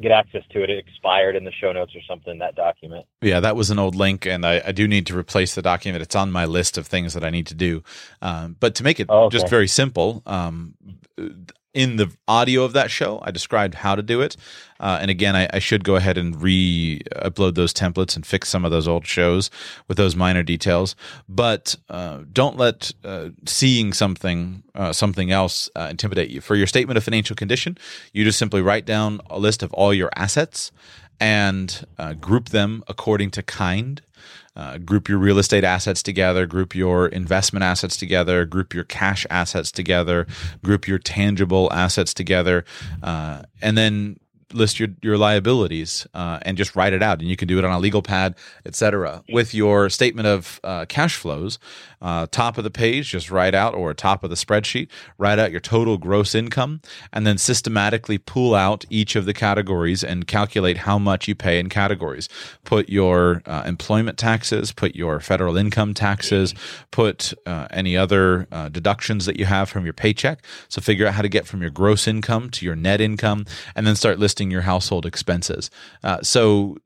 get 0.00 0.12
access 0.12 0.42
to 0.50 0.62
it. 0.62 0.70
It 0.70 0.78
expired 0.78 1.36
in 1.36 1.44
the 1.44 1.52
show 1.52 1.72
notes 1.72 1.94
or 1.94 2.00
something. 2.08 2.38
That 2.38 2.54
document. 2.54 3.06
Yeah, 3.22 3.40
that 3.40 3.56
was 3.56 3.70
an 3.70 3.78
old 3.78 3.94
link, 3.94 4.26
and 4.26 4.44
I, 4.44 4.62
I 4.66 4.72
do 4.72 4.86
need 4.86 5.06
to 5.06 5.18
replace 5.18 5.54
the 5.54 5.62
document. 5.62 6.02
It's 6.02 6.16
on 6.16 6.30
my 6.30 6.44
list 6.44 6.78
of 6.78 6.86
things 6.86 7.14
that 7.14 7.24
I 7.24 7.30
need 7.30 7.46
to 7.48 7.54
do. 7.54 7.82
Um, 8.22 8.56
but 8.58 8.74
to 8.76 8.84
make 8.84 9.00
it 9.00 9.06
oh, 9.08 9.24
okay. 9.24 9.36
just 9.38 9.48
very 9.48 9.68
simple, 9.68 10.22
um, 10.26 10.74
in 11.76 11.96
the 11.96 12.10
audio 12.26 12.64
of 12.64 12.72
that 12.72 12.90
show, 12.90 13.20
I 13.22 13.30
described 13.30 13.74
how 13.74 13.94
to 13.94 14.02
do 14.02 14.22
it. 14.22 14.34
Uh, 14.80 14.98
and 14.98 15.10
again, 15.10 15.36
I, 15.36 15.46
I, 15.52 15.58
should 15.58 15.84
go 15.84 15.96
ahead 15.96 16.16
and 16.16 16.40
re 16.40 17.02
upload 17.16 17.54
those 17.54 17.74
templates 17.74 18.16
and 18.16 18.26
fix 18.26 18.48
some 18.48 18.64
of 18.64 18.70
those 18.70 18.88
old 18.88 19.06
shows 19.06 19.50
with 19.86 19.98
those 19.98 20.16
minor 20.16 20.42
details. 20.42 20.96
But 21.28 21.76
uh, 21.90 22.20
don't 22.32 22.56
let 22.56 22.92
uh, 23.04 23.28
seeing 23.44 23.92
something 23.92 24.62
uh, 24.74 24.94
something 24.94 25.30
else 25.30 25.68
uh, 25.76 25.88
intimidate 25.90 26.30
you. 26.30 26.40
For 26.40 26.56
your 26.56 26.66
statement 26.66 26.96
of 26.96 27.04
financial 27.04 27.36
condition, 27.36 27.76
you 28.14 28.24
just 28.24 28.38
simply 28.38 28.62
write 28.62 28.86
down 28.86 29.20
a 29.28 29.38
list 29.38 29.62
of 29.62 29.72
all 29.74 29.92
your 29.92 30.10
assets 30.16 30.72
and 31.20 31.86
uh, 31.98 32.14
group 32.14 32.48
them 32.48 32.84
according 32.88 33.32
to 33.32 33.42
kind. 33.42 34.00
Uh, 34.56 34.78
group 34.78 35.08
your 35.08 35.18
real 35.18 35.38
estate 35.38 35.64
assets 35.64 36.02
together, 36.02 36.46
group 36.46 36.74
your 36.74 37.08
investment 37.08 37.62
assets 37.62 37.96
together, 37.96 38.46
group 38.46 38.72
your 38.72 38.84
cash 38.84 39.26
assets 39.28 39.70
together, 39.70 40.26
group 40.64 40.88
your 40.88 40.98
tangible 40.98 41.70
assets 41.72 42.14
together, 42.14 42.64
uh, 43.02 43.42
and 43.60 43.76
then 43.76 44.18
list 44.52 44.78
your, 44.78 44.88
your 45.02 45.18
liabilities 45.18 46.06
uh, 46.14 46.38
and 46.42 46.56
just 46.56 46.76
write 46.76 46.92
it 46.92 47.02
out. 47.02 47.20
And 47.20 47.28
you 47.28 47.36
can 47.36 47.48
do 47.48 47.58
it 47.58 47.64
on 47.64 47.72
a 47.72 47.78
legal 47.78 48.02
pad, 48.02 48.34
etc. 48.64 49.22
With 49.30 49.54
your 49.54 49.90
statement 49.90 50.26
of 50.26 50.60
uh, 50.64 50.86
cash 50.86 51.16
flows, 51.16 51.58
uh, 52.00 52.26
top 52.30 52.58
of 52.58 52.64
the 52.64 52.70
page, 52.70 53.10
just 53.10 53.30
write 53.30 53.54
out, 53.54 53.74
or 53.74 53.94
top 53.94 54.22
of 54.24 54.30
the 54.30 54.36
spreadsheet, 54.36 54.88
write 55.18 55.38
out 55.38 55.50
your 55.50 55.60
total 55.60 55.98
gross 55.98 56.34
income, 56.34 56.80
and 57.12 57.26
then 57.26 57.38
systematically 57.38 58.18
pull 58.18 58.54
out 58.54 58.84
each 58.90 59.16
of 59.16 59.24
the 59.24 59.34
categories 59.34 60.04
and 60.04 60.26
calculate 60.26 60.78
how 60.78 60.98
much 60.98 61.28
you 61.28 61.34
pay 61.34 61.58
in 61.58 61.68
categories. 61.68 62.28
Put 62.64 62.88
your 62.88 63.42
uh, 63.46 63.62
employment 63.66 64.18
taxes, 64.18 64.72
put 64.72 64.94
your 64.94 65.20
federal 65.20 65.56
income 65.56 65.94
taxes, 65.94 66.54
put 66.90 67.32
uh, 67.46 67.68
any 67.70 67.96
other 67.96 68.46
uh, 68.52 68.68
deductions 68.68 69.26
that 69.26 69.38
you 69.38 69.44
have 69.46 69.68
from 69.68 69.84
your 69.84 69.94
paycheck. 69.94 70.44
So 70.68 70.80
figure 70.80 71.06
out 71.06 71.14
how 71.14 71.22
to 71.22 71.28
get 71.28 71.46
from 71.46 71.60
your 71.62 71.70
gross 71.70 72.06
income 72.06 72.50
to 72.50 72.66
your 72.66 72.76
net 72.76 73.00
income, 73.00 73.46
and 73.74 73.86
then 73.86 73.96
start 73.96 74.18
listing 74.18 74.50
your 74.50 74.62
household 74.62 75.06
expenses. 75.06 75.70
Uh, 76.04 76.20
so 76.22 76.76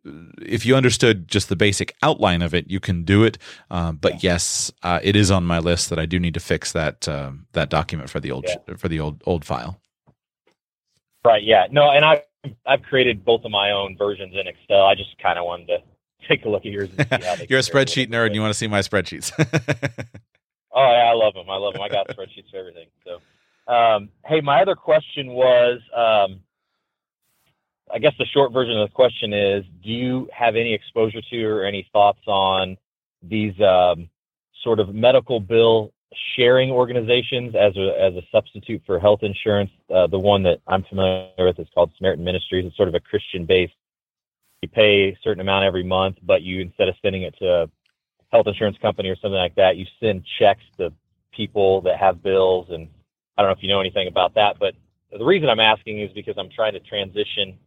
if 0.42 0.64
you 0.64 0.76
understood 0.76 1.28
just 1.28 1.48
the 1.48 1.56
basic 1.56 1.94
outline 2.02 2.42
of 2.42 2.54
it, 2.54 2.70
you 2.70 2.80
can 2.80 3.04
do 3.04 3.24
it. 3.24 3.38
Uh, 3.70 3.92
but 3.92 4.22
yes, 4.22 4.72
uh, 5.00 5.02
it 5.02 5.16
is 5.16 5.30
on 5.30 5.44
my 5.44 5.58
list 5.58 5.90
that 5.90 5.98
I 5.98 6.06
do 6.06 6.18
need 6.18 6.34
to 6.34 6.40
fix 6.40 6.72
that 6.72 7.08
uh, 7.08 7.32
that 7.52 7.70
document 7.70 8.10
for 8.10 8.20
the 8.20 8.30
old 8.30 8.46
yeah. 8.46 8.76
for 8.76 8.88
the 8.88 9.00
old 9.00 9.22
old 9.26 9.44
file. 9.44 9.80
Right. 11.24 11.42
Yeah. 11.42 11.66
No. 11.70 11.90
And 11.90 12.04
I 12.04 12.22
I've 12.66 12.82
created 12.82 13.24
both 13.24 13.44
of 13.44 13.50
my 13.50 13.70
own 13.70 13.96
versions 13.96 14.34
in 14.34 14.46
Excel. 14.46 14.86
I 14.86 14.94
just 14.94 15.16
kind 15.22 15.38
of 15.38 15.44
wanted 15.44 15.66
to 15.66 15.78
take 16.28 16.44
a 16.44 16.48
look 16.48 16.64
at 16.64 16.72
yours. 16.72 16.90
You're 17.48 17.58
a 17.58 17.62
spreadsheet 17.62 18.08
nerd, 18.08 18.26
and 18.26 18.34
you 18.34 18.40
want 18.40 18.52
to 18.52 18.58
see 18.58 18.68
my 18.68 18.80
spreadsheets. 18.80 19.32
oh 20.72 20.92
yeah, 20.92 21.10
I 21.10 21.14
love 21.14 21.34
them. 21.34 21.50
I 21.50 21.56
love 21.56 21.74
them. 21.74 21.82
I 21.82 21.88
got 21.88 22.08
spreadsheets 22.08 22.50
for 22.50 22.58
everything. 22.58 22.88
So, 23.04 23.72
um, 23.72 24.10
hey, 24.26 24.40
my 24.40 24.62
other 24.62 24.74
question 24.74 25.28
was. 25.28 25.80
Um, 25.94 26.40
I 27.92 27.98
guess 27.98 28.12
the 28.20 28.26
short 28.26 28.52
version 28.52 28.78
of 28.78 28.88
the 28.88 28.94
question 28.94 29.32
is: 29.32 29.64
Do 29.82 29.90
you 29.90 30.28
have 30.32 30.54
any 30.54 30.74
exposure 30.74 31.20
to 31.20 31.44
or 31.44 31.64
any 31.64 31.88
thoughts 31.92 32.20
on 32.28 32.76
these 33.20 33.60
um, 33.60 34.08
sort 34.62 34.80
of 34.80 34.94
medical 34.94 35.40
bill 35.40 35.92
sharing 36.36 36.70
organizations 36.70 37.54
as 37.54 37.76
a 37.76 37.94
as 38.00 38.14
a 38.14 38.22
substitute 38.32 38.82
for 38.84 38.98
health 38.98 39.22
insurance. 39.22 39.70
Uh, 39.94 40.06
the 40.06 40.18
one 40.18 40.42
that 40.42 40.60
I'm 40.66 40.82
familiar 40.84 41.30
with 41.38 41.58
is 41.58 41.68
called 41.74 41.92
Samaritan 41.96 42.24
Ministries. 42.24 42.66
It's 42.66 42.76
sort 42.76 42.88
of 42.88 42.94
a 42.94 43.00
Christian 43.00 43.46
based. 43.46 43.74
You 44.62 44.68
pay 44.68 45.10
a 45.10 45.18
certain 45.22 45.40
amount 45.40 45.64
every 45.64 45.84
month, 45.84 46.16
but 46.22 46.42
you 46.42 46.60
instead 46.60 46.88
of 46.88 46.94
sending 47.00 47.22
it 47.22 47.34
to 47.38 47.46
a 47.46 47.70
health 48.30 48.46
insurance 48.46 48.76
company 48.82 49.08
or 49.08 49.16
something 49.16 49.32
like 49.32 49.54
that, 49.54 49.76
you 49.76 49.86
send 50.00 50.24
checks 50.38 50.62
to 50.78 50.92
people 51.32 51.80
that 51.82 51.98
have 51.98 52.22
bills. 52.22 52.66
And 52.70 52.88
I 53.36 53.42
don't 53.42 53.50
know 53.50 53.56
if 53.56 53.62
you 53.62 53.68
know 53.68 53.80
anything 53.80 54.08
about 54.08 54.34
that, 54.34 54.58
but 54.58 54.74
the 55.16 55.24
reason 55.24 55.48
I'm 55.48 55.60
asking 55.60 56.00
is 56.00 56.10
because 56.12 56.34
I'm 56.38 56.50
trying 56.50 56.74
to 56.74 56.80
transition 56.80 57.58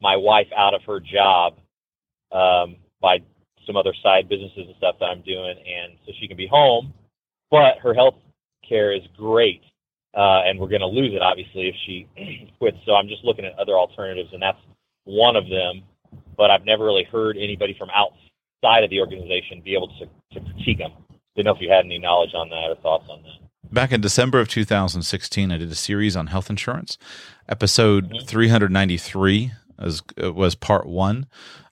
my 0.00 0.16
wife 0.16 0.48
out 0.56 0.74
of 0.74 0.82
her 0.84 0.98
job 0.98 1.58
um, 2.32 2.76
by 3.00 3.18
some 3.66 3.76
other 3.76 3.94
side 4.02 4.28
businesses 4.28 4.66
and 4.66 4.74
stuff 4.76 4.96
that 5.00 5.06
I'm 5.06 5.22
doing, 5.22 5.56
and 5.58 5.98
so 6.06 6.12
she 6.20 6.28
can 6.28 6.36
be 6.36 6.46
home. 6.46 6.92
But 7.50 7.78
her 7.82 7.94
health 7.94 8.14
care 8.66 8.92
is 8.94 9.02
great, 9.16 9.62
uh, 10.16 10.42
and 10.46 10.58
we're 10.58 10.68
going 10.68 10.80
to 10.80 10.86
lose 10.86 11.12
it 11.14 11.22
obviously 11.22 11.68
if 11.68 11.74
she 11.86 12.06
quits. 12.58 12.78
So 12.86 12.94
I'm 12.94 13.08
just 13.08 13.24
looking 13.24 13.44
at 13.44 13.58
other 13.58 13.72
alternatives, 13.72 14.30
and 14.32 14.42
that's 14.42 14.58
one 15.04 15.36
of 15.36 15.44
them. 15.48 15.82
But 16.36 16.50
I've 16.50 16.64
never 16.64 16.84
really 16.84 17.04
heard 17.04 17.36
anybody 17.36 17.74
from 17.78 17.88
outside 17.90 18.84
of 18.84 18.90
the 18.90 19.00
organization 19.00 19.62
be 19.64 19.74
able 19.74 19.88
to, 19.98 20.06
to 20.34 20.40
critique 20.40 20.78
them. 20.78 20.92
Didn't 21.36 21.46
know 21.46 21.54
if 21.54 21.60
you 21.60 21.70
had 21.70 21.84
any 21.84 21.98
knowledge 21.98 22.34
on 22.34 22.48
that 22.48 22.70
or 22.70 22.76
thoughts 22.76 23.04
on 23.08 23.22
that. 23.22 23.72
Back 23.72 23.92
in 23.92 24.00
December 24.00 24.40
of 24.40 24.48
2016, 24.48 25.52
I 25.52 25.56
did 25.56 25.70
a 25.70 25.76
series 25.76 26.16
on 26.16 26.28
health 26.28 26.50
insurance. 26.50 26.98
Episode 27.48 28.10
mm-hmm. 28.10 28.26
393 28.26 29.52
was, 29.78 30.02
was 30.18 30.56
part 30.56 30.86
one 30.86 31.26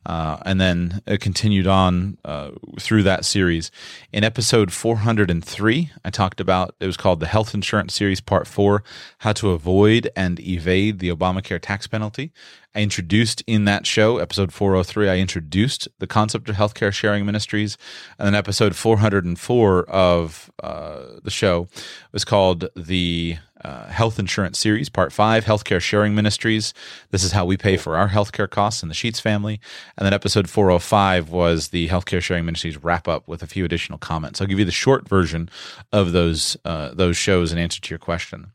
uh, 0.09 0.38
and 0.46 0.59
then 0.59 1.02
it 1.06 1.20
continued 1.20 1.66
on 1.66 2.16
uh, 2.24 2.50
through 2.80 3.02
that 3.02 3.26
series. 3.26 3.70
In 4.11 4.24
episode 4.24 4.72
403, 4.72 5.90
I 6.02 6.11
talked 6.11 6.40
about 6.40 6.74
it 6.80 6.86
was 6.86 6.96
called 6.96 7.20
the 7.20 7.26
Health 7.26 7.52
Insurance 7.52 7.94
Series 7.94 8.22
Part 8.22 8.46
4 8.46 8.82
How 9.18 9.32
to 9.34 9.50
Avoid 9.50 10.11
and 10.16 10.40
Evade 10.40 10.98
the 11.00 11.11
Obamacare 11.11 11.61
Tax 11.61 11.86
Penalty. 11.86 12.32
I 12.74 12.80
introduced 12.80 13.42
in 13.46 13.64
that 13.64 13.86
show, 13.86 14.18
episode 14.18 14.52
403, 14.52 15.11
I 15.11 15.18
introduced 15.18 15.88
the 15.98 16.06
concept 16.06 16.48
of 16.48 16.56
healthcare 16.56 16.92
sharing 16.92 17.26
ministries. 17.26 17.76
And 18.18 18.26
then 18.26 18.34
episode 18.34 18.76
404 18.76 19.84
of 19.90 20.50
uh, 20.62 21.00
the 21.22 21.30
show 21.30 21.68
was 22.12 22.24
called 22.24 22.68
the 22.74 23.36
uh, 23.64 23.86
Health 23.86 24.18
Insurance 24.18 24.59
Series, 24.59 24.88
Part 24.88 25.12
5, 25.12 25.44
Healthcare 25.44 25.80
Sharing 25.80 26.14
Ministries. 26.14 26.74
This 27.11 27.24
is 27.24 27.32
how 27.32 27.44
we 27.44 27.56
pay 27.56 27.76
for 27.76 27.96
our 27.96 28.09
healthcare 28.09 28.48
costs 28.48 28.82
in 28.82 28.88
the 28.88 28.94
Sheats 28.94 29.20
family. 29.20 29.61
And 29.96 30.06
then 30.06 30.12
episode 30.12 30.48
405 30.48 31.30
was 31.30 31.68
the 31.68 31.88
Healthcare 31.88 32.22
Sharing 32.22 32.44
Ministries 32.44 32.82
wrap 32.82 33.09
up 33.09 33.26
with 33.26 33.42
a 33.42 33.46
few 33.46 33.64
additional 33.64 33.98
comments. 33.98 34.40
I'll 34.40 34.46
give 34.46 34.59
you 34.59 34.64
the 34.64 34.70
short 34.70 35.09
version 35.09 35.50
of 35.92 36.12
those, 36.12 36.56
uh, 36.64 36.94
those 36.94 37.16
shows 37.16 37.52
in 37.52 37.59
answer 37.59 37.80
to 37.80 37.90
your 37.90 37.98
question. 37.98 38.52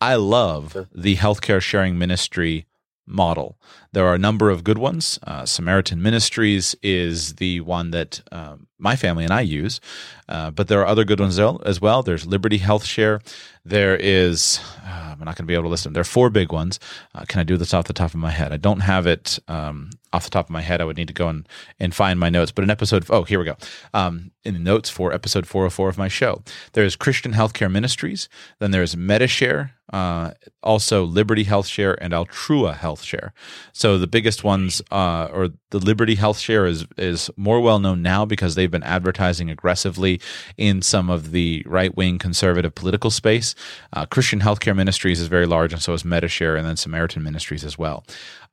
I 0.00 0.16
love 0.16 0.86
the 0.94 1.16
Healthcare 1.16 1.60
Sharing 1.60 1.98
Ministry 1.98 2.66
model. 3.06 3.56
There 3.92 4.06
are 4.06 4.14
a 4.14 4.18
number 4.18 4.50
of 4.50 4.64
good 4.64 4.78
ones. 4.78 5.18
Uh, 5.22 5.46
Samaritan 5.46 6.02
Ministries 6.02 6.74
is 6.82 7.34
the 7.36 7.60
one 7.60 7.90
that 7.92 8.20
um, 8.32 8.66
my 8.78 8.96
family 8.96 9.24
and 9.24 9.32
I 9.32 9.40
use, 9.40 9.80
uh, 10.28 10.50
but 10.50 10.68
there 10.68 10.80
are 10.80 10.86
other 10.86 11.04
good 11.04 11.20
ones 11.20 11.38
as 11.38 11.80
well. 11.80 12.02
There's 12.02 12.26
Liberty 12.26 12.58
Health 12.58 12.84
Share. 12.84 13.20
There 13.64 13.96
is, 13.96 14.60
uh, 14.84 15.14
I'm 15.18 15.18
not 15.18 15.36
going 15.36 15.36
to 15.36 15.44
be 15.44 15.54
able 15.54 15.64
to 15.64 15.68
list 15.68 15.84
them. 15.84 15.92
There 15.92 16.00
are 16.00 16.04
four 16.04 16.30
big 16.30 16.52
ones. 16.52 16.78
Uh, 17.14 17.24
can 17.26 17.40
I 17.40 17.44
do 17.44 17.56
this 17.56 17.72
off 17.72 17.86
the 17.86 17.92
top 17.92 18.10
of 18.10 18.20
my 18.20 18.30
head? 18.30 18.52
I 18.52 18.56
don't 18.56 18.80
have 18.80 19.06
it 19.06 19.38
um, 19.48 19.90
off 20.16 20.24
the 20.24 20.30
top 20.30 20.46
of 20.46 20.50
my 20.50 20.62
head. 20.62 20.80
I 20.80 20.84
would 20.84 20.96
need 20.96 21.08
to 21.08 21.14
go 21.14 21.28
and, 21.28 21.46
and 21.78 21.94
find 21.94 22.18
my 22.18 22.30
notes. 22.30 22.50
But 22.50 22.64
in 22.64 22.70
episode, 22.70 23.04
oh, 23.10 23.24
here 23.24 23.38
we 23.38 23.44
go. 23.44 23.56
Um, 23.92 24.32
in 24.44 24.54
the 24.54 24.60
notes 24.60 24.88
for 24.88 25.12
episode 25.12 25.46
404 25.46 25.88
of 25.90 25.98
my 25.98 26.08
show, 26.08 26.42
there's 26.72 26.96
Christian 26.96 27.32
Healthcare 27.32 27.70
Ministries. 27.70 28.28
Then 28.58 28.70
there's 28.70 28.96
Medi-Share, 28.96 29.76
uh, 29.92 30.32
also 30.62 31.04
Liberty 31.04 31.44
Health 31.44 31.66
Share 31.66 32.00
and 32.02 32.12
Altrua 32.12 32.76
Health 32.76 33.02
Share. 33.02 33.32
So 33.72 33.98
the 33.98 34.06
biggest 34.06 34.42
ones, 34.42 34.82
uh, 34.90 35.28
or 35.32 35.50
the 35.70 35.78
Liberty 35.78 36.16
Health 36.16 36.38
Share, 36.38 36.66
is 36.66 36.86
is 36.96 37.30
more 37.36 37.60
well 37.60 37.78
known 37.78 38.02
now 38.02 38.24
because 38.24 38.54
they've 38.54 38.70
been 38.70 38.82
advertising 38.82 39.50
aggressively 39.50 40.20
in 40.56 40.82
some 40.82 41.08
of 41.08 41.30
the 41.30 41.62
right 41.66 41.96
wing 41.96 42.18
conservative 42.18 42.74
political 42.74 43.10
space. 43.10 43.54
Uh, 43.92 44.06
Christian 44.06 44.40
Healthcare 44.40 44.74
Ministries 44.74 45.20
is 45.20 45.28
very 45.28 45.46
large, 45.46 45.72
and 45.72 45.82
so 45.82 45.92
is 45.92 46.04
Medi-Share, 46.04 46.56
and 46.56 46.66
then 46.66 46.76
Samaritan 46.76 47.22
Ministries 47.22 47.64
as 47.64 47.78
well. 47.78 48.04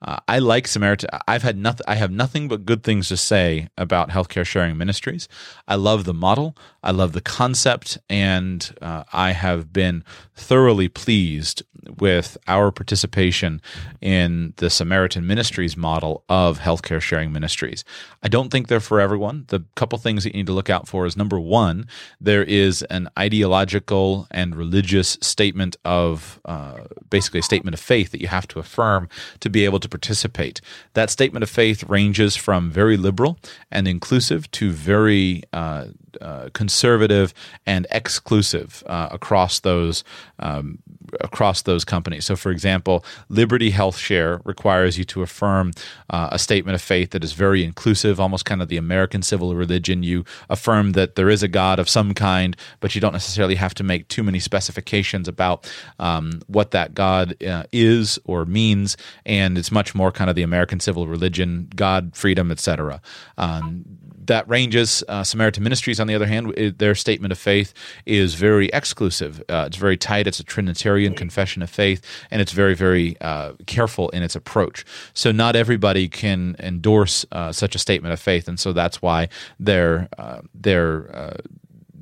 Uh, 0.03 0.17
I 0.27 0.39
like 0.39 0.67
Samaritan. 0.67 1.09
I've 1.27 1.43
had 1.43 1.57
nothing. 1.57 1.85
I 1.87 1.95
have 1.95 2.11
nothing 2.11 2.47
but 2.47 2.65
good 2.65 2.83
things 2.83 3.07
to 3.07 3.17
say 3.17 3.69
about 3.77 4.09
healthcare 4.09 4.45
sharing 4.45 4.77
ministries. 4.77 5.27
I 5.67 5.75
love 5.75 6.03
the 6.03 6.13
model. 6.13 6.57
I 6.83 6.91
love 6.91 7.13
the 7.13 7.21
concept, 7.21 7.97
and 8.09 8.69
uh, 8.81 9.03
I 9.13 9.31
have 9.31 9.71
been 9.71 10.03
thoroughly 10.35 10.89
pleased 10.89 11.63
with 11.97 12.37
our 12.47 12.71
participation 12.71 13.61
in 14.01 14.53
the 14.57 14.69
Samaritan 14.69 15.27
Ministries 15.27 15.75
model 15.75 16.23
of 16.29 16.59
healthcare 16.59 17.01
sharing 17.01 17.31
ministries. 17.31 17.83
I 18.21 18.27
don't 18.27 18.49
think 18.49 18.67
they're 18.67 18.79
for 18.79 18.99
everyone. 18.99 19.45
The 19.47 19.63
couple 19.75 19.97
things 19.97 20.23
that 20.23 20.33
you 20.33 20.39
need 20.39 20.47
to 20.47 20.53
look 20.53 20.69
out 20.69 20.87
for 20.87 21.05
is 21.05 21.17
number 21.17 21.39
one, 21.39 21.87
there 22.19 22.43
is 22.43 22.83
an 22.83 23.09
ideological 23.17 24.27
and 24.31 24.55
religious 24.55 25.17
statement 25.21 25.75
of 25.85 26.39
uh, 26.45 26.79
basically 27.09 27.39
a 27.41 27.43
statement 27.43 27.73
of 27.73 27.79
faith 27.79 28.11
that 28.11 28.21
you 28.21 28.27
have 28.27 28.47
to 28.49 28.59
affirm 28.59 29.09
to 29.41 29.49
be 29.49 29.65
able 29.65 29.79
to 29.79 29.89
participate. 29.97 30.59
That 30.93 31.09
statement 31.09 31.43
of 31.43 31.49
faith 31.49 31.83
ranges 31.83 32.35
from 32.35 32.71
very 32.71 32.97
liberal 32.97 33.37
and 33.71 33.87
inclusive 33.87 34.49
to 34.51 34.71
very 34.71 35.43
uh, 35.53 35.85
uh, 36.19 36.49
conservative 36.53 37.33
and 37.65 37.85
exclusive 37.91 38.83
uh, 38.87 39.09
across 39.11 39.59
those 39.59 40.03
um, 40.39 40.79
across 41.21 41.61
those 41.61 41.83
companies. 41.85 42.25
So, 42.25 42.35
for 42.35 42.51
example, 42.51 43.05
Liberty 43.29 43.71
Health 43.71 43.97
Share 43.97 44.41
requires 44.43 44.97
you 44.97 45.03
to 45.05 45.21
affirm 45.21 45.71
uh, 46.09 46.29
a 46.31 46.39
statement 46.39 46.75
of 46.75 46.81
faith 46.81 47.11
that 47.11 47.23
is 47.23 47.33
very 47.33 47.63
inclusive, 47.63 48.19
almost 48.19 48.45
kind 48.45 48.61
of 48.61 48.67
the 48.67 48.77
American 48.77 49.21
civil 49.21 49.55
religion. 49.55 50.03
You 50.03 50.25
affirm 50.49 50.93
that 50.93 51.15
there 51.15 51.29
is 51.29 51.43
a 51.43 51.47
God 51.47 51.79
of 51.79 51.89
some 51.89 52.13
kind, 52.13 52.55
but 52.79 52.95
you 52.95 53.01
don't 53.01 53.13
necessarily 53.13 53.55
have 53.55 53.73
to 53.75 53.83
make 53.83 54.07
too 54.07 54.23
many 54.23 54.39
specifications 54.39 55.27
about 55.27 55.71
um, 55.99 56.41
what 56.47 56.71
that 56.71 56.93
God 56.93 57.41
uh, 57.43 57.63
is 57.71 58.19
or 58.25 58.45
means, 58.45 58.97
and 59.25 59.57
it's 59.57 59.71
much 59.71 59.95
more 59.95 60.11
kind 60.11 60.29
of 60.29 60.35
the 60.35 60.43
American 60.43 60.79
civil 60.79 61.07
religion, 61.07 61.69
God, 61.75 62.15
freedom, 62.15 62.51
etc. 62.51 63.01
Um, 63.37 63.85
that 64.27 64.47
ranges. 64.47 65.03
Uh, 65.07 65.23
Samaritan 65.23 65.63
Ministries, 65.63 65.99
on 65.99 66.07
the 66.07 66.15
other 66.15 66.25
hand, 66.25 66.53
it, 66.57 66.77
their 66.77 66.95
statement 66.95 67.31
of 67.31 67.37
faith 67.37 67.73
is 68.05 68.35
very 68.35 68.67
exclusive. 68.69 69.43
Uh, 69.49 69.65
it's 69.67 69.77
very 69.77 69.97
tight. 69.97 70.27
It's 70.27 70.39
a 70.39 70.43
Trinitarian 70.43 71.13
confession 71.13 71.61
of 71.61 71.69
faith, 71.69 72.01
and 72.31 72.41
it's 72.41 72.51
very, 72.51 72.75
very 72.75 73.19
uh, 73.21 73.53
careful 73.65 74.09
in 74.09 74.23
its 74.23 74.35
approach. 74.35 74.85
So 75.13 75.31
not 75.31 75.55
everybody 75.55 76.07
can 76.07 76.55
endorse 76.59 77.25
uh, 77.31 77.51
such 77.51 77.75
a 77.75 77.79
statement 77.79 78.13
of 78.13 78.19
faith, 78.19 78.47
and 78.47 78.59
so 78.59 78.73
that's 78.73 79.01
why 79.01 79.29
their 79.59 80.09
uh, 80.17 80.41
their 80.53 81.15
uh, 81.15 81.37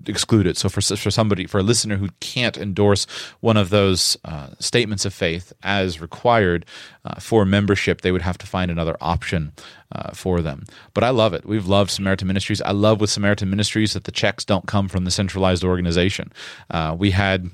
excluded. 0.07 0.57
So 0.57 0.69
for 0.69 0.81
for 0.81 1.11
somebody 1.11 1.45
for 1.45 1.59
a 1.59 1.63
listener 1.63 1.97
who 1.97 2.09
can't 2.19 2.57
endorse 2.57 3.05
one 3.39 3.57
of 3.57 3.69
those 3.69 4.17
uh, 4.25 4.49
statements 4.59 5.05
of 5.05 5.13
faith 5.13 5.53
as 5.63 6.01
required 6.01 6.65
uh, 7.05 7.19
for 7.19 7.45
membership, 7.45 8.01
they 8.01 8.11
would 8.11 8.21
have 8.21 8.37
to 8.39 8.47
find 8.47 8.71
another 8.71 8.97
option 9.01 9.51
uh, 9.91 10.11
for 10.13 10.41
them. 10.41 10.65
But 10.93 11.03
I 11.03 11.09
love 11.09 11.33
it. 11.33 11.45
We've 11.45 11.67
loved 11.67 11.91
Samaritan 11.91 12.27
Ministries. 12.27 12.61
I 12.61 12.71
love 12.71 13.01
with 13.01 13.09
Samaritan 13.09 13.49
Ministries 13.49 13.93
that 13.93 14.05
the 14.05 14.11
checks 14.11 14.45
don't 14.45 14.67
come 14.67 14.87
from 14.87 15.05
the 15.05 15.11
centralized 15.11 15.63
organization. 15.63 16.31
Uh, 16.69 16.95
we 16.97 17.11
had 17.11 17.49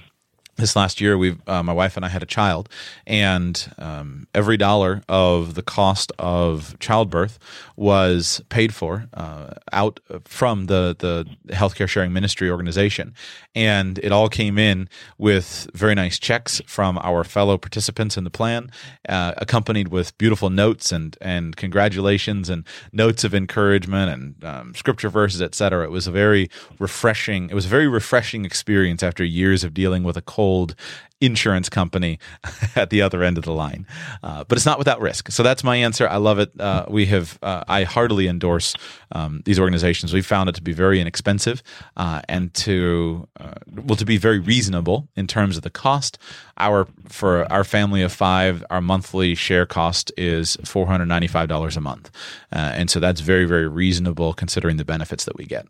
this 0.57 0.75
last 0.75 0.99
year 0.99 1.17
we 1.17 1.37
uh, 1.47 1.63
my 1.63 1.73
wife 1.73 1.95
and 1.95 2.05
i 2.05 2.09
had 2.09 2.23
a 2.23 2.27
child 2.27 2.69
and 3.05 3.73
um, 3.77 4.27
every 4.33 4.57
dollar 4.57 5.01
of 5.07 5.55
the 5.55 5.61
cost 5.61 6.11
of 6.19 6.77
childbirth 6.79 7.39
was 7.75 8.41
paid 8.49 8.73
for 8.73 9.07
uh, 9.13 9.53
out 9.71 9.99
from 10.25 10.65
the 10.65 10.95
the 10.97 11.25
healthcare 11.53 11.87
sharing 11.87 12.11
ministry 12.11 12.49
organization. 12.49 13.13
And 13.55 13.99
it 13.99 14.11
all 14.11 14.29
came 14.29 14.57
in 14.57 14.89
with 15.17 15.69
very 15.73 15.95
nice 15.95 16.19
checks 16.19 16.61
from 16.65 16.97
our 16.99 17.23
fellow 17.23 17.57
participants 17.57 18.17
in 18.17 18.23
the 18.23 18.29
plan 18.29 18.71
uh, 19.07 19.33
accompanied 19.37 19.89
with 19.89 20.17
beautiful 20.17 20.49
notes 20.49 20.91
and 20.91 21.17
and 21.21 21.55
congratulations 21.55 22.49
and 22.49 22.65
notes 22.91 23.23
of 23.23 23.33
encouragement 23.33 24.11
and 24.11 24.45
um, 24.45 24.75
scripture 24.75 25.09
verses 25.09 25.41
etc 25.41 25.83
it 25.83 25.91
was 25.91 26.07
a 26.07 26.11
very 26.11 26.49
refreshing 26.79 27.49
it 27.49 27.53
was 27.53 27.65
a 27.65 27.69
very 27.69 27.87
refreshing 27.87 28.45
experience 28.45 29.03
after 29.03 29.23
years 29.23 29.63
of 29.63 29.73
dealing 29.73 30.03
with 30.03 30.17
a 30.17 30.21
cold 30.21 30.46
old 30.47 30.75
insurance 31.19 31.67
company 31.67 32.19
at 32.75 32.89
the 32.89 33.01
other 33.01 33.23
end 33.23 33.37
of 33.37 33.43
the 33.43 33.51
line. 33.51 33.87
Uh, 34.21 34.43
but 34.43 34.57
it's 34.57 34.65
not 34.65 34.77
without 34.77 35.01
risk. 35.01 35.31
So 35.31 35.43
that's 35.43 35.63
my 35.63 35.75
answer. 35.75 36.07
I 36.07 36.17
love 36.17 36.39
it. 36.39 36.51
Uh, 36.59 36.85
we 36.89 37.07
have, 37.07 37.39
uh, 37.41 37.63
I 37.67 37.83
heartily 37.83 38.27
endorse 38.27 38.75
um, 39.11 39.41
these 39.45 39.59
organizations. 39.59 40.13
We 40.13 40.21
found 40.21 40.49
it 40.49 40.55
to 40.55 40.61
be 40.61 40.73
very 40.73 41.01
inexpensive 41.01 41.63
uh, 41.95 42.21
and 42.29 42.53
to, 42.55 43.27
uh, 43.39 43.53
well, 43.75 43.95
to 43.95 44.05
be 44.05 44.17
very 44.17 44.39
reasonable 44.39 45.07
in 45.15 45.27
terms 45.27 45.57
of 45.57 45.63
the 45.63 45.69
cost. 45.69 46.17
Our, 46.57 46.87
for 47.07 47.51
our 47.51 47.63
family 47.63 48.01
of 48.01 48.11
five, 48.11 48.63
our 48.69 48.81
monthly 48.81 49.35
share 49.35 49.65
cost 49.65 50.11
is 50.17 50.57
$495 50.57 51.77
a 51.77 51.81
month. 51.81 52.11
Uh, 52.51 52.57
and 52.75 52.89
so 52.89 52.99
that's 52.99 53.21
very, 53.21 53.45
very 53.45 53.67
reasonable 53.67 54.33
considering 54.33 54.77
the 54.77 54.85
benefits 54.85 55.25
that 55.25 55.35
we 55.35 55.45
get. 55.45 55.67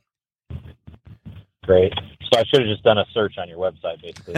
Great. 1.63 1.93
So 2.31 2.39
I 2.39 2.43
should 2.43 2.61
have 2.61 2.69
just 2.69 2.83
done 2.83 2.97
a 2.97 3.05
search 3.13 3.37
on 3.37 3.47
your 3.47 3.57
website, 3.57 4.01
basically. 4.01 4.35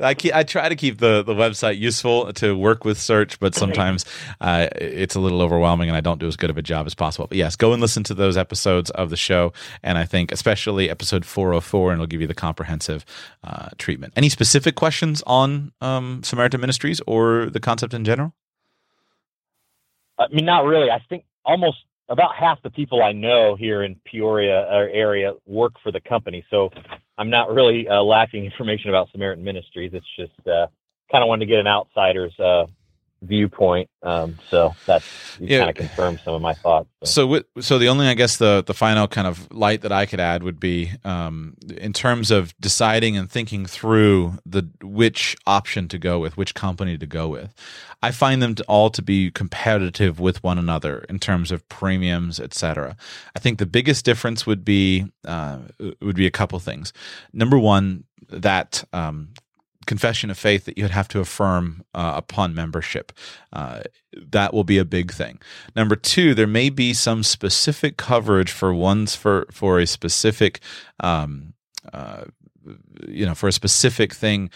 I 0.00 0.14
keep, 0.14 0.34
I 0.34 0.42
try 0.42 0.68
to 0.68 0.76
keep 0.76 0.98
the, 0.98 1.22
the 1.22 1.34
website 1.34 1.78
useful 1.78 2.32
to 2.34 2.56
work 2.56 2.84
with 2.84 2.98
search, 2.98 3.38
but 3.38 3.54
sometimes 3.54 4.04
uh, 4.40 4.68
it's 4.76 5.14
a 5.14 5.20
little 5.20 5.42
overwhelming, 5.42 5.88
and 5.88 5.96
I 5.96 6.00
don't 6.00 6.18
do 6.18 6.26
as 6.26 6.36
good 6.36 6.48
of 6.50 6.56
a 6.56 6.62
job 6.62 6.86
as 6.86 6.94
possible. 6.94 7.26
But 7.26 7.36
yes, 7.36 7.56
go 7.56 7.72
and 7.72 7.82
listen 7.82 8.02
to 8.04 8.14
those 8.14 8.36
episodes 8.36 8.90
of 8.90 9.10
the 9.10 9.16
show, 9.16 9.52
and 9.82 9.98
I 9.98 10.04
think 10.04 10.32
especially 10.32 10.88
episode 10.88 11.24
404, 11.24 11.92
and 11.92 11.98
it'll 11.98 12.06
give 12.06 12.20
you 12.20 12.26
the 12.26 12.34
comprehensive 12.34 13.04
uh, 13.44 13.68
treatment. 13.76 14.14
Any 14.16 14.28
specific 14.28 14.76
questions 14.76 15.22
on 15.26 15.72
um, 15.80 16.22
Samaritan 16.22 16.60
Ministries 16.60 17.00
or 17.06 17.46
the 17.46 17.60
concept 17.60 17.92
in 17.92 18.04
general? 18.04 18.32
I 20.18 20.28
mean, 20.32 20.46
not 20.46 20.64
really. 20.64 20.90
I 20.90 21.00
think 21.08 21.24
almost 21.44 21.78
about 22.08 22.34
half 22.36 22.62
the 22.62 22.70
people 22.70 23.02
I 23.02 23.12
know 23.12 23.56
here 23.56 23.82
in 23.82 23.96
Peoria 24.04 24.66
area 24.70 25.32
work 25.46 25.72
for 25.82 25.90
the 25.90 26.00
company. 26.00 26.44
So 26.50 26.70
I'm 27.18 27.30
not 27.30 27.52
really 27.52 27.88
uh, 27.88 28.02
lacking 28.02 28.44
information 28.50 28.90
about 28.90 29.08
Samaritan 29.12 29.44
Ministries. 29.44 29.92
It's 29.94 30.06
just 30.16 30.46
uh, 30.46 30.66
kind 31.10 31.22
of 31.22 31.28
wanted 31.28 31.46
to 31.46 31.50
get 31.50 31.58
an 31.58 31.66
outsider's 31.66 32.38
uh, 32.38 32.66
viewpoint. 33.26 33.90
Um, 34.02 34.38
so 34.48 34.74
that's 34.86 35.04
yeah. 35.40 35.58
kind 35.58 35.70
of 35.70 35.76
confirmed 35.76 36.20
some 36.24 36.34
of 36.34 36.42
my 36.42 36.54
thoughts. 36.54 36.88
So. 37.04 37.34
so, 37.34 37.42
so 37.60 37.78
the 37.78 37.88
only, 37.88 38.06
I 38.06 38.14
guess, 38.14 38.36
the 38.36 38.62
the 38.66 38.74
final 38.74 39.08
kind 39.08 39.26
of 39.26 39.52
light 39.52 39.82
that 39.82 39.92
I 39.92 40.06
could 40.06 40.20
add 40.20 40.42
would 40.42 40.60
be 40.60 40.92
um, 41.04 41.54
in 41.76 41.92
terms 41.92 42.30
of 42.30 42.56
deciding 42.58 43.16
and 43.16 43.30
thinking 43.30 43.66
through 43.66 44.38
the 44.46 44.68
which 44.82 45.36
option 45.46 45.88
to 45.88 45.98
go 45.98 46.18
with, 46.18 46.36
which 46.36 46.54
company 46.54 46.96
to 46.98 47.06
go 47.06 47.28
with. 47.28 47.54
I 48.02 48.10
find 48.10 48.42
them 48.42 48.54
to 48.56 48.64
all 48.64 48.90
to 48.90 49.02
be 49.02 49.30
competitive 49.30 50.20
with 50.20 50.42
one 50.42 50.58
another 50.58 51.04
in 51.08 51.18
terms 51.18 51.50
of 51.50 51.68
premiums, 51.68 52.38
etc. 52.38 52.96
I 53.34 53.38
think 53.38 53.58
the 53.58 53.66
biggest 53.66 54.04
difference 54.04 54.46
would 54.46 54.64
be 54.64 55.06
uh, 55.24 55.58
would 56.00 56.16
be 56.16 56.26
a 56.26 56.30
couple 56.30 56.58
things. 56.58 56.92
Number 57.32 57.58
one, 57.58 58.04
that 58.28 58.84
um, 58.92 59.30
confession 59.86 60.30
of 60.30 60.38
faith 60.38 60.64
that 60.64 60.76
you'd 60.76 60.90
have 60.90 61.08
to 61.08 61.20
affirm 61.20 61.84
uh, 61.94 62.12
upon 62.16 62.54
membership. 62.54 63.12
Uh, 63.52 63.82
that 64.12 64.52
will 64.52 64.64
be 64.64 64.78
a 64.78 64.84
big 64.84 65.12
thing. 65.12 65.40
Number 65.74 65.96
two, 65.96 66.34
there 66.34 66.46
may 66.46 66.70
be 66.70 66.92
some 66.92 67.22
specific 67.22 67.96
coverage 67.96 68.50
for 68.50 68.74
ones 68.74 69.14
for 69.14 69.46
for 69.50 69.78
a 69.78 69.86
specific. 69.86 70.60
Um, 71.00 71.54
uh, 71.92 72.24
you 73.08 73.26
know, 73.26 73.34
for 73.34 73.48
a 73.48 73.52
specific 73.52 74.14
thing 74.14 74.50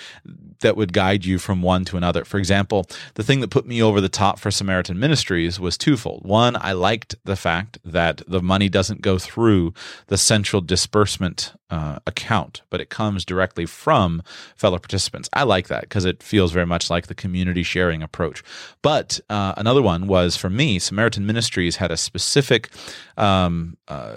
that 0.60 0.76
would 0.76 0.92
guide 0.92 1.24
you 1.24 1.38
from 1.38 1.62
one 1.62 1.84
to 1.86 1.96
another. 1.96 2.24
For 2.24 2.38
example, 2.38 2.86
the 3.14 3.22
thing 3.22 3.40
that 3.40 3.50
put 3.50 3.66
me 3.66 3.82
over 3.82 4.00
the 4.00 4.08
top 4.08 4.38
for 4.38 4.50
Samaritan 4.50 4.98
Ministries 4.98 5.58
was 5.58 5.78
twofold. 5.78 6.24
One, 6.24 6.56
I 6.56 6.72
liked 6.72 7.14
the 7.24 7.36
fact 7.36 7.78
that 7.84 8.22
the 8.26 8.42
money 8.42 8.68
doesn't 8.68 9.02
go 9.02 9.18
through 9.18 9.74
the 10.08 10.18
central 10.18 10.60
disbursement 10.62 11.52
uh, 11.70 12.00
account, 12.06 12.62
but 12.68 12.80
it 12.80 12.90
comes 12.90 13.24
directly 13.24 13.64
from 13.64 14.22
fellow 14.56 14.78
participants. 14.78 15.28
I 15.32 15.44
like 15.44 15.68
that 15.68 15.82
because 15.82 16.04
it 16.04 16.22
feels 16.22 16.52
very 16.52 16.66
much 16.66 16.90
like 16.90 17.06
the 17.06 17.14
community 17.14 17.62
sharing 17.62 18.02
approach. 18.02 18.42
But 18.82 19.20
uh, 19.30 19.54
another 19.56 19.82
one 19.82 20.06
was 20.06 20.36
for 20.36 20.50
me, 20.50 20.78
Samaritan 20.78 21.26
Ministries 21.26 21.76
had 21.76 21.90
a 21.90 21.96
specific 21.96 22.70
um, 23.16 23.76
uh, 23.88 24.16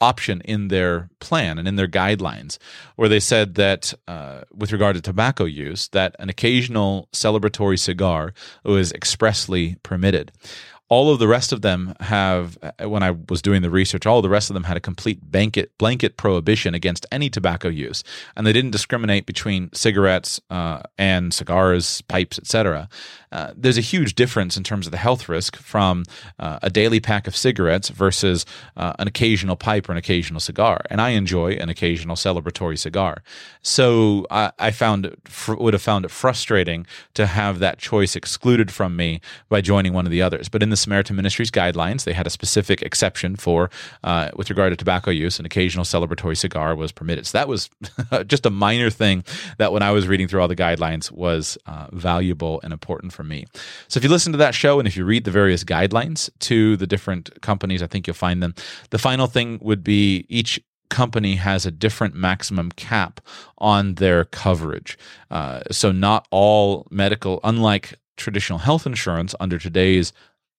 option 0.00 0.40
in 0.44 0.68
their 0.68 1.08
plan 1.20 1.58
and 1.58 1.66
in 1.66 1.76
their 1.76 1.88
guidelines 1.88 2.58
where 2.96 3.08
they 3.08 3.20
said 3.20 3.56
that 3.56 3.92
uh, 4.06 4.42
with 4.54 4.72
regard 4.72 4.94
to 4.94 5.02
tobacco 5.02 5.44
use 5.44 5.88
that 5.88 6.14
an 6.18 6.28
occasional 6.28 7.08
celebratory 7.12 7.78
cigar 7.78 8.32
was 8.64 8.92
expressly 8.92 9.76
permitted 9.82 10.30
all 10.88 11.10
of 11.10 11.18
the 11.18 11.28
rest 11.28 11.52
of 11.52 11.62
them 11.62 11.94
have 12.00 12.58
when 12.80 13.02
i 13.02 13.10
was 13.28 13.42
doing 13.42 13.62
the 13.62 13.70
research 13.70 14.06
all 14.06 14.22
the 14.22 14.28
rest 14.28 14.50
of 14.50 14.54
them 14.54 14.64
had 14.64 14.76
a 14.76 14.80
complete 14.80 15.20
blanket 15.30 15.76
blanket 15.78 16.16
prohibition 16.16 16.74
against 16.74 17.06
any 17.12 17.28
tobacco 17.30 17.68
use. 17.68 18.02
And 18.36 18.46
they 18.46 18.52
didn't 18.52 18.70
discriminate 18.70 19.26
between 19.26 19.70
cigarettes 19.72 20.40
uh, 20.50 20.82
and 20.96 21.32
cigars 21.32 22.02
pipes 22.02 22.38
etc 22.38 22.88
uh, 23.30 23.52
there's 23.56 23.78
a 23.78 23.82
huge 23.82 24.14
difference 24.14 24.56
in 24.56 24.64
terms 24.64 24.86
of 24.86 24.90
the 24.90 24.98
health 24.98 25.28
risk 25.28 25.56
from 25.56 26.04
uh, 26.38 26.58
a 26.62 26.70
daily 26.70 27.00
pack 27.00 27.26
of 27.26 27.36
cigarettes 27.36 27.88
versus 27.90 28.46
uh, 28.76 28.94
an 28.98 29.06
occasional 29.06 29.56
pipe 29.56 29.88
or 29.88 29.92
an 29.92 29.98
occasional 29.98 30.40
cigar. 30.40 30.80
And 30.90 31.00
i 31.00 31.10
enjoy 31.10 31.52
an 31.52 31.68
occasional 31.68 32.16
celebratory 32.16 32.78
cigar. 32.78 33.22
So 33.62 34.26
i, 34.30 34.52
I 34.58 34.70
found 34.70 35.14
would 35.48 35.74
have 35.74 35.82
found 35.82 36.04
it 36.04 36.10
frustrating 36.10 36.86
to 37.14 37.26
have 37.26 37.58
that 37.58 37.78
choice 37.78 38.16
excluded 38.16 38.70
from 38.70 38.96
me 38.96 39.20
by 39.48 39.60
joining 39.60 39.92
one 39.92 40.06
of 40.06 40.12
the 40.12 40.22
others. 40.22 40.48
But 40.48 40.62
in 40.62 40.70
the 40.70 40.76
Samaritan 40.78 41.16
Ministries 41.16 41.50
guidelines, 41.50 42.04
they 42.04 42.12
had 42.12 42.26
a 42.26 42.30
specific 42.30 42.82
exception 42.82 43.36
for, 43.36 43.70
uh, 44.04 44.30
with 44.36 44.50
regard 44.50 44.72
to 44.72 44.76
tobacco 44.76 45.10
use, 45.10 45.38
an 45.38 45.46
occasional 45.46 45.84
celebratory 45.84 46.36
cigar 46.36 46.74
was 46.74 46.92
permitted. 46.92 47.26
So 47.26 47.38
that 47.38 47.48
was 47.48 47.70
just 48.26 48.46
a 48.46 48.50
minor 48.50 48.90
thing 48.90 49.24
that 49.58 49.72
when 49.72 49.82
I 49.82 49.90
was 49.90 50.08
reading 50.08 50.28
through 50.28 50.40
all 50.40 50.48
the 50.48 50.56
guidelines 50.56 51.10
was 51.10 51.58
uh, 51.66 51.88
valuable 51.92 52.60
and 52.62 52.72
important 52.72 53.12
for 53.12 53.24
me. 53.24 53.46
So 53.88 53.98
if 53.98 54.04
you 54.04 54.10
listen 54.10 54.32
to 54.32 54.38
that 54.38 54.54
show 54.54 54.78
and 54.78 54.88
if 54.88 54.96
you 54.96 55.04
read 55.04 55.24
the 55.24 55.30
various 55.30 55.64
guidelines 55.64 56.30
to 56.40 56.76
the 56.76 56.86
different 56.86 57.40
companies, 57.42 57.82
I 57.82 57.86
think 57.86 58.06
you'll 58.06 58.14
find 58.14 58.42
them. 58.42 58.54
The 58.90 58.98
final 58.98 59.26
thing 59.26 59.58
would 59.62 59.84
be 59.84 60.26
each 60.28 60.60
company 60.88 61.36
has 61.36 61.66
a 61.66 61.70
different 61.70 62.14
maximum 62.14 62.70
cap 62.72 63.20
on 63.58 63.94
their 63.96 64.24
coverage. 64.24 64.98
Uh, 65.30 65.60
so, 65.70 65.92
not 65.92 66.26
all 66.30 66.86
medical, 66.90 67.40
unlike 67.44 67.98
traditional 68.16 68.58
health 68.58 68.86
insurance 68.86 69.34
under 69.40 69.58
today's 69.58 70.12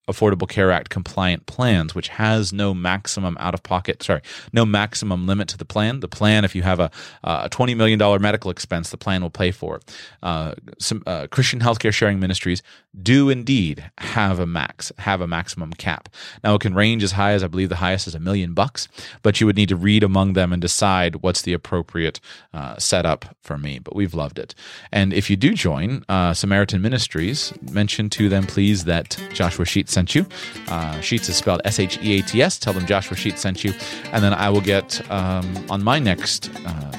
Affordable 0.10 0.50
Care 0.50 0.72
Act 0.72 0.90
compliant 0.90 1.46
plans, 1.46 1.94
which 1.94 2.10
has 2.10 2.52
no 2.52 2.74
maximum 2.74 3.38
out 3.40 3.54
of 3.54 3.64
pocket, 3.64 4.04
sorry, 4.04 4.22
no 4.52 4.66
maximum 4.66 5.28
limit 5.28 5.48
to 5.50 5.58
the 5.58 5.66
plan. 5.66 6.00
The 6.00 6.08
plan, 6.08 6.44
if 6.44 6.56
you 6.56 6.64
have 6.64 6.80
a, 6.80 6.92
a 7.24 7.50
$20 7.50 7.78
million 7.78 8.22
medical 8.22 8.52
expense, 8.52 8.90
the 8.90 8.98
plan 8.98 9.22
will 9.22 9.30
pay 9.30 9.52
for 9.52 9.78
it. 9.78 9.96
Uh, 10.24 10.56
some 10.80 11.04
uh, 11.06 11.28
Christian 11.28 11.60
healthcare 11.60 11.94
sharing 11.94 12.20
ministries 12.20 12.64
do 13.02 13.30
indeed 13.30 13.92
have 14.00 14.40
a 14.40 14.48
max, 14.48 14.92
have 14.98 15.22
a 15.22 15.28
maximum 15.28 15.74
cap. 15.74 16.10
Now 16.44 16.56
it 16.56 16.62
can 16.62 16.74
range 16.74 17.04
as 17.04 17.14
high 17.14 17.34
as 17.34 17.44
I 17.44 17.48
believe 17.48 17.70
the 17.70 17.76
highest 17.76 18.08
is 18.08 18.16
a 18.16 18.20
million 18.20 18.54
bucks, 18.54 18.88
but 19.22 19.40
you 19.40 19.46
would 19.46 19.56
need 19.56 19.70
to 19.70 19.76
read 19.76 20.04
among 20.04 20.34
them 20.34 20.52
and 20.52 20.62
decide 20.62 21.18
what's 21.18 21.44
the 21.44 21.54
appropriate 21.54 22.20
uh, 22.54 22.78
setup 22.78 23.36
for 23.42 23.58
me. 23.58 23.80
But 23.80 23.96
we've 23.96 24.14
loved 24.14 24.40
it. 24.40 24.56
And 24.92 25.14
if 25.14 25.30
you 25.30 25.36
do 25.36 25.54
join 25.54 26.04
uh, 26.10 26.34
Samaritan 26.34 26.82
Ministries, 26.82 27.54
mention 27.62 28.10
to 28.12 28.28
them 28.28 28.46
please 28.46 28.86
that 28.86 29.18
Joshua 29.34 29.66
Sheats 29.66 29.94
sent 30.00 30.16
you. 30.16 30.26
Uh, 30.68 31.02
Sheats 31.02 31.28
is 31.30 31.36
spelled 31.36 31.62
S 31.66 31.80
H 31.80 32.00
E 32.02 32.20
A 32.20 32.22
T 32.22 32.42
S. 32.42 32.58
Tell 32.58 32.74
them 32.74 32.86
Joshua 32.86 33.18
Sheats 33.18 33.42
sent 33.42 33.64
you, 33.66 33.74
and 34.14 34.24
then 34.24 34.34
I 34.34 34.50
will 34.50 34.62
get 34.62 34.90
um, 35.12 35.46
on 35.70 35.84
my 35.84 36.00
next 36.00 36.50
uh, 36.66 36.92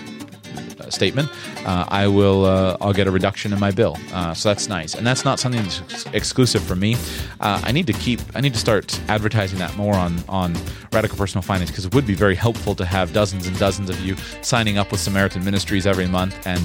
statement, 0.92 1.28
uh, 1.66 1.84
I 1.88 2.06
will 2.06 2.44
uh, 2.44 2.76
I'll 2.80 2.92
get 2.92 3.06
a 3.06 3.10
reduction 3.10 3.52
in 3.52 3.60
my 3.60 3.70
bill. 3.70 3.96
Uh, 4.12 4.34
so 4.34 4.48
that's 4.48 4.68
nice, 4.68 4.94
and 4.94 5.06
that's 5.06 5.24
not 5.24 5.38
something 5.38 5.62
that's 5.62 5.80
ex- 5.82 6.06
exclusive 6.12 6.62
for 6.62 6.76
me. 6.76 6.96
I 7.40 7.72
need 7.72 7.86
to 7.86 7.92
keep 7.92 8.20
I 8.34 8.40
need 8.40 8.52
to 8.54 8.58
start 8.58 9.00
advertising 9.08 9.58
that 9.58 9.76
more 9.76 9.94
on 9.94 10.22
on 10.28 10.56
Radical 10.92 11.16
Personal 11.16 11.42
Finance 11.42 11.70
because 11.70 11.84
it 11.84 11.94
would 11.94 12.06
be 12.06 12.14
very 12.14 12.34
helpful 12.34 12.74
to 12.74 12.84
have 12.84 13.12
dozens 13.12 13.46
and 13.46 13.58
dozens 13.58 13.90
of 13.90 14.00
you 14.00 14.16
signing 14.42 14.78
up 14.78 14.90
with 14.90 15.00
Samaritan 15.00 15.44
Ministries 15.44 15.86
every 15.86 16.06
month 16.06 16.46
and 16.46 16.62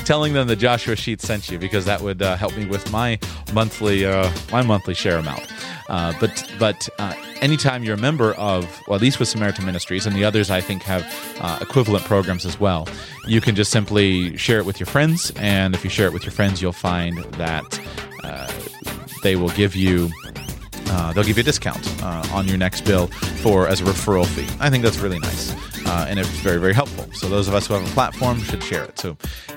telling 0.06 0.32
them 0.32 0.48
that 0.48 0.56
Joshua 0.56 0.96
Sheats 0.96 1.26
sent 1.26 1.50
you 1.50 1.58
because 1.58 1.84
that 1.84 2.00
would 2.00 2.20
help 2.20 2.56
me 2.56 2.66
with 2.66 2.90
my 2.90 3.18
monthly 3.52 4.04
my 4.52 4.62
monthly 4.62 4.94
share 4.94 5.18
amount. 5.18 5.46
Uh, 5.90 6.14
but 6.20 6.50
but 6.58 6.88
uh, 6.98 7.14
anytime 7.40 7.82
you're 7.82 7.96
a 7.96 8.00
member 8.00 8.32
of, 8.34 8.64
well, 8.86 8.94
at 8.94 9.02
least 9.02 9.18
with 9.18 9.28
Samaritan 9.28 9.66
Ministries, 9.66 10.06
and 10.06 10.14
the 10.14 10.24
others 10.24 10.50
I 10.50 10.60
think 10.60 10.82
have 10.84 11.04
uh, 11.40 11.58
equivalent 11.60 12.04
programs 12.04 12.46
as 12.46 12.60
well, 12.60 12.88
you 13.26 13.40
can 13.40 13.56
just 13.56 13.72
simply 13.72 14.36
share 14.36 14.58
it 14.60 14.66
with 14.66 14.78
your 14.78 14.86
friends. 14.86 15.32
And 15.36 15.74
if 15.74 15.82
you 15.82 15.90
share 15.90 16.06
it 16.06 16.12
with 16.12 16.22
your 16.22 16.32
friends, 16.32 16.62
you'll 16.62 16.72
find 16.72 17.18
that 17.34 17.80
uh, 18.22 18.50
they 19.22 19.36
will 19.36 19.50
give 19.50 19.74
you. 19.74 20.10
Uh, 20.90 21.12
they'll 21.12 21.24
give 21.24 21.36
you 21.36 21.42
a 21.42 21.44
discount 21.44 21.86
uh, 22.02 22.26
on 22.32 22.46
your 22.48 22.58
next 22.58 22.82
bill 22.84 23.06
for 23.42 23.68
as 23.68 23.80
a 23.80 23.84
referral 23.84 24.26
fee. 24.26 24.46
I 24.60 24.68
think 24.70 24.82
that's 24.82 24.98
really 24.98 25.20
nice, 25.20 25.52
uh, 25.86 26.06
and 26.08 26.18
it's 26.18 26.28
very 26.40 26.58
very 26.58 26.74
helpful. 26.74 27.06
So 27.14 27.28
those 27.28 27.48
of 27.48 27.54
us 27.54 27.66
who 27.66 27.74
have 27.74 27.86
a 27.86 27.94
platform 27.94 28.40
should 28.40 28.62
share 28.62 28.84
it. 28.84 28.98
So 28.98 29.16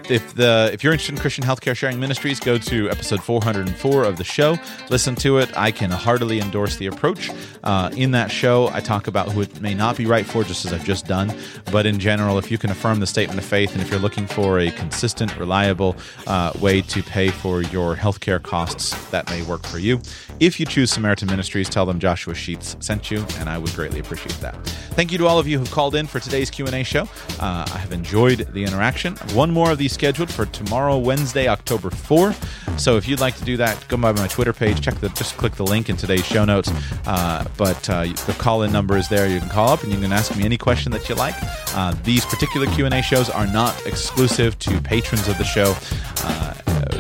if 0.10 0.36
the 0.36 0.70
if 0.74 0.84
you're 0.84 0.94
interested 0.94 1.16
in 1.16 1.22
Christian 1.22 1.44
healthcare 1.44 1.76
sharing 1.76 2.00
ministries, 2.00 2.40
go 2.40 2.58
to 2.58 2.90
episode 2.90 3.24
404 3.24 4.04
of 4.04 4.18
the 4.18 4.24
show. 4.24 4.58
Listen 4.90 5.16
to 5.16 5.38
it. 5.38 5.56
I 5.58 5.72
can 5.72 5.92
heartily 5.92 6.40
endorse 6.40 6.78
the 6.78 6.88
approach. 6.88 7.32
Uh, 7.64 7.90
in 7.96 8.12
that 8.12 8.30
show, 8.30 8.70
I 8.70 8.82
talk 8.82 9.08
about 9.08 9.32
who 9.32 9.42
it 9.42 9.62
may 9.62 9.74
not 9.74 9.98
be 9.98 10.06
right 10.06 10.26
for, 10.26 10.44
just 10.44 10.66
as 10.66 10.74
I've 10.74 10.84
just 10.84 11.08
done. 11.08 11.34
But 11.72 11.86
in 11.86 12.00
general, 12.00 12.38
if 12.38 12.52
you 12.52 12.58
can 12.58 12.70
affirm 12.70 13.00
the 13.00 13.08
statement 13.08 13.40
of 13.40 13.46
faith, 13.46 13.74
and 13.74 13.82
if 13.82 13.90
you're 13.90 14.00
looking 14.00 14.28
for 14.28 14.60
a 14.60 14.72
consistent, 14.72 15.38
reliable 15.38 15.96
uh, 16.28 16.52
way 16.60 16.82
to 16.82 17.02
pay 17.04 17.30
for 17.30 17.62
your 17.62 17.96
healthcare 17.96 18.42
costs, 18.42 18.94
that 19.12 19.30
may 19.30 19.42
work 19.44 19.66
for 19.66 19.80
you. 19.80 20.02
If 20.40 20.60
you 20.60 20.66
choose 20.66 20.92
Samaritan 20.92 21.23
Ministries, 21.28 21.70
tell 21.70 21.86
them 21.86 22.00
Joshua 22.00 22.34
Sheats 22.34 22.76
sent 22.80 23.12
you, 23.12 23.26
and 23.38 23.50
I 23.50 23.58
would 23.58 23.74
greatly 23.74 24.00
appreciate 24.00 24.36
that. 24.42 24.56
Thank 24.96 25.12
you 25.12 25.18
to 25.18 25.28
all 25.28 25.40
of 25.40 25.48
you 25.48 25.60
who've 25.60 25.72
called 25.72 25.96
in 25.96 26.08
for 26.08 26.20
today's 26.20 26.50
Q&A 26.50 26.84
show. 26.84 27.04
Uh, 27.40 27.66
I 27.72 27.78
have 27.78 27.92
enjoyed 27.92 28.40
the 28.54 28.64
interaction. 28.64 29.16
One 29.34 29.52
more 29.52 29.72
of 29.72 29.78
these 29.78 29.94
scheduled 29.94 30.32
for 30.32 30.46
tomorrow, 30.48 30.98
Wednesday, 30.98 31.48
October 31.48 31.90
4. 31.90 32.34
So 32.78 32.98
if 32.98 33.08
you'd 33.08 33.20
like 33.20 33.36
to 33.38 33.44
do 33.44 33.58
that, 33.58 33.88
go 33.88 33.98
by 33.98 34.12
my 34.12 34.28
Twitter 34.28 34.54
page. 34.54 34.82
Check 34.82 34.96
the 34.96 35.10
just 35.10 35.38
click 35.38 35.56
the 35.56 35.66
link 35.66 35.90
in 35.90 35.98
today's 35.98 36.26
show 36.26 36.46
notes. 36.46 36.72
Uh, 37.06 37.46
but 37.58 37.90
uh, 37.90 38.04
the 38.26 38.36
call-in 38.38 38.72
number 38.72 38.98
is 38.98 39.10
there. 39.10 39.28
You 39.28 39.40
can 39.40 39.50
call 39.50 39.70
up 39.70 39.84
and 39.84 39.92
you 39.92 40.00
can 40.00 40.12
ask 40.12 40.36
me 40.36 40.44
any 40.44 40.58
question 40.58 40.92
that 40.92 41.10
you 41.10 41.16
like. 41.16 41.36
Uh, 41.76 41.96
these 42.04 42.26
particular 42.26 42.68
Q&A 42.68 43.02
shows 43.02 43.30
are 43.30 43.48
not 43.48 43.86
exclusive 43.86 44.58
to 44.60 44.80
patrons 44.82 45.28
of 45.28 45.38
the 45.38 45.44
show. 45.44 45.76
Uh, 46.24 46.54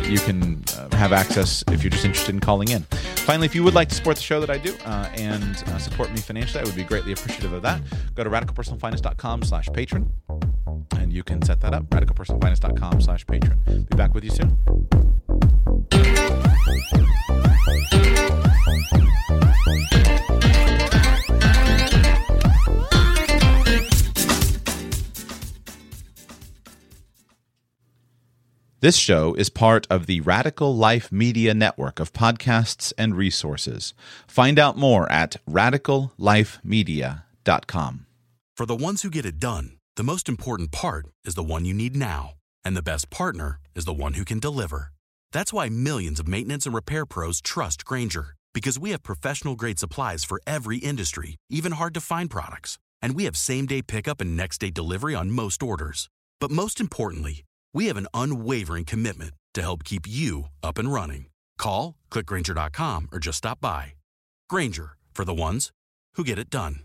you 0.06 0.20
can 0.20 0.64
uh, 0.78 0.96
have 0.96 1.14
access 1.14 1.64
if 1.68 1.84
you're 1.84 1.92
just 1.92 2.06
interested 2.06 2.34
in 2.34 2.40
calling 2.40 2.70
in. 2.70 2.86
Finally, 3.24 3.46
if 3.46 3.56
you 3.56 3.64
would 3.64 3.74
like 3.74 3.88
to 3.88 3.96
support 3.96 4.18
the 4.18 4.22
show 4.22 4.42
that 4.42 4.50
I 4.50 4.58
do 4.58 4.76
uh, 4.86 5.10
and 5.14 5.56
uh, 5.68 5.78
support 5.78 6.12
me 6.12 6.18
financially, 6.18 6.62
I 6.62 6.66
would 6.66 6.76
be 6.76 6.84
greatly 6.84 7.14
appreciative 7.14 7.54
of 7.54 7.62
that. 7.62 7.82
Go 8.16 8.24
to 8.26 8.30
radicalpersonalfinance.com 8.30 9.44
slash 9.44 9.70
patron, 9.74 10.12
and 10.98 11.14
you 11.14 11.24
can 11.24 11.42
set 11.42 11.62
that 11.62 11.74
up, 11.74 11.86
radicalpersonalfinance.com 11.86 13.00
slash 13.02 13.26
patron. 13.26 13.60
Be 13.66 13.96
back 13.96 14.14
with 14.14 14.26
you 14.26 14.32
soon. 14.32 14.60
This 28.84 28.98
show 28.98 29.34
is 29.36 29.48
part 29.48 29.88
of 29.90 30.08
the 30.08 30.20
Radical 30.20 30.76
Life 30.76 31.10
Media 31.10 31.54
Network 31.54 32.02
of 32.02 32.12
podcasts 32.12 32.92
and 32.98 33.16
resources. 33.16 33.94
Find 34.28 34.60
out 34.60 34.76
more 34.76 35.10
at 35.10 35.38
radicallifemedia.com. 35.50 38.06
For 38.58 38.66
the 38.66 38.76
ones 38.76 39.02
who 39.02 39.10
get 39.10 39.26
it 39.26 39.40
done, 39.40 39.78
the 39.96 40.04
most 40.04 40.28
important 40.28 40.74
part 40.74 41.06
is 41.24 41.36
the 41.36 41.44
one 41.44 41.64
you 41.64 41.74
need 41.74 41.96
now. 41.96 42.34
And 42.66 42.76
the 42.76 42.84
best 42.84 43.10
partner 43.10 43.62
is 43.74 43.86
the 43.86 43.94
one 43.94 44.16
who 44.16 44.26
can 44.26 44.40
deliver. 44.40 44.92
That's 45.32 45.54
why 45.54 45.70
millions 45.70 46.20
of 46.20 46.28
maintenance 46.28 46.66
and 46.66 46.76
repair 46.76 47.06
pros 47.06 47.40
trust 47.40 47.86
Grainger, 47.86 48.36
because 48.54 48.78
we 48.78 48.90
have 48.90 49.02
professional 49.02 49.56
grade 49.56 49.80
supplies 49.80 50.26
for 50.26 50.42
every 50.46 50.80
industry, 50.80 51.38
even 51.50 51.72
hard 51.72 51.94
to 51.94 52.02
find 52.02 52.30
products. 52.30 52.80
And 53.02 53.16
we 53.16 53.24
have 53.24 53.38
same 53.38 53.66
day 53.66 53.82
pickup 53.82 54.20
and 54.20 54.36
next 54.36 54.58
day 54.58 54.72
delivery 54.72 55.16
on 55.16 55.32
most 55.32 55.64
orders. 55.64 56.10
But 56.42 56.52
most 56.52 56.82
importantly, 56.82 57.46
we 57.74 57.88
have 57.88 57.98
an 57.98 58.08
unwavering 58.14 58.86
commitment 58.86 59.32
to 59.54 59.62
help 59.62 59.84
keep 59.84 60.06
you 60.08 60.46
up 60.62 60.78
and 60.78 60.92
running. 60.92 61.26
Call, 61.58 61.96
clickgrainger.com, 62.12 63.10
or 63.12 63.20
just 63.20 63.40
stop 63.40 63.60
by. 63.60 63.94
Grainger, 64.50 64.98
for 65.14 65.26
the 65.26 65.34
ones 65.34 65.72
who 66.16 66.24
get 66.24 66.38
it 66.40 66.50
done. 66.50 66.82